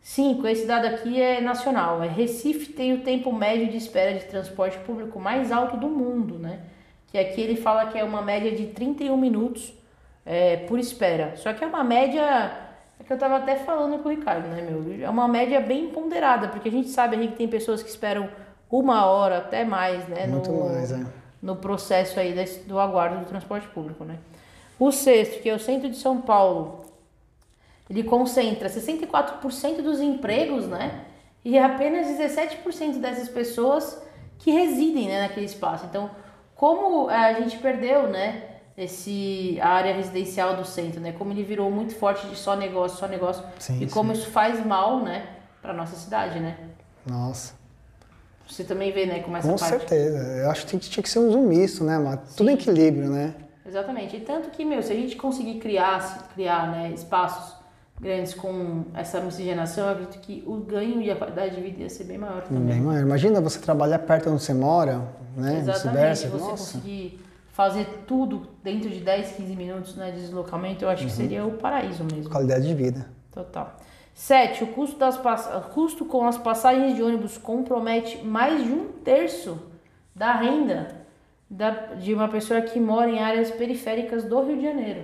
Cinco, 0.07 0.47
esse 0.47 0.67
dado 0.67 0.85
aqui 0.87 1.19
é 1.19 1.41
nacional. 1.41 2.03
É 2.03 2.07
Recife 2.07 2.75
tem 2.75 2.93
o 2.93 3.01
tempo 3.01 3.33
médio 3.33 3.69
de 3.69 3.79
espera 3.79 4.13
de 4.13 4.27
transporte 4.27 4.77
público 4.81 5.19
mais 5.19 5.51
alto 5.51 5.79
do 5.79 5.89
mundo, 5.89 6.39
né? 6.39 6.61
Que 7.07 7.17
aqui 7.17 7.41
ele 7.41 7.57
fala 7.57 7.87
que 7.87 7.99
é 7.99 8.05
uma 8.05 8.21
média 8.21 8.53
de 8.53 8.67
31 8.67 9.17
minutos 9.17 9.73
é, 10.27 10.59
por 10.59 10.79
espera. 10.79 11.33
Só 11.37 11.55
que 11.55 11.65
é 11.65 11.67
uma 11.67 11.83
média, 11.83 12.21
é 13.01 13.03
que 13.03 13.11
eu 13.11 13.17
tava 13.17 13.37
até 13.39 13.57
falando 13.57 14.03
com 14.03 14.11
o 14.11 14.13
Ricardo, 14.13 14.47
né, 14.49 14.61
meu? 14.61 15.03
É 15.03 15.09
uma 15.09 15.27
média 15.27 15.59
bem 15.59 15.89
ponderada, 15.89 16.49
porque 16.49 16.69
a 16.69 16.73
gente 16.73 16.91
sabe 16.91 17.17
aí 17.17 17.29
que 17.29 17.37
tem 17.37 17.49
pessoas 17.49 17.83
que 17.83 17.89
esperam 17.89 18.29
uma 18.71 19.07
hora, 19.07 19.39
até 19.39 19.65
mais, 19.65 20.07
né? 20.07 20.27
Muito 20.27 20.53
no, 20.53 20.69
mais, 20.69 20.93
é. 20.93 21.03
no 21.41 21.57
processo 21.57 22.21
aí 22.21 22.35
desse- 22.35 22.61
do 22.69 22.79
aguardo 22.79 23.21
do 23.21 23.25
transporte 23.25 23.67
público, 23.69 24.05
né? 24.05 24.19
O 24.79 24.93
sexto, 24.93 25.41
que 25.41 25.49
é 25.49 25.55
o 25.55 25.59
centro 25.59 25.89
de 25.89 25.97
São 25.97 26.21
Paulo, 26.21 26.84
ele 27.89 28.03
concentra 28.05 28.69
64% 28.69 29.83
dos 29.83 30.01
empregos, 30.01 30.67
né? 30.67 31.05
E 31.45 31.59
apenas 31.59 32.07
17% 32.07 32.99
dessas 33.01 33.29
pessoas 33.29 34.03
que 34.39 34.51
residem 34.51 35.09
né, 35.09 35.23
naquele 35.23 35.47
espaço. 35.47 35.85
Então, 35.87 36.11
como 36.55 37.11
eh, 37.11 37.15
a 37.15 37.33
gente 37.35 37.59
perdeu, 37.59 38.09
né? 38.09 38.43
Esse, 38.77 39.59
a 39.61 39.69
área 39.69 39.95
residencial 39.95 40.57
do 40.57 40.65
centro, 40.65 41.01
né? 41.01 41.13
Como 41.13 41.31
ele 41.33 41.45
virou 41.45 41.71
muito 41.71 41.95
forte 41.95 42.27
de 42.27 42.35
só 42.35 42.57
negócio, 42.57 42.99
só 42.99 43.07
negócio. 43.07 43.45
Sim, 43.59 43.81
e 43.83 43.87
como 43.87 44.13
isso 44.13 44.31
faz 44.31 44.65
mal, 44.65 45.01
né? 45.05 45.27
Pra 45.63 45.73
nossa 45.73 45.95
cidade, 45.97 46.41
né? 46.41 46.57
Nossa. 47.07 47.55
Você 48.49 48.65
também 48.65 48.91
vê, 48.91 49.07
né? 49.07 49.21
Como 49.21 49.37
essa 49.37 49.49
Com 49.49 49.57
parte. 49.57 49.71
certeza. 49.79 50.19
Eu 50.19 50.51
acho 50.51 50.67
que 50.67 50.79
tinha 50.79 51.03
que- 51.03 51.09
ser 51.09 51.19
um 51.19 51.31
zoom 51.31 51.47
misto, 51.47 51.85
né, 51.85 51.99
Mato? 51.99 52.35
Tudo 52.37 52.51
em 52.51 52.57
Sim. 52.59 52.71
equilíbrio, 52.71 53.11
né? 53.11 53.35
Exatamente. 53.67 54.17
E 54.17 54.21
tanto 54.21 54.51
que, 54.51 54.65
meu, 54.65 54.83
se 54.83 54.93
a 54.93 54.97
gente 54.97 55.17
conseguir 55.17 55.55
criar, 55.61 56.29
criar 56.35 56.71
né, 56.71 56.91
espaços 56.93 57.54
grandes 58.01 58.35
com 58.35 58.85
essa 58.95 59.21
miscigenação, 59.21 59.87
eu 59.87 59.93
acredito 59.93 60.21
que 60.21 60.43
o 60.47 60.57
ganho 60.57 61.01
e 61.01 61.11
a 61.11 61.17
qualidade 61.17 61.55
de 61.55 61.61
vida 61.63 61.83
ia 61.83 61.89
ser 61.91 62.05
bem 62.05 62.19
maior 62.19 62.43
também. 62.43 62.65
Bem 62.65 62.81
maior. 62.81 63.01
Imagina 63.03 63.41
você 63.41 63.59
trabalhar 63.59 63.99
perto 64.01 64.25
de 64.25 64.31
onde 64.31 64.43
você 64.43 64.55
mora, 64.55 65.03
né? 65.37 65.59
Exatamente, 65.59 66.27
você 66.27 66.29
Nossa. 66.29 66.51
conseguir 66.51 67.21
fazer 67.53 67.87
tudo 68.07 68.49
dentro 68.65 68.91
de 68.91 68.99
10, 69.01 69.33
15 69.37 69.57
minutos 69.57 69.95
né, 69.97 70.11
de 70.11 70.21
deslocamento, 70.21 70.85
eu 70.85 70.89
acho 70.89 71.05
que 71.05 71.11
Uhum. 71.11 71.17
seria 71.17 71.45
o 71.47 71.53
paraíso 71.53 72.03
mesmo. 72.05 72.29
Qualidade 72.29 72.67
de 72.67 72.75
vida. 72.75 73.07
Total. 73.33 73.77
7. 74.13 74.65
O 74.65 74.67
custo, 74.69 74.99
das 74.99 75.17
pass... 75.17 75.49
o 75.55 75.61
custo 75.73 76.05
com 76.05 76.27
as 76.27 76.37
passagens 76.37 76.95
de 76.97 77.03
ônibus 77.03 77.39
compromete 77.39 78.19
mais 78.25 78.63
de 78.65 78.73
um 78.73 78.87
terço 79.05 79.57
da 80.15 80.33
renda 80.33 80.89
da... 81.49 81.71
de 81.95 82.13
uma 82.13 82.29
pessoa 82.29 82.61
que 82.61 82.79
mora 82.81 83.09
em 83.11 83.21
áreas 83.21 83.51
periféricas 83.53 84.25
do 84.25 84.41
Rio 84.43 84.57
de 84.57 84.63
Janeiro. 84.65 85.03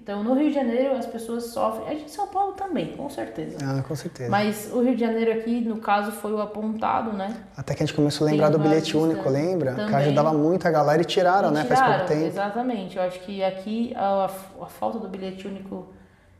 Então, 0.00 0.22
no 0.22 0.32
Rio 0.34 0.48
de 0.48 0.54
Janeiro, 0.54 0.94
as 0.96 1.06
pessoas 1.06 1.46
sofrem. 1.46 1.88
A 1.88 1.90
gente 1.90 2.04
em 2.04 2.08
São 2.08 2.28
Paulo 2.28 2.52
também, 2.52 2.96
com 2.96 3.10
certeza. 3.10 3.58
Ah, 3.60 3.82
com 3.82 3.96
certeza. 3.96 4.30
Mas 4.30 4.70
o 4.72 4.80
Rio 4.80 4.94
de 4.94 5.00
Janeiro 5.00 5.32
aqui, 5.32 5.60
no 5.60 5.78
caso, 5.78 6.12
foi 6.12 6.32
o 6.32 6.40
apontado, 6.40 7.12
né? 7.12 7.36
Até 7.56 7.74
que 7.74 7.82
a 7.82 7.86
gente 7.86 7.96
começou 7.96 8.26
a 8.26 8.30
lembrar 8.30 8.48
do 8.48 8.60
bilhete 8.60 8.96
único, 8.96 9.24
também. 9.24 9.48
lembra? 9.48 9.72
Que 9.72 9.76
Também. 9.80 9.96
ajudava 9.96 10.32
muito 10.32 10.68
a 10.68 10.70
galera 10.70 11.02
e 11.02 11.04
tiraram, 11.04 11.50
né? 11.50 11.64
Faz 11.64 11.80
Tiraram, 11.80 11.98
pouco 11.98 12.12
tempo. 12.12 12.26
Exatamente. 12.26 12.96
Eu 12.96 13.02
acho 13.02 13.18
que 13.20 13.42
aqui 13.42 13.92
a, 13.96 14.30
a 14.62 14.66
falta 14.66 15.00
do 15.00 15.08
bilhete 15.08 15.48
único, 15.48 15.88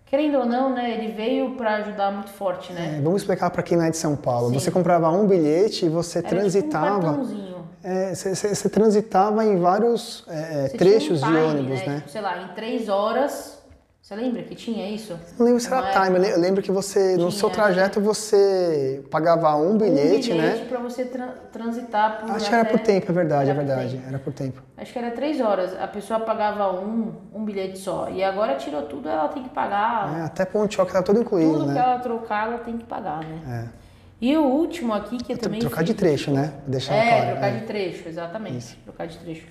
querendo 0.07 0.39
ou 0.39 0.47
não, 0.47 0.73
né? 0.73 0.93
Ele 0.93 1.13
veio 1.13 1.57
para 1.57 1.75
ajudar 1.79 2.13
muito 2.13 2.31
forte, 2.31 2.73
né? 2.73 2.99
É, 2.99 3.01
vamos 3.03 3.23
explicar 3.23 3.51
para 3.51 3.63
quem 3.65 3.77
não 3.77 3.85
é 3.85 3.91
de 3.91 3.97
São 3.97 4.15
Paulo. 4.15 4.51
Sim. 4.51 4.61
Você 4.61 4.71
comprava 4.71 5.11
um 5.11 5.27
bilhete 5.27 5.85
e 5.85 5.89
você 5.89 6.21
Era 6.21 6.29
tipo 6.29 6.43
um 6.43 7.58
é, 7.83 8.15
você, 8.15 8.35
você 8.35 8.69
transitava 8.69 9.45
em 9.45 9.57
vários 9.59 10.25
é, 10.29 10.67
é, 10.67 10.69
trechos 10.77 11.23
um 11.23 11.27
de 11.27 11.33
time, 11.33 11.43
ônibus, 11.45 11.83
né? 11.87 11.97
Tipo, 11.97 12.09
sei 12.11 12.21
lá, 12.21 12.43
em 12.43 12.49
três 12.55 12.89
horas. 12.89 13.57
Você 14.01 14.17
lembra 14.17 14.43
que 14.43 14.55
tinha 14.55 14.89
isso? 14.89 15.19
Não 15.39 15.45
lembro 15.45 15.61
se 15.61 15.69
Não 15.69 15.77
era 15.77 15.89
é? 15.89 15.93
time, 16.05 16.17
eu 16.17 16.23
le- 16.23 16.31
eu 16.31 16.41
lembro 16.41 16.63
que 16.63 16.73
você, 16.73 17.11
no 17.13 17.29
Tinha, 17.29 17.31
seu 17.31 17.51
trajeto, 17.51 18.01
você 18.01 19.05
pagava 19.11 19.55
um 19.57 19.77
bilhete, 19.77 20.33
um 20.33 20.37
né? 20.37 20.51
bilhete 20.53 20.65
para 20.67 20.79
você 20.79 21.05
tra- 21.05 21.35
transitar 21.53 22.21
por. 22.21 22.31
Acho 22.31 22.49
que 22.49 22.55
era 22.55 22.65
por 22.65 22.81
tempo, 22.81 23.11
é 23.11 23.15
verdade, 23.15 23.51
é 23.51 23.53
Era 23.53 23.63
verdade. 23.63 24.01
Era 24.09 24.19
por 24.19 24.33
tempo. 24.33 24.63
Acho 24.79 24.93
que 24.95 24.99
era 24.99 25.11
três 25.11 25.43
horas. 25.43 25.79
A 25.79 25.87
pessoa 25.87 26.21
pagava 26.21 26.73
um, 26.81 27.13
um 27.35 27.45
bilhete 27.45 27.79
só. 27.79 28.09
E 28.09 28.25
agora 28.25 28.55
tirou 28.55 28.81
tudo, 28.85 29.11
ela 29.11 29.29
tem 29.29 29.43
que 29.43 29.51
pagar. 29.51 30.21
É, 30.21 30.23
até 30.23 30.47
choque 30.71 30.91
tá 30.91 31.03
tudo 31.03 31.21
incluído, 31.21 31.53
tudo 31.53 31.67
que 31.67 31.73
né? 31.73 31.79
ela 31.79 31.99
trocar, 31.99 32.49
ela 32.49 32.59
tem 32.61 32.79
que 32.79 32.85
pagar, 32.87 33.21
né? 33.23 33.67
É. 33.75 33.88
E 34.21 34.37
o 34.37 34.43
último 34.45 34.93
aqui, 34.93 35.17
que 35.19 35.33
eu 35.33 35.39
também. 35.39 35.61
Trocar 35.61 35.83
de 35.85 35.93
fiz- 35.93 36.01
trecho, 36.01 36.31
né? 36.33 36.55
Deixar 36.67 36.95
É, 36.95 37.09
claro. 37.09 37.27
trocar 37.33 37.49
é. 37.49 37.57
de 37.59 37.67
trecho, 37.67 38.09
exatamente. 38.09 38.77
Trocar 38.85 39.07
de 39.07 39.17
trecho. 39.19 39.47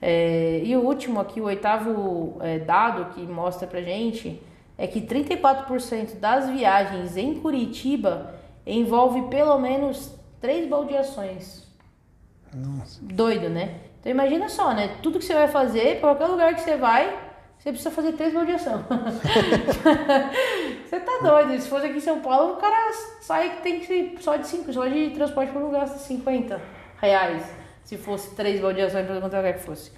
É, 0.00 0.62
e 0.64 0.76
o 0.76 0.80
último 0.80 1.20
aqui, 1.20 1.40
o 1.40 1.44
oitavo 1.44 2.36
é, 2.40 2.58
dado 2.58 3.12
que 3.14 3.20
mostra 3.22 3.66
pra 3.66 3.82
gente 3.82 4.40
é 4.78 4.86
que 4.86 5.00
34% 5.00 6.18
das 6.20 6.48
viagens 6.48 7.16
em 7.16 7.34
Curitiba 7.34 8.34
envolve 8.66 9.22
pelo 9.28 9.58
menos 9.58 10.14
três 10.40 10.66
baldeações. 10.68 11.66
Nossa. 12.54 13.00
Doido, 13.02 13.50
né? 13.50 13.74
Então 14.00 14.10
imagina 14.10 14.48
só, 14.48 14.72
né? 14.72 14.92
Tudo 15.02 15.18
que 15.18 15.24
você 15.24 15.34
vai 15.34 15.48
fazer, 15.48 16.00
qualquer 16.00 16.26
lugar 16.28 16.54
que 16.54 16.60
você 16.62 16.76
vai, 16.76 17.12
você 17.58 17.70
precisa 17.70 17.90
fazer 17.90 18.12
três 18.12 18.32
baldeações. 18.32 18.80
você 20.88 21.00
tá 21.00 21.18
doido. 21.22 21.60
Se 21.60 21.68
fosse 21.68 21.86
aqui 21.86 21.98
em 21.98 22.00
São 22.00 22.20
Paulo, 22.20 22.54
o 22.54 22.56
cara 22.56 22.92
sai 23.20 23.56
que 23.56 23.62
tem 23.62 23.80
que 23.80 23.86
ser 23.86 24.16
só 24.20 24.36
de 24.36 24.46
cinco, 24.46 24.72
só 24.72 24.86
de 24.86 25.10
transporte 25.10 25.52
por 25.52 25.62
lugar, 25.62 25.80
gasta 25.80 25.98
50 25.98 26.60
reais. 27.00 27.44
Se 27.84 27.96
fosse 27.96 28.34
três 28.34 28.60
baldeações 28.60 29.04
para 29.06 29.20
qualquer 29.20 29.36
lugar 29.36 29.54
que 29.54 29.60
fosse. 29.60 29.92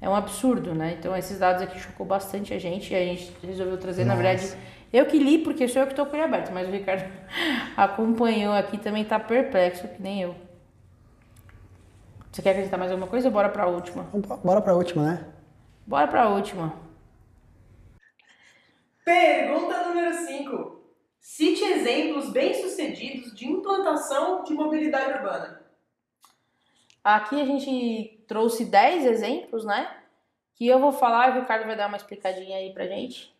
É 0.00 0.08
um 0.08 0.14
absurdo, 0.14 0.74
né? 0.74 0.96
Então 0.98 1.14
esses 1.14 1.38
dados 1.38 1.62
aqui 1.62 1.78
chocou 1.78 2.06
bastante 2.06 2.54
a 2.54 2.58
gente 2.58 2.92
e 2.92 2.96
a 2.96 3.00
gente 3.00 3.32
resolveu 3.42 3.76
trazer, 3.76 4.04
na 4.04 4.14
Nossa. 4.14 4.22
verdade, 4.22 4.56
eu 4.92 5.04
que 5.04 5.18
li 5.18 5.38
porque 5.38 5.68
sou 5.68 5.82
eu 5.82 5.88
que 5.88 5.94
tô 5.94 6.06
com 6.06 6.16
ele 6.16 6.24
aberto, 6.24 6.50
mas 6.52 6.66
o 6.66 6.70
Ricardo 6.70 7.04
acompanhou 7.76 8.54
aqui 8.54 8.78
também 8.78 9.04
tá 9.04 9.20
perplexo, 9.20 9.86
que 9.88 10.02
nem 10.02 10.22
eu. 10.22 10.34
Você 12.32 12.40
quer 12.40 12.50
acrescentar 12.50 12.78
mais 12.78 12.90
alguma 12.90 13.08
coisa 13.08 13.28
ou 13.28 13.32
bora 13.32 13.48
pra 13.50 13.66
última? 13.66 14.06
Bora 14.42 14.62
pra 14.62 14.74
última, 14.74 15.04
né? 15.04 15.24
Bora 15.86 16.08
pra 16.08 16.28
última. 16.28 16.72
Pergunta 19.10 19.88
número 19.88 20.14
5. 20.24 20.80
Cite 21.20 21.64
exemplos 21.64 22.30
bem-sucedidos 22.30 23.34
de 23.34 23.44
implantação 23.44 24.44
de 24.44 24.54
mobilidade 24.54 25.14
urbana. 25.14 25.60
Aqui 27.02 27.40
a 27.40 27.44
gente 27.44 28.24
trouxe 28.28 28.64
10 28.64 29.06
exemplos, 29.06 29.64
né? 29.64 29.96
Que 30.54 30.68
eu 30.68 30.78
vou 30.78 30.92
falar 30.92 31.26
e 31.26 31.30
o 31.32 31.40
Ricardo 31.40 31.66
vai 31.66 31.76
dar 31.76 31.88
uma 31.88 31.96
explicadinha 31.96 32.56
aí 32.56 32.72
pra 32.72 32.86
gente. 32.86 33.34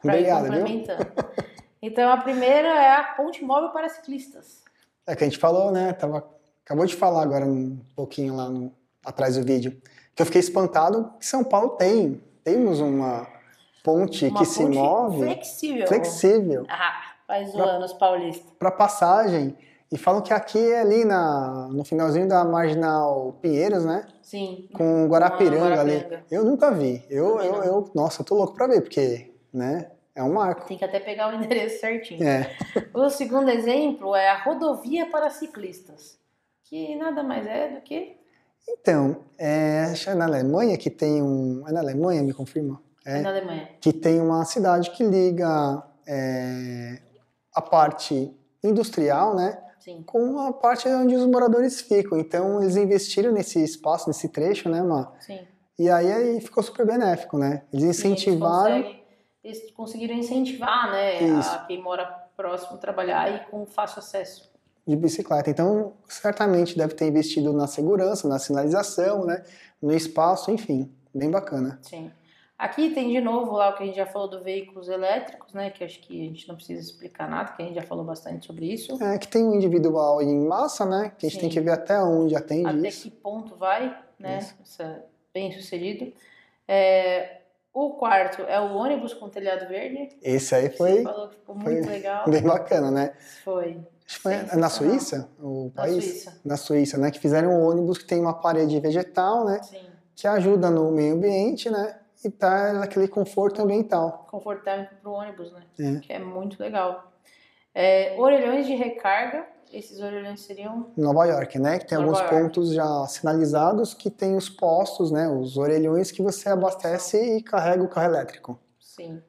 Pra 0.00 0.16
ir 0.16 0.20
Obrigado, 0.20 0.42
viu? 0.44 0.52
complementando. 0.52 1.12
Então 1.82 2.10
a 2.10 2.16
primeira 2.16 2.68
é 2.68 2.92
a 2.92 3.02
ponte 3.02 3.44
móvel 3.44 3.68
para 3.70 3.88
ciclistas. 3.88 4.62
É 5.06 5.14
que 5.14 5.24
a 5.24 5.26
gente 5.26 5.38
falou, 5.38 5.70
né? 5.70 5.92
Tava, 5.92 6.26
acabou 6.64 6.86
de 6.86 6.94
falar 6.94 7.22
agora 7.22 7.44
um 7.44 7.76
pouquinho 7.94 8.36
lá 8.36 8.48
no, 8.48 8.72
atrás 9.04 9.36
do 9.36 9.44
vídeo. 9.44 9.82
Que 10.14 10.22
eu 10.22 10.26
fiquei 10.26 10.40
espantado 10.40 11.12
que 11.18 11.26
São 11.26 11.44
Paulo 11.44 11.70
tem. 11.70 12.22
Temos 12.44 12.80
uma 12.80 13.31
ponte 13.82 14.26
Uma 14.26 14.38
que 14.40 14.46
se 14.46 14.62
ponte 14.62 14.76
move 14.78 15.18
flexível. 15.18 15.86
flexível 15.86 16.66
Ah, 16.68 17.02
faz 17.26 17.50
zoando 17.52 17.84
os 17.84 17.92
paulistas. 17.92 18.50
para 18.58 18.70
passagem. 18.70 19.56
E 19.90 19.98
falam 19.98 20.22
que 20.22 20.32
aqui 20.32 20.58
é 20.58 20.80
ali 20.80 21.04
na, 21.04 21.68
no 21.70 21.84
finalzinho 21.84 22.26
da 22.26 22.42
Marginal 22.46 23.36
Pinheiros, 23.42 23.84
né? 23.84 24.06
Sim. 24.22 24.66
Com 24.72 25.06
Guarapiranga, 25.06 25.80
ali. 25.82 26.06
Eu 26.30 26.44
nunca 26.44 26.70
vi. 26.70 27.04
Eu, 27.10 27.32
Também 27.32 27.46
eu, 27.48 27.52
não. 27.58 27.64
eu, 27.64 27.90
nossa, 27.94 28.22
eu 28.22 28.24
tô 28.24 28.34
louco 28.36 28.54
pra 28.54 28.66
ver, 28.66 28.80
porque, 28.80 29.34
né? 29.52 29.90
É 30.14 30.22
um 30.22 30.32
marco. 30.32 30.66
Tem 30.66 30.78
que 30.78 30.84
até 30.84 30.98
pegar 30.98 31.28
o 31.30 31.34
endereço 31.36 31.80
certinho. 31.80 32.22
É. 32.26 32.50
O 32.94 33.10
segundo 33.10 33.50
exemplo 33.50 34.14
é 34.16 34.30
a 34.30 34.42
rodovia 34.42 35.06
para 35.10 35.28
ciclistas. 35.28 36.18
Que 36.64 36.96
nada 36.96 37.22
mais 37.22 37.46
é 37.46 37.68
do 37.68 37.80
que 37.82 38.16
Então, 38.66 39.16
é, 39.38 39.88
acho 39.92 40.04
que 40.04 40.10
é 40.10 40.14
na 40.14 40.24
Alemanha 40.24 40.78
que 40.78 40.88
tem 40.88 41.22
um. 41.22 41.64
É 41.68 41.72
na 41.72 41.80
Alemanha, 41.80 42.22
me 42.22 42.32
confirma? 42.32 42.80
É. 43.04 43.20
na 43.20 43.30
Alemanha. 43.30 43.68
que 43.80 43.92
tem 43.92 44.20
uma 44.20 44.44
cidade 44.44 44.90
que 44.90 45.02
liga 45.04 45.82
é, 46.06 47.00
a 47.54 47.60
parte 47.60 48.32
industrial, 48.62 49.34
né, 49.34 49.58
Sim. 49.80 50.02
com 50.04 50.38
a 50.38 50.52
parte 50.52 50.88
onde 50.88 51.14
os 51.16 51.26
moradores 51.26 51.80
ficam. 51.80 52.18
Então 52.18 52.62
eles 52.62 52.76
investiram 52.76 53.32
nesse 53.32 53.62
espaço, 53.62 54.08
nesse 54.08 54.28
trecho, 54.28 54.68
né, 54.68 54.82
Má? 54.82 55.12
Sim. 55.20 55.40
E 55.78 55.90
aí, 55.90 56.12
aí 56.12 56.40
ficou 56.40 56.62
super 56.62 56.86
benéfico, 56.86 57.36
né? 57.38 57.62
Eles 57.72 57.84
incentivaram. 57.84 58.76
Eles, 58.76 58.96
eles 59.42 59.70
conseguiram 59.72 60.14
incentivar, 60.14 60.92
né, 60.92 61.20
Isso. 61.22 61.50
a 61.50 61.58
quem 61.66 61.82
mora 61.82 62.04
próximo 62.36 62.78
trabalhar 62.78 63.34
e 63.34 63.50
com 63.50 63.66
fácil 63.66 63.98
acesso. 63.98 64.50
de 64.86 64.96
bicicleta. 64.96 65.48
Então, 65.50 65.92
certamente 66.08 66.76
deve 66.76 66.94
ter 66.94 67.06
investido 67.06 67.52
na 67.52 67.66
segurança, 67.66 68.28
na 68.28 68.38
sinalização, 68.38 69.24
né, 69.24 69.42
no 69.80 69.92
espaço, 69.92 70.50
enfim, 70.50 70.92
bem 71.14 71.30
bacana. 71.30 71.78
Sim. 71.82 72.10
Aqui 72.58 72.90
tem 72.90 73.10
de 73.10 73.20
novo 73.20 73.52
lá 73.52 73.70
o 73.70 73.76
que 73.76 73.82
a 73.82 73.86
gente 73.86 73.96
já 73.96 74.06
falou 74.06 74.28
do 74.28 74.42
veículos 74.42 74.88
elétricos, 74.88 75.52
né, 75.52 75.70
que 75.70 75.82
acho 75.82 75.98
que 76.00 76.20
a 76.22 76.24
gente 76.28 76.46
não 76.46 76.54
precisa 76.54 76.80
explicar 76.80 77.28
nada, 77.28 77.52
que 77.52 77.62
a 77.62 77.64
gente 77.66 77.74
já 77.74 77.82
falou 77.82 78.04
bastante 78.04 78.46
sobre 78.46 78.66
isso. 78.72 79.02
É 79.02 79.18
que 79.18 79.26
tem 79.26 79.42
o 79.44 79.54
individual 79.54 80.22
em 80.22 80.46
massa, 80.46 80.86
né, 80.86 81.12
que 81.18 81.26
a 81.26 81.28
gente 81.28 81.40
tem 81.40 81.50
Sim. 81.50 81.54
que 81.56 81.60
ver 81.60 81.72
até 81.72 82.00
onde 82.00 82.36
atende 82.36 82.66
Até 82.68 82.88
isso. 82.88 83.02
que 83.02 83.10
ponto 83.10 83.56
vai, 83.56 83.98
né, 84.18 84.38
Isso. 84.38 84.54
essa, 84.62 85.04
bem 85.34 85.50
sucedido. 85.50 86.12
É, 86.68 87.38
o 87.74 87.90
quarto 87.94 88.42
é 88.42 88.60
o 88.60 88.74
ônibus 88.76 89.12
com 89.14 89.28
telhado 89.28 89.66
verde. 89.68 90.10
Esse 90.22 90.54
aí 90.54 90.68
Você 90.70 90.76
foi 90.76 91.02
falou 91.02 91.28
que 91.28 91.36
ficou 91.36 91.54
muito 91.56 91.88
legal. 91.88 92.28
bem 92.30 92.42
bacana, 92.42 92.90
né? 92.90 93.14
Foi. 93.42 93.80
Acho 94.06 94.16
que 94.16 94.22
foi 94.22 94.36
na. 94.56 94.68
Suíça, 94.68 95.28
o 95.40 95.72
Na 95.74 95.82
país? 95.82 96.04
Suíça. 96.04 96.40
Na 96.44 96.56
Suíça, 96.58 96.98
né? 96.98 97.10
Que 97.10 97.18
fizeram 97.18 97.50
um 97.50 97.66
ônibus 97.66 97.98
que 97.98 98.04
tem 98.04 98.20
uma 98.20 98.34
parede 98.34 98.78
vegetal, 98.78 99.44
né? 99.46 99.62
Sim. 99.62 99.80
Que 100.14 100.26
ajuda 100.26 100.70
no 100.70 100.90
meio 100.92 101.14
ambiente, 101.14 101.70
né? 101.70 101.98
E 102.24 102.30
traz 102.30 102.80
aquele 102.80 103.08
conforto 103.08 103.62
ambiental. 103.62 104.26
Confortável 104.30 104.86
para 105.00 105.10
o 105.10 105.14
ônibus, 105.14 105.52
né? 105.52 105.62
É. 105.78 106.00
Que 106.00 106.12
é 106.12 106.18
muito 106.18 106.62
legal. 106.62 107.12
É, 107.74 108.14
orelhões 108.18 108.66
de 108.66 108.74
recarga. 108.74 109.46
Esses 109.72 110.00
orelhões 110.00 110.42
seriam 110.42 110.92
Nova 110.96 111.24
York, 111.24 111.58
né? 111.58 111.78
Que 111.78 111.86
tem 111.86 111.96
Nova 111.96 112.10
alguns 112.10 112.20
York. 112.20 112.44
pontos 112.44 112.74
já 112.74 113.06
sinalizados 113.06 113.94
que 113.94 114.10
tem 114.10 114.36
os 114.36 114.48
postos, 114.48 115.10
né? 115.10 115.26
Os 115.28 115.56
orelhões 115.56 116.10
que 116.10 116.20
você 116.22 116.50
abastece 116.50 117.38
e 117.38 117.42
carrega 117.42 117.82
o 117.82 117.88
carro 117.88 118.14
elétrico. 118.14 118.58
Sim. 118.78 119.22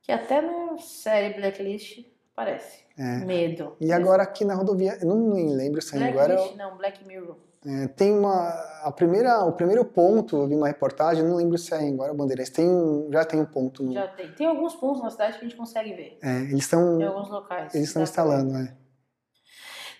Que 0.00 0.12
até 0.12 0.40
no 0.40 0.78
série 0.78 1.34
Blacklist 1.34 2.06
aparece. 2.32 2.82
É. 2.96 3.24
Medo. 3.24 3.76
E 3.80 3.92
agora 3.92 4.22
aqui 4.22 4.44
na 4.44 4.54
rodovia, 4.54 4.98
eu 5.00 5.08
não 5.08 5.16
me 5.16 5.52
lembro 5.52 5.82
se 5.82 5.96
agora 5.96 6.34
Blacklist, 6.34 6.56
não, 6.56 6.76
Black 6.76 7.04
Mirror. 7.04 7.36
É, 7.64 7.86
tem 7.88 8.12
uma 8.16 8.48
a 8.82 8.90
primeira 8.90 9.44
o 9.44 9.52
primeiro 9.52 9.84
ponto, 9.84 10.36
eu 10.36 10.48
vi 10.48 10.54
uma 10.56 10.66
reportagem, 10.66 11.22
não 11.24 11.36
lembro 11.36 11.56
se 11.56 11.72
é 11.72 11.88
agora 11.88 12.12
Bandeirantes, 12.12 12.50
tem 12.52 12.68
um, 12.68 13.08
já 13.12 13.24
tem 13.24 13.40
um 13.40 13.44
ponto 13.44 13.82
no, 13.82 13.92
Já 13.92 14.08
tem. 14.08 14.32
Tem 14.32 14.46
alguns 14.46 14.74
pontos 14.74 15.02
na 15.02 15.10
cidade 15.10 15.38
que 15.38 15.44
a 15.44 15.48
gente 15.48 15.56
consegue 15.56 15.92
ver. 15.94 16.18
é, 16.22 16.40
eles 16.42 16.64
estão 16.64 17.00
Em 17.00 17.04
alguns 17.04 17.28
locais. 17.30 17.74
eles 17.74 17.88
estão 17.88 18.02
instalando, 18.02 18.52
né? 18.52 18.74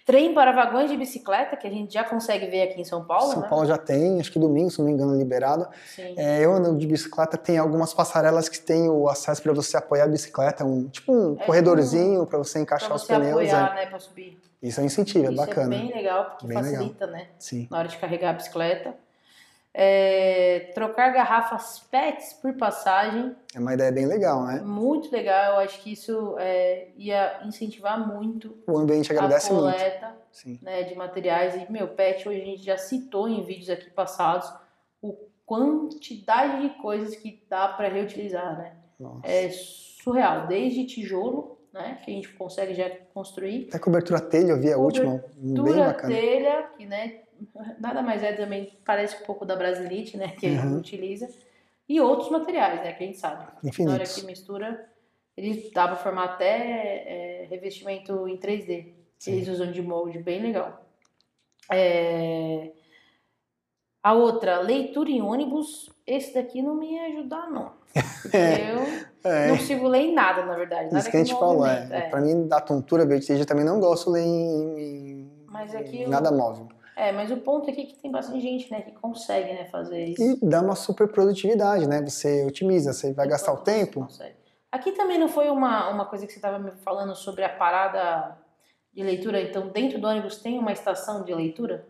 Trem 0.05 0.35
para 0.35 0.51
vagões 0.53 0.91
de 0.91 0.97
bicicleta, 0.97 1.57
que 1.57 1.67
a 1.67 1.71
gente 1.71 1.95
já 1.95 2.03
consegue 2.03 2.47
ver 2.47 2.63
aqui 2.63 2.81
em 2.81 2.85
São 2.85 3.05
Paulo, 3.05 3.33
São 3.33 3.43
né? 3.43 3.49
Paulo 3.49 3.67
já 3.67 3.79
tem, 3.79 4.19
acho 4.21 4.33
que 4.33 4.39
domingo, 4.39 4.71
se 4.71 4.79
não 4.81 4.87
me 4.87 4.93
engano, 4.93 5.17
liberado. 5.17 5.69
Sim. 5.95 6.15
É, 6.17 6.45
eu 6.45 6.53
ando 6.53 6.77
de 6.77 6.87
bicicleta, 6.87 7.37
tem 7.39 7.57
algumas 7.59 7.95
passarelas 7.95 8.49
que 8.49 8.59
tem 8.59 8.89
o 8.91 9.09
acesso 9.09 9.41
para 9.43 9.53
você 9.53 9.77
apoiar 9.77 10.05
a 10.05 10.09
bicicleta, 10.09 10.65
um, 10.65 10.89
tipo 10.89 11.13
um 11.13 11.37
É 11.39 11.45
corredorzinho 11.47 12.27
para 12.27 12.39
você 12.39 12.55
Pra 12.55 12.61
encaixar 12.63 12.93
os 12.95 13.03
você 13.03 13.15
pneus. 13.15 13.31
apoiar, 13.33 13.73
é. 13.73 13.75
né, 13.85 13.87
pra 13.87 13.99
subir. 14.01 14.39
Isso 14.63 14.79
é 14.81 14.83
um 14.83 14.87
incentivo, 14.87 15.27
é 15.27 15.29
Isso 15.29 15.37
bacana. 15.37 15.75
é 15.75 15.79
bem 15.79 15.93
legal, 15.95 16.25
porque 16.31 16.47
Bem 16.47 16.57
legal. 16.57 16.73
facilita, 16.75 17.07
né? 17.07 17.27
Sim. 17.39 17.67
Na 17.71 17.79
hora 17.79 17.89
de 17.89 17.97
carregar 17.97 18.31
a 18.31 18.33
bicicleta. 18.35 18.95
É, 19.75 20.71
trocar 20.75 21.13
garrafas 21.15 21.79
PETs 21.91 22.35
por 22.35 22.53
passagem, 22.59 23.35
É 23.55 23.59
uma 23.59 23.73
ideia 23.73 23.91
bem 23.91 24.05
legal, 24.07 24.45
né? 24.45 24.61
muito 24.61 25.11
legal. 25.11 25.55
Eu 25.55 25.61
acho 25.61 25.81
que 25.83 25.93
isso 25.93 26.37
é, 26.39 26.89
ia 26.97 27.41
incentivar 27.45 28.07
muito 28.07 28.55
O 28.67 28.77
ambiente 28.79 29.11
a 29.11 29.15
agradece 29.17 29.51
muito. 29.53 29.65
coleta 29.75 30.15
Sim. 30.31 30.59
né, 30.61 30.83
de 30.83 30.95
materiais. 30.95 31.55
E, 31.55 31.73
meu, 31.73 31.89
PET 31.89 32.29
hoje 32.29 32.43
a 32.43 32.45
gente 32.45 32.63
já 32.63 32.77
citou 32.77 33.29
em 33.29 33.43
vídeos 33.45 33.71
aqui 33.71 33.89
passados 33.91 34.53
o 35.01 35.17
quantidade 35.47 36.63
de 36.69 36.71
coisas 36.81 37.17
que 37.17 37.43
dá 37.49 37.69
para 37.69 37.89
reutilizar, 37.89 38.57
né? 38.59 38.73
Nossa. 39.01 39.27
É 39.27 39.49
surreal, 39.51 40.47
desde 40.47 40.85
tijolo, 40.87 41.59
né, 41.73 41.99
que 42.05 42.11
a 42.11 42.15
gente 42.15 42.29
consegue 42.35 42.75
já 42.75 42.91
construir, 43.15 43.67
Até 43.69 43.79
cobertura 43.79 44.21
telha, 44.21 44.51
eu 44.53 44.61
vi 44.61 44.71
a 44.73 44.77
última, 44.77 45.25
bem 45.35 45.77
bacana. 45.77 46.15
telha, 46.15 46.71
que 46.77 46.85
né, 46.87 47.22
nada 47.79 48.03
mais 48.03 48.23
é 48.23 48.33
também, 48.33 48.79
parece 48.85 49.23
um 49.23 49.27
pouco 49.27 49.45
da 49.45 49.57
Brasilite, 49.57 50.17
né, 50.17 50.29
que 50.39 50.47
a 50.47 50.51
gente 50.51 50.67
Uhum. 50.67 50.77
utiliza, 50.79 51.29
e 51.89 52.01
outros 52.01 52.31
materiais, 52.31 52.81
né, 52.83 52.93
que 52.93 53.03
a 53.03 53.07
gente 53.07 53.19
sabe. 53.19 53.37
Na 53.45 53.49
hora 53.51 53.67
Infinitos. 53.69 54.15
que 54.17 54.27
mistura, 54.27 54.89
ele 55.37 55.71
dá 55.75 55.87
para 55.89 55.97
formar 55.97 56.25
até 56.25 57.43
é, 57.43 57.47
revestimento 57.51 58.27
em 58.29 58.37
3D. 58.37 58.93
Sim. 59.19 59.33
Eles 59.33 59.49
usam 59.49 59.71
de 59.71 59.81
molde, 59.83 60.19
bem 60.19 60.41
legal. 60.43 60.85
É, 61.71 62.71
A 64.05 64.15
outra, 64.15 64.59
leitura 64.61 65.09
em 65.11 65.23
ônibus, 65.23 65.89
esse 66.05 66.35
daqui 66.35 66.61
não 66.61 66.75
me 66.75 66.93
ia 66.95 67.07
ajudar, 67.07 67.49
não. 67.49 67.73
Porque 68.23 68.37
eu 69.25 69.31
É, 69.31 69.47
não 69.49 69.57
consigo 69.57 69.87
ler 69.87 70.01
em 70.01 70.13
nada, 70.13 70.45
na 70.45 70.57
verdade. 70.57 70.87
Nada 70.87 70.99
isso 70.99 71.09
que 71.11 71.17
a 71.17 71.21
gente 71.21 71.33
falou, 71.35 71.59
movimenta, 71.65 71.95
é. 71.95 72.09
Pra 72.11 72.21
mim, 72.21 72.49
da 72.49 72.61
tontura, 72.61 73.07
vertigem, 73.07 73.39
eu 73.39 73.47
também 73.47 73.65
não 73.65 73.79
gosto 73.79 74.07
de 74.07 74.19
ler 74.19 74.23
em, 74.25 74.79
em- 74.81 75.31
Mas 75.47 75.73
em 75.73 76.03
eu- 76.03 76.11
nada 76.11 76.33
móvel. 76.33 76.67
É, 76.97 77.11
mas 77.13 77.31
o 77.31 77.39
ponto 77.39 77.71
aqui 77.71 77.83
é 77.83 77.87
que 77.87 77.95
tem 77.97 78.11
bastante 78.11 78.41
gente, 78.41 78.71
né, 78.71 78.83
que 78.83 78.93
consegue, 78.93 79.53
né, 79.53 79.65
fazer 79.67 80.05
isso. 80.05 80.23
E 80.23 80.39
dá 80.47 80.61
uma 80.61 80.75
super 80.77 81.09
produtividade, 81.09 81.89
né? 81.89 82.03
Você 82.03 82.45
otimiza, 82.47 82.93
você 82.93 83.13
vai 83.13 83.27
gastar 83.27 83.53
o 83.53 83.59
tempo. 83.59 84.01
consegue. 84.01 84.37
Aqui 84.71 84.93
também 84.93 85.19
não 85.19 85.29
foi 85.29 85.49
uma, 85.51 85.89
uma 85.91 86.05
coisa 86.07 86.27
que 86.27 86.33
você 86.33 86.39
estava 86.39 86.59
me 86.59 86.71
falando 86.83 87.15
sobre 87.15 87.45
a 87.45 87.49
parada 87.49 88.37
de 88.93 89.03
leitura. 89.03 89.41
Então, 89.41 89.69
dentro 89.69 89.99
do 90.01 90.07
ônibus 90.07 90.37
tem 90.37 90.59
uma 90.59 90.73
estação 90.73 91.25
de 91.25 91.35
leitura? 91.35 91.87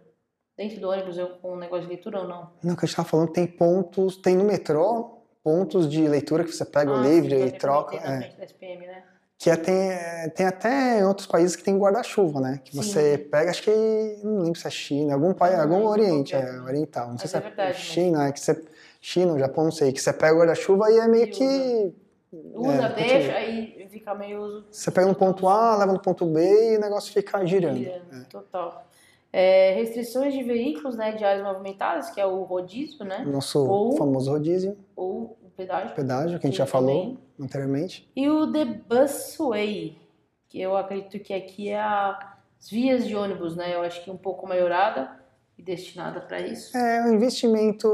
Dentro 0.57 0.81
do 0.81 0.89
ônibus 0.91 1.17
eu 1.17 1.31
com 1.39 1.55
um 1.55 1.57
negócio 1.59 1.85
de 1.85 1.89
leitura 1.89 2.21
ou 2.21 2.29
não? 2.29 2.51
Não, 2.63 2.77
que 2.77 2.85
a 2.85 2.87
gente 2.87 2.97
tava 2.97 3.09
falando, 3.09 3.33
tem 3.33 3.47
pontos, 3.47 4.17
tem 4.17 4.37
no 4.37 4.45
metrô 4.45 5.19
pontos 5.43 5.89
de 5.89 6.07
leitura 6.07 6.45
que 6.45 6.53
você 6.53 6.65
pega 6.65 6.93
o 6.93 6.95
Ah, 6.97 7.01
livro 7.03 7.31
sim, 7.31 7.47
e 7.47 7.51
troca. 7.53 7.97
é. 7.97 8.29
da 8.37 8.45
SPM, 8.45 8.87
né? 8.87 9.03
Que 9.43 9.51
é, 9.51 9.57
tem, 9.57 9.75
é, 9.75 10.29
tem 10.29 10.47
até 10.47 11.05
outros 11.05 11.27
países 11.27 11.57
que 11.57 11.65
tem 11.65 11.77
guarda-chuva, 11.77 12.41
né? 12.41 12.61
Que 12.63 12.77
Sim. 12.77 12.81
você 12.81 13.19
pega, 13.19 13.51
acho 13.51 13.65
que, 13.65 14.21
não 14.23 14.39
lembro 14.43 14.57
se 14.57 14.69
é 14.69 14.71
China, 14.71 15.15
algum 15.15 15.35
país, 15.35 15.59
algum 15.59 15.85
Oriente, 15.85 16.33
é, 16.37 16.39
é. 16.39 16.61
oriental. 16.61 17.09
Não 17.09 17.19
sei 17.19 17.25
Mas 17.25 17.31
se 17.33 17.37
é 17.37 17.41
é, 17.41 17.43
verdade, 17.43 17.77
China, 17.77 18.29
é 18.29 18.31
que 18.31 18.39
você, 18.39 18.65
China, 19.01 19.37
Japão, 19.37 19.65
não 19.65 19.73
sei, 19.73 19.91
que 19.93 20.01
você 20.01 20.13
pega 20.13 20.33
o 20.33 20.39
guarda-chuva 20.39 20.93
e 20.93 20.99
é 20.99 21.09
meio 21.09 21.27
que... 21.29 21.93
Usa, 22.55 22.85
É, 22.85 22.93
deixa, 22.95 23.33
aí 23.33 23.89
fica 23.91 24.15
meio 24.15 24.63
Você 24.71 24.93
pega 24.93 25.09
no 25.09 25.15
ponto 25.17 25.49
A, 25.49 25.77
leva 25.77 25.93
no 25.93 25.99
ponto 26.01 26.25
B 26.25 26.75
e 26.75 26.77
o 26.77 26.81
negócio 26.81 27.13
fica 27.13 27.45
girando. 27.45 27.79
girando, 27.79 28.25
total. 28.31 28.87
É, 29.33 29.73
restrições 29.75 30.33
de 30.35 30.43
veículos, 30.45 30.97
né, 30.97 31.13
de 31.13 31.25
áreas 31.25 31.45
movimentadas, 31.45 32.11
que 32.11 32.21
é 32.21 32.27
o 32.27 32.45
rodízio, 32.45 33.05
né? 33.05 33.25
Nosso 33.27 33.67
Ou- 33.67 33.97
famoso 33.97 34.31
rodízio, 34.31 34.79
Ou 34.95 35.37
pedágio. 35.57 35.95
pedágio, 35.95 36.39
que 36.39 36.47
a 36.47 36.51
gente 36.51 36.59
já 36.59 36.67
falou 36.67 37.01
também. 37.01 37.19
anteriormente. 37.41 38.11
E 38.15 38.29
o 38.29 38.51
The 38.51 38.65
Busway, 38.65 39.99
que 40.49 40.61
eu 40.61 40.77
acredito 40.77 41.19
que 41.21 41.33
aqui 41.33 41.71
é 41.71 41.81
as 41.81 42.71
vias 42.71 43.07
de 43.07 43.17
ônibus, 43.17 43.57
né? 43.57 43.75
Eu 43.75 43.83
acho 43.83 44.03
que 44.05 44.11
um 44.11 44.17
pouco 44.17 44.47
melhorada 44.47 45.11
e 45.59 45.63
destinada 45.63 46.21
para 46.21 46.41
isso. 46.41 46.77
É 46.77 47.03
um 47.03 47.13
investimento 47.13 47.89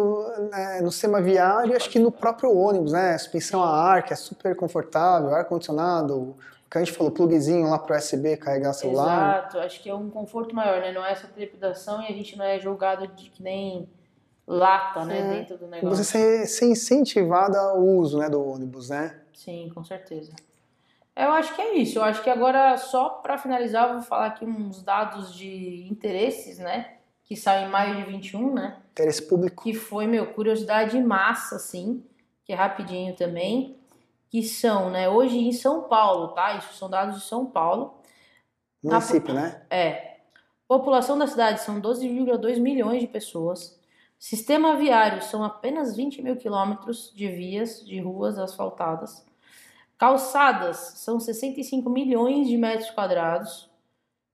né, 0.50 0.80
no 0.80 0.90
sistema 0.90 1.20
viário, 1.20 1.76
acho 1.76 1.90
que 1.90 1.98
no 1.98 2.10
próprio 2.12 2.56
ônibus, 2.56 2.92
né? 2.92 3.16
Suspensão 3.18 3.62
a 3.62 3.70
ar, 3.70 4.02
que 4.04 4.12
é 4.12 4.16
super 4.16 4.54
confortável, 4.56 5.34
ar-condicionado, 5.34 6.36
o 6.68 6.70
que 6.70 6.78
a 6.78 6.84
gente 6.84 6.92
falou, 6.92 7.10
plugzinho 7.10 7.68
lá 7.70 7.78
pro 7.78 7.96
USB, 7.96 8.36
carregar 8.36 8.74
celular. 8.74 9.38
Exato, 9.38 9.58
acho 9.58 9.82
que 9.82 9.88
é 9.88 9.94
um 9.94 10.10
conforto 10.10 10.54
maior, 10.54 10.80
né? 10.80 10.92
Não 10.92 11.04
é 11.04 11.12
essa 11.12 11.26
trepidação 11.26 12.02
e 12.02 12.06
a 12.06 12.12
gente 12.12 12.36
não 12.36 12.44
é 12.44 12.58
julgado 12.58 13.06
de 13.08 13.30
que 13.30 13.42
nem 13.42 13.88
lata, 14.48 15.04
né? 15.04 15.18
É. 15.18 15.38
Dentro 15.38 15.58
do 15.58 15.66
negócio. 15.66 15.96
você 15.96 16.04
ser, 16.04 16.46
ser 16.46 16.66
incentivado 16.66 17.56
ao 17.56 17.78
uso 17.78 18.18
né, 18.18 18.30
do 18.30 18.42
ônibus, 18.42 18.88
né? 18.88 19.20
Sim, 19.34 19.70
com 19.74 19.84
certeza. 19.84 20.32
Eu 21.14 21.30
acho 21.32 21.54
que 21.54 21.60
é 21.60 21.76
isso. 21.76 21.98
Eu 21.98 22.04
acho 22.04 22.22
que 22.22 22.30
agora, 22.30 22.76
só 22.78 23.10
para 23.10 23.36
finalizar, 23.36 23.88
eu 23.88 23.94
vou 23.94 24.02
falar 24.02 24.26
aqui 24.26 24.44
uns 24.44 24.82
dados 24.82 25.34
de 25.34 25.86
interesses, 25.90 26.58
né? 26.58 26.94
Que 27.24 27.36
saem 27.36 27.66
em 27.66 27.70
maio 27.70 27.96
de 27.96 28.10
21, 28.10 28.54
né? 28.54 28.78
Interesse 28.92 29.22
público. 29.22 29.62
que 29.62 29.74
foi, 29.74 30.06
meu, 30.06 30.32
curiosidade 30.32 30.98
massa, 31.02 31.56
assim, 31.56 32.02
que 32.44 32.52
é 32.52 32.56
rapidinho 32.56 33.14
também, 33.14 33.78
que 34.30 34.42
são, 34.42 34.90
né, 34.90 35.08
hoje 35.08 35.38
em 35.38 35.52
São 35.52 35.82
Paulo, 35.82 36.28
tá? 36.28 36.54
Isso 36.54 36.74
são 36.74 36.88
dados 36.88 37.16
de 37.16 37.26
São 37.26 37.46
Paulo. 37.46 38.00
Município, 38.82 39.34
né? 39.34 39.62
É. 39.70 40.18
População 40.66 41.18
da 41.18 41.26
cidade 41.26 41.62
são 41.62 41.80
12,2 41.80 42.60
milhões 42.60 43.00
de 43.00 43.06
pessoas. 43.06 43.77
Sistema 44.18 44.76
viário 44.76 45.22
são 45.22 45.44
apenas 45.44 45.96
20 45.96 46.22
mil 46.22 46.36
quilômetros 46.36 47.12
de 47.14 47.28
vias, 47.28 47.84
de 47.86 48.00
ruas 48.00 48.36
asfaltadas. 48.36 49.24
Calçadas 49.96 50.76
são 50.96 51.20
65 51.20 51.88
milhões 51.88 52.48
de 52.48 52.56
metros 52.56 52.90
quadrados, 52.90 53.70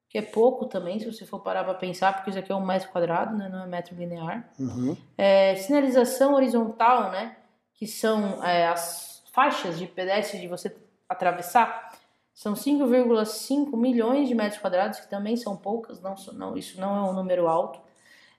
que 0.08 0.16
é 0.16 0.22
pouco 0.22 0.66
também, 0.66 0.98
se 0.98 1.10
você 1.10 1.26
for 1.26 1.40
parar 1.40 1.64
para 1.64 1.74
pensar, 1.74 2.14
porque 2.14 2.30
isso 2.30 2.38
aqui 2.38 2.52
é 2.52 2.54
um 2.54 2.64
metro 2.64 2.88
quadrado, 2.90 3.36
né? 3.36 3.48
Não 3.48 3.64
é 3.64 3.66
metro 3.66 3.94
linear. 3.96 4.48
Uhum. 4.58 4.96
É, 5.18 5.56
sinalização 5.56 6.34
horizontal, 6.34 7.10
né? 7.10 7.36
Que 7.74 7.86
são 7.86 8.42
é, 8.42 8.68
as 8.68 9.22
faixas 9.32 9.78
de 9.78 9.86
pedestre 9.86 10.40
de 10.40 10.46
você 10.46 10.74
atravessar. 11.08 11.92
São 12.32 12.54
5,5 12.54 13.76
milhões 13.76 14.28
de 14.28 14.34
metros 14.34 14.60
quadrados, 14.60 15.00
que 15.00 15.10
também 15.10 15.36
são 15.36 15.56
poucas, 15.56 16.00
não, 16.00 16.14
não, 16.32 16.56
isso 16.56 16.80
não 16.80 16.96
é 16.96 17.10
um 17.10 17.12
número 17.12 17.48
alto. 17.48 17.80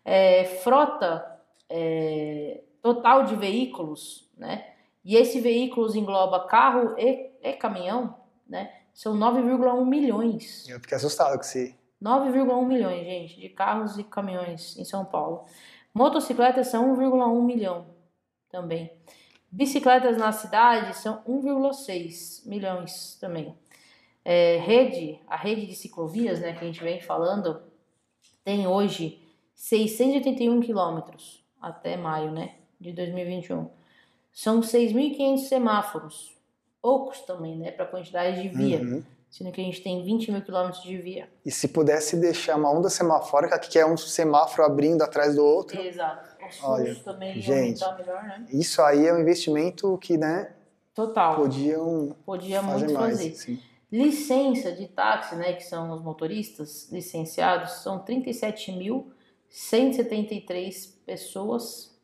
É, 0.04 0.46
frota 0.64 1.35
é, 1.78 2.63
total 2.82 3.26
de 3.26 3.36
veículos, 3.36 4.30
né? 4.38 4.65
E 5.03 5.17
esse 5.17 5.41
veículos 5.41 5.93
engloba 5.93 6.47
carro 6.47 6.95
e, 6.97 7.32
e 7.43 7.53
caminhão, 7.53 8.15
né? 8.47 8.73
São 8.93 9.13
9,1 9.13 9.86
milhões. 9.86 10.67
Eu 10.69 10.80
fiquei 10.80 10.95
assustado 10.95 11.36
com 11.36 11.41
esse. 11.41 11.78
9,1 12.01 12.65
milhões, 12.65 13.05
gente, 13.05 13.39
de 13.39 13.49
carros 13.49 13.97
e 13.97 14.03
caminhões 14.03 14.78
em 14.78 14.86
São 14.86 15.03
Paulo. 15.03 15.45
Motocicletas 15.93 16.67
são 16.67 16.95
1,1 16.95 17.43
milhão 17.43 17.88
também. 18.49 18.91
Bicicletas 19.51 20.17
na 20.17 20.32
cidade 20.32 20.95
são 20.95 21.21
1,6 21.23 22.47
milhões 22.47 23.17
também. 23.19 23.57
É, 24.23 24.57
rede, 24.57 25.19
a 25.28 25.36
rede 25.36 25.65
de 25.65 25.76
ciclovias, 25.76 26.39
né, 26.39 26.53
que 26.53 26.63
a 26.63 26.67
gente 26.67 26.82
vem 26.82 27.01
falando, 27.01 27.61
tem 28.43 28.65
hoje 28.65 29.21
681 29.55 30.59
quilômetros 30.61 31.45
até 31.66 31.97
maio, 31.97 32.32
né, 32.32 32.55
de 32.80 32.91
2021. 32.93 33.68
São 34.32 34.61
6.500 34.61 35.47
semáforos, 35.47 36.34
poucos 36.82 37.20
também, 37.22 37.57
né, 37.57 37.72
para 37.72 37.86
quantidade 37.86 38.41
de 38.41 38.49
via, 38.49 38.80
Uhum. 38.80 39.03
sendo 39.30 39.51
que 39.51 39.61
a 39.61 39.63
gente 39.63 39.82
tem 39.82 40.03
20 40.03 40.32
mil 40.32 40.41
quilômetros 40.41 40.84
de 40.84 40.97
via. 40.97 41.30
E 41.45 41.51
se 41.51 41.68
pudesse 41.70 42.16
deixar 42.18 42.55
uma 42.57 42.70
onda 42.72 42.89
semafórica, 42.89 43.57
que 43.57 43.80
é 43.80 43.86
um 43.86 43.97
semáforo 43.97 44.63
abrindo 44.63 45.01
atrás 45.01 45.36
do 45.36 45.43
outro, 45.43 45.82
Exato. 45.82 46.36
Os 46.47 46.63
Olha, 46.63 46.93
também 47.03 47.41
gente. 47.41 47.80
melhor, 47.82 48.24
né? 48.24 48.45
isso 48.51 48.80
aí 48.84 49.07
é 49.07 49.13
um 49.13 49.20
investimento 49.20 49.97
que, 49.97 50.16
né, 50.18 50.53
Total. 50.93 51.36
podiam 51.36 52.16
Podia 52.24 52.61
fazer 52.61 52.86
muito 52.86 52.93
mais. 52.93 53.18
fazer. 53.18 53.34
sim. 53.36 53.59
Licença 53.91 54.72
de 54.74 54.88
táxi, 54.88 55.36
né, 55.36 55.53
que 55.53 55.63
são 55.63 55.91
os 55.91 56.01
motoristas 56.03 56.88
licenciados, 56.91 57.72
são 57.82 57.97
37.173 58.03 60.93
pessoas 61.06 61.95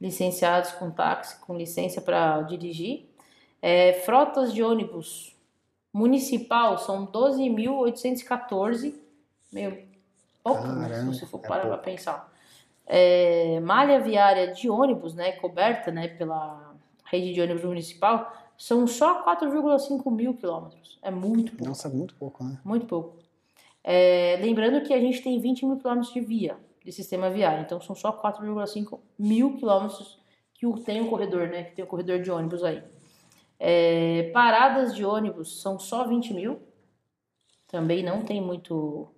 licenciadas 0.00 0.72
com 0.72 0.90
táxi, 0.90 1.38
com 1.40 1.56
licença 1.56 2.00
para 2.00 2.42
dirigir. 2.42 3.06
É, 3.60 3.92
frotas 3.92 4.52
de 4.52 4.62
ônibus 4.62 5.36
municipal 5.92 6.78
são 6.78 7.06
12.814. 7.06 8.94
Meu, 9.52 9.82
pouco, 10.42 10.66
né, 10.66 10.88
Caramba, 10.88 11.12
se 11.12 11.18
você 11.20 11.26
for 11.26 11.40
é 11.44 11.48
parar 11.48 11.62
para 11.62 11.70
pouco. 11.70 11.84
pensar. 11.84 12.32
É, 12.86 13.60
malha 13.60 14.00
viária 14.00 14.52
de 14.52 14.70
ônibus, 14.70 15.14
né, 15.14 15.32
coberta, 15.32 15.90
né, 15.90 16.08
pela 16.08 16.74
rede 17.04 17.34
de 17.34 17.40
ônibus 17.40 17.64
municipal, 17.64 18.32
são 18.56 18.86
só 18.86 19.22
4,5 19.24 20.10
mil 20.10 20.34
quilômetros. 20.34 20.98
É 21.02 21.10
muito 21.10 21.52
pouco, 21.52 21.68
Nossa, 21.68 21.88
muito 21.88 22.14
pouco, 22.14 22.42
né? 22.44 22.58
muito 22.64 22.86
pouco. 22.86 23.16
É, 23.82 24.38
lembrando 24.40 24.82
que 24.82 24.92
a 24.92 25.00
gente 25.00 25.22
tem 25.22 25.40
20 25.40 25.66
mil 25.66 25.76
quilômetros 25.78 26.12
de 26.12 26.20
via 26.20 26.56
de 26.90 26.96
sistema 26.96 27.30
viário, 27.30 27.62
então 27.62 27.80
são 27.80 27.94
só 27.94 28.12
4,5 28.12 29.00
mil 29.18 29.56
quilômetros 29.56 30.18
que 30.54 30.66
tem 30.84 31.00
um 31.00 31.08
corredor, 31.08 31.48
né? 31.48 31.64
Que 31.64 31.76
tem 31.76 31.84
um 31.84 31.88
corredor 31.88 32.20
de 32.20 32.30
ônibus 32.30 32.62
aí. 32.62 32.82
É, 33.58 34.30
paradas 34.32 34.94
de 34.94 35.04
ônibus 35.04 35.60
são 35.62 35.78
só 35.78 36.06
20 36.06 36.34
mil. 36.34 36.60
Também 37.68 38.02
não 38.02 38.22
tem 38.22 38.40
muito 38.40 39.08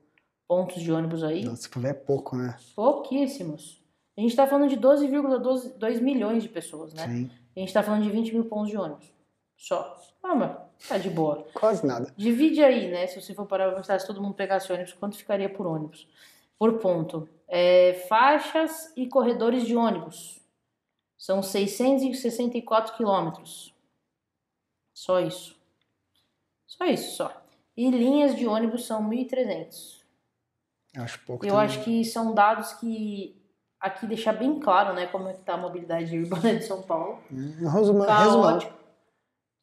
pontos 0.47 0.83
de 0.83 0.93
ônibus 0.93 1.25
aí. 1.25 1.45
Nossa, 1.45 1.69
é 1.85 1.95
pouco, 1.95 2.37
né? 2.37 2.57
Pouquíssimos. 2.77 3.83
A 4.17 4.21
gente 4.21 4.31
está 4.31 4.47
falando 4.47 4.69
de 4.69 4.77
12,2 4.77 6.01
milhões 6.01 6.43
de 6.43 6.49
pessoas, 6.49 6.93
né? 6.93 7.07
Sim. 7.07 7.31
A 7.57 7.59
gente 7.59 7.69
está 7.69 7.83
falando 7.83 8.03
de 8.03 8.11
20 8.11 8.35
mil 8.35 8.45
pontos 8.45 8.71
de 8.71 8.77
ônibus. 8.77 9.11
Só. 9.57 9.97
Ah, 10.23 10.35
mas 10.35 10.57
tá 10.89 10.99
de 10.99 11.09
boa. 11.09 11.47
Quase 11.55 11.87
nada. 11.87 12.13
Divide 12.17 12.63
aí, 12.63 12.91
né? 12.91 13.07
Se 13.07 13.21
você 13.21 13.33
for 13.35 13.47
parar 13.47 13.69
pra 13.69 13.77
pensar, 13.77 13.99
se 13.99 14.07
todo 14.07 14.21
mundo 14.21 14.35
pegasse 14.35 14.71
ônibus, 14.71 14.93
quanto 14.93 15.17
ficaria 15.17 15.49
por 15.49 15.67
ônibus? 15.67 16.07
Por 16.59 16.79
ponto. 16.79 17.29
É, 17.55 17.93
faixas 18.09 18.91
e 18.97 19.07
corredores 19.07 19.67
de 19.67 19.77
ônibus. 19.77 20.41
São 21.19 21.43
664 21.43 22.97
quilômetros. 22.97 23.75
Só 24.95 25.21
isso. 25.21 25.61
Só 26.67 26.87
isso, 26.87 27.17
só. 27.17 27.43
E 27.77 27.91
linhas 27.91 28.35
de 28.35 28.47
ônibus 28.47 28.87
são 28.87 29.07
1.300. 29.09 30.03
Eu 30.95 31.03
acho 31.03 31.19
pouco. 31.27 31.45
Eu 31.45 31.51
também. 31.51 31.67
acho 31.67 31.85
que 31.85 32.05
são 32.05 32.35
dados 32.35 32.73
que 32.75 33.41
aqui 33.79 34.07
deixar 34.07 34.33
bem 34.33 34.59
claro, 34.59 34.95
né, 34.95 35.07
como 35.07 35.29
é 35.29 35.35
que 35.35 35.43
tá 35.43 35.55
a 35.55 35.59
mobilidade 35.59 36.17
urbana 36.19 36.57
de 36.57 36.65
São 36.65 36.83
Paulo. 36.83 37.19
Hum, 37.31 37.69
Resuma. 37.69 38.07
Caótico. 38.07 38.73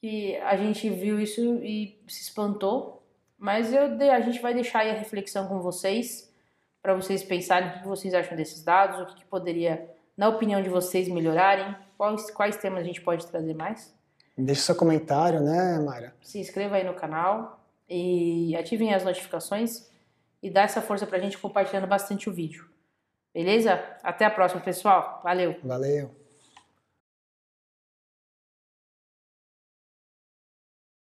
Que 0.01 0.35
a 0.37 0.55
gente 0.55 0.89
viu 0.89 1.19
isso 1.19 1.41
e 1.63 2.01
se 2.07 2.21
espantou. 2.21 3.03
Mas 3.37 3.73
eu, 3.73 3.83
a 4.11 4.19
gente 4.19 4.41
vai 4.41 4.53
deixar 4.53 4.79
aí 4.79 4.91
a 4.91 4.95
reflexão 4.95 5.47
com 5.47 5.61
vocês, 5.61 6.28
para 6.81 6.93
vocês 6.93 7.23
pensarem 7.23 7.69
o 7.69 7.73
que 7.81 7.87
vocês 7.87 8.13
acham 8.13 8.35
desses 8.35 8.63
dados, 8.63 8.99
o 8.99 9.05
que, 9.07 9.15
que 9.15 9.25
poderia, 9.25 9.89
na 10.15 10.29
opinião 10.29 10.61
de 10.61 10.69
vocês, 10.69 11.07
melhorarem, 11.07 11.75
quais, 11.97 12.31
quais 12.31 12.57
temas 12.57 12.79
a 12.79 12.83
gente 12.83 13.01
pode 13.01 13.25
trazer 13.27 13.53
mais. 13.53 13.93
Deixa 14.37 14.61
seu 14.61 14.75
comentário, 14.75 15.41
né, 15.41 15.79
Mayra? 15.79 16.13
Se 16.21 16.39
inscreva 16.39 16.77
aí 16.77 16.83
no 16.83 16.93
canal 16.93 17.59
e 17.89 18.55
ativem 18.55 18.93
as 18.93 19.03
notificações 19.03 19.89
e 20.41 20.49
dá 20.49 20.61
essa 20.61 20.81
força 20.81 21.05
pra 21.05 21.19
gente 21.19 21.37
compartilhando 21.37 21.87
bastante 21.87 22.29
o 22.29 22.33
vídeo. 22.33 22.69
Beleza? 23.33 23.83
Até 24.01 24.25
a 24.25 24.31
próxima, 24.31 24.61
pessoal. 24.61 25.19
Valeu! 25.23 25.57
Valeu. 25.63 26.18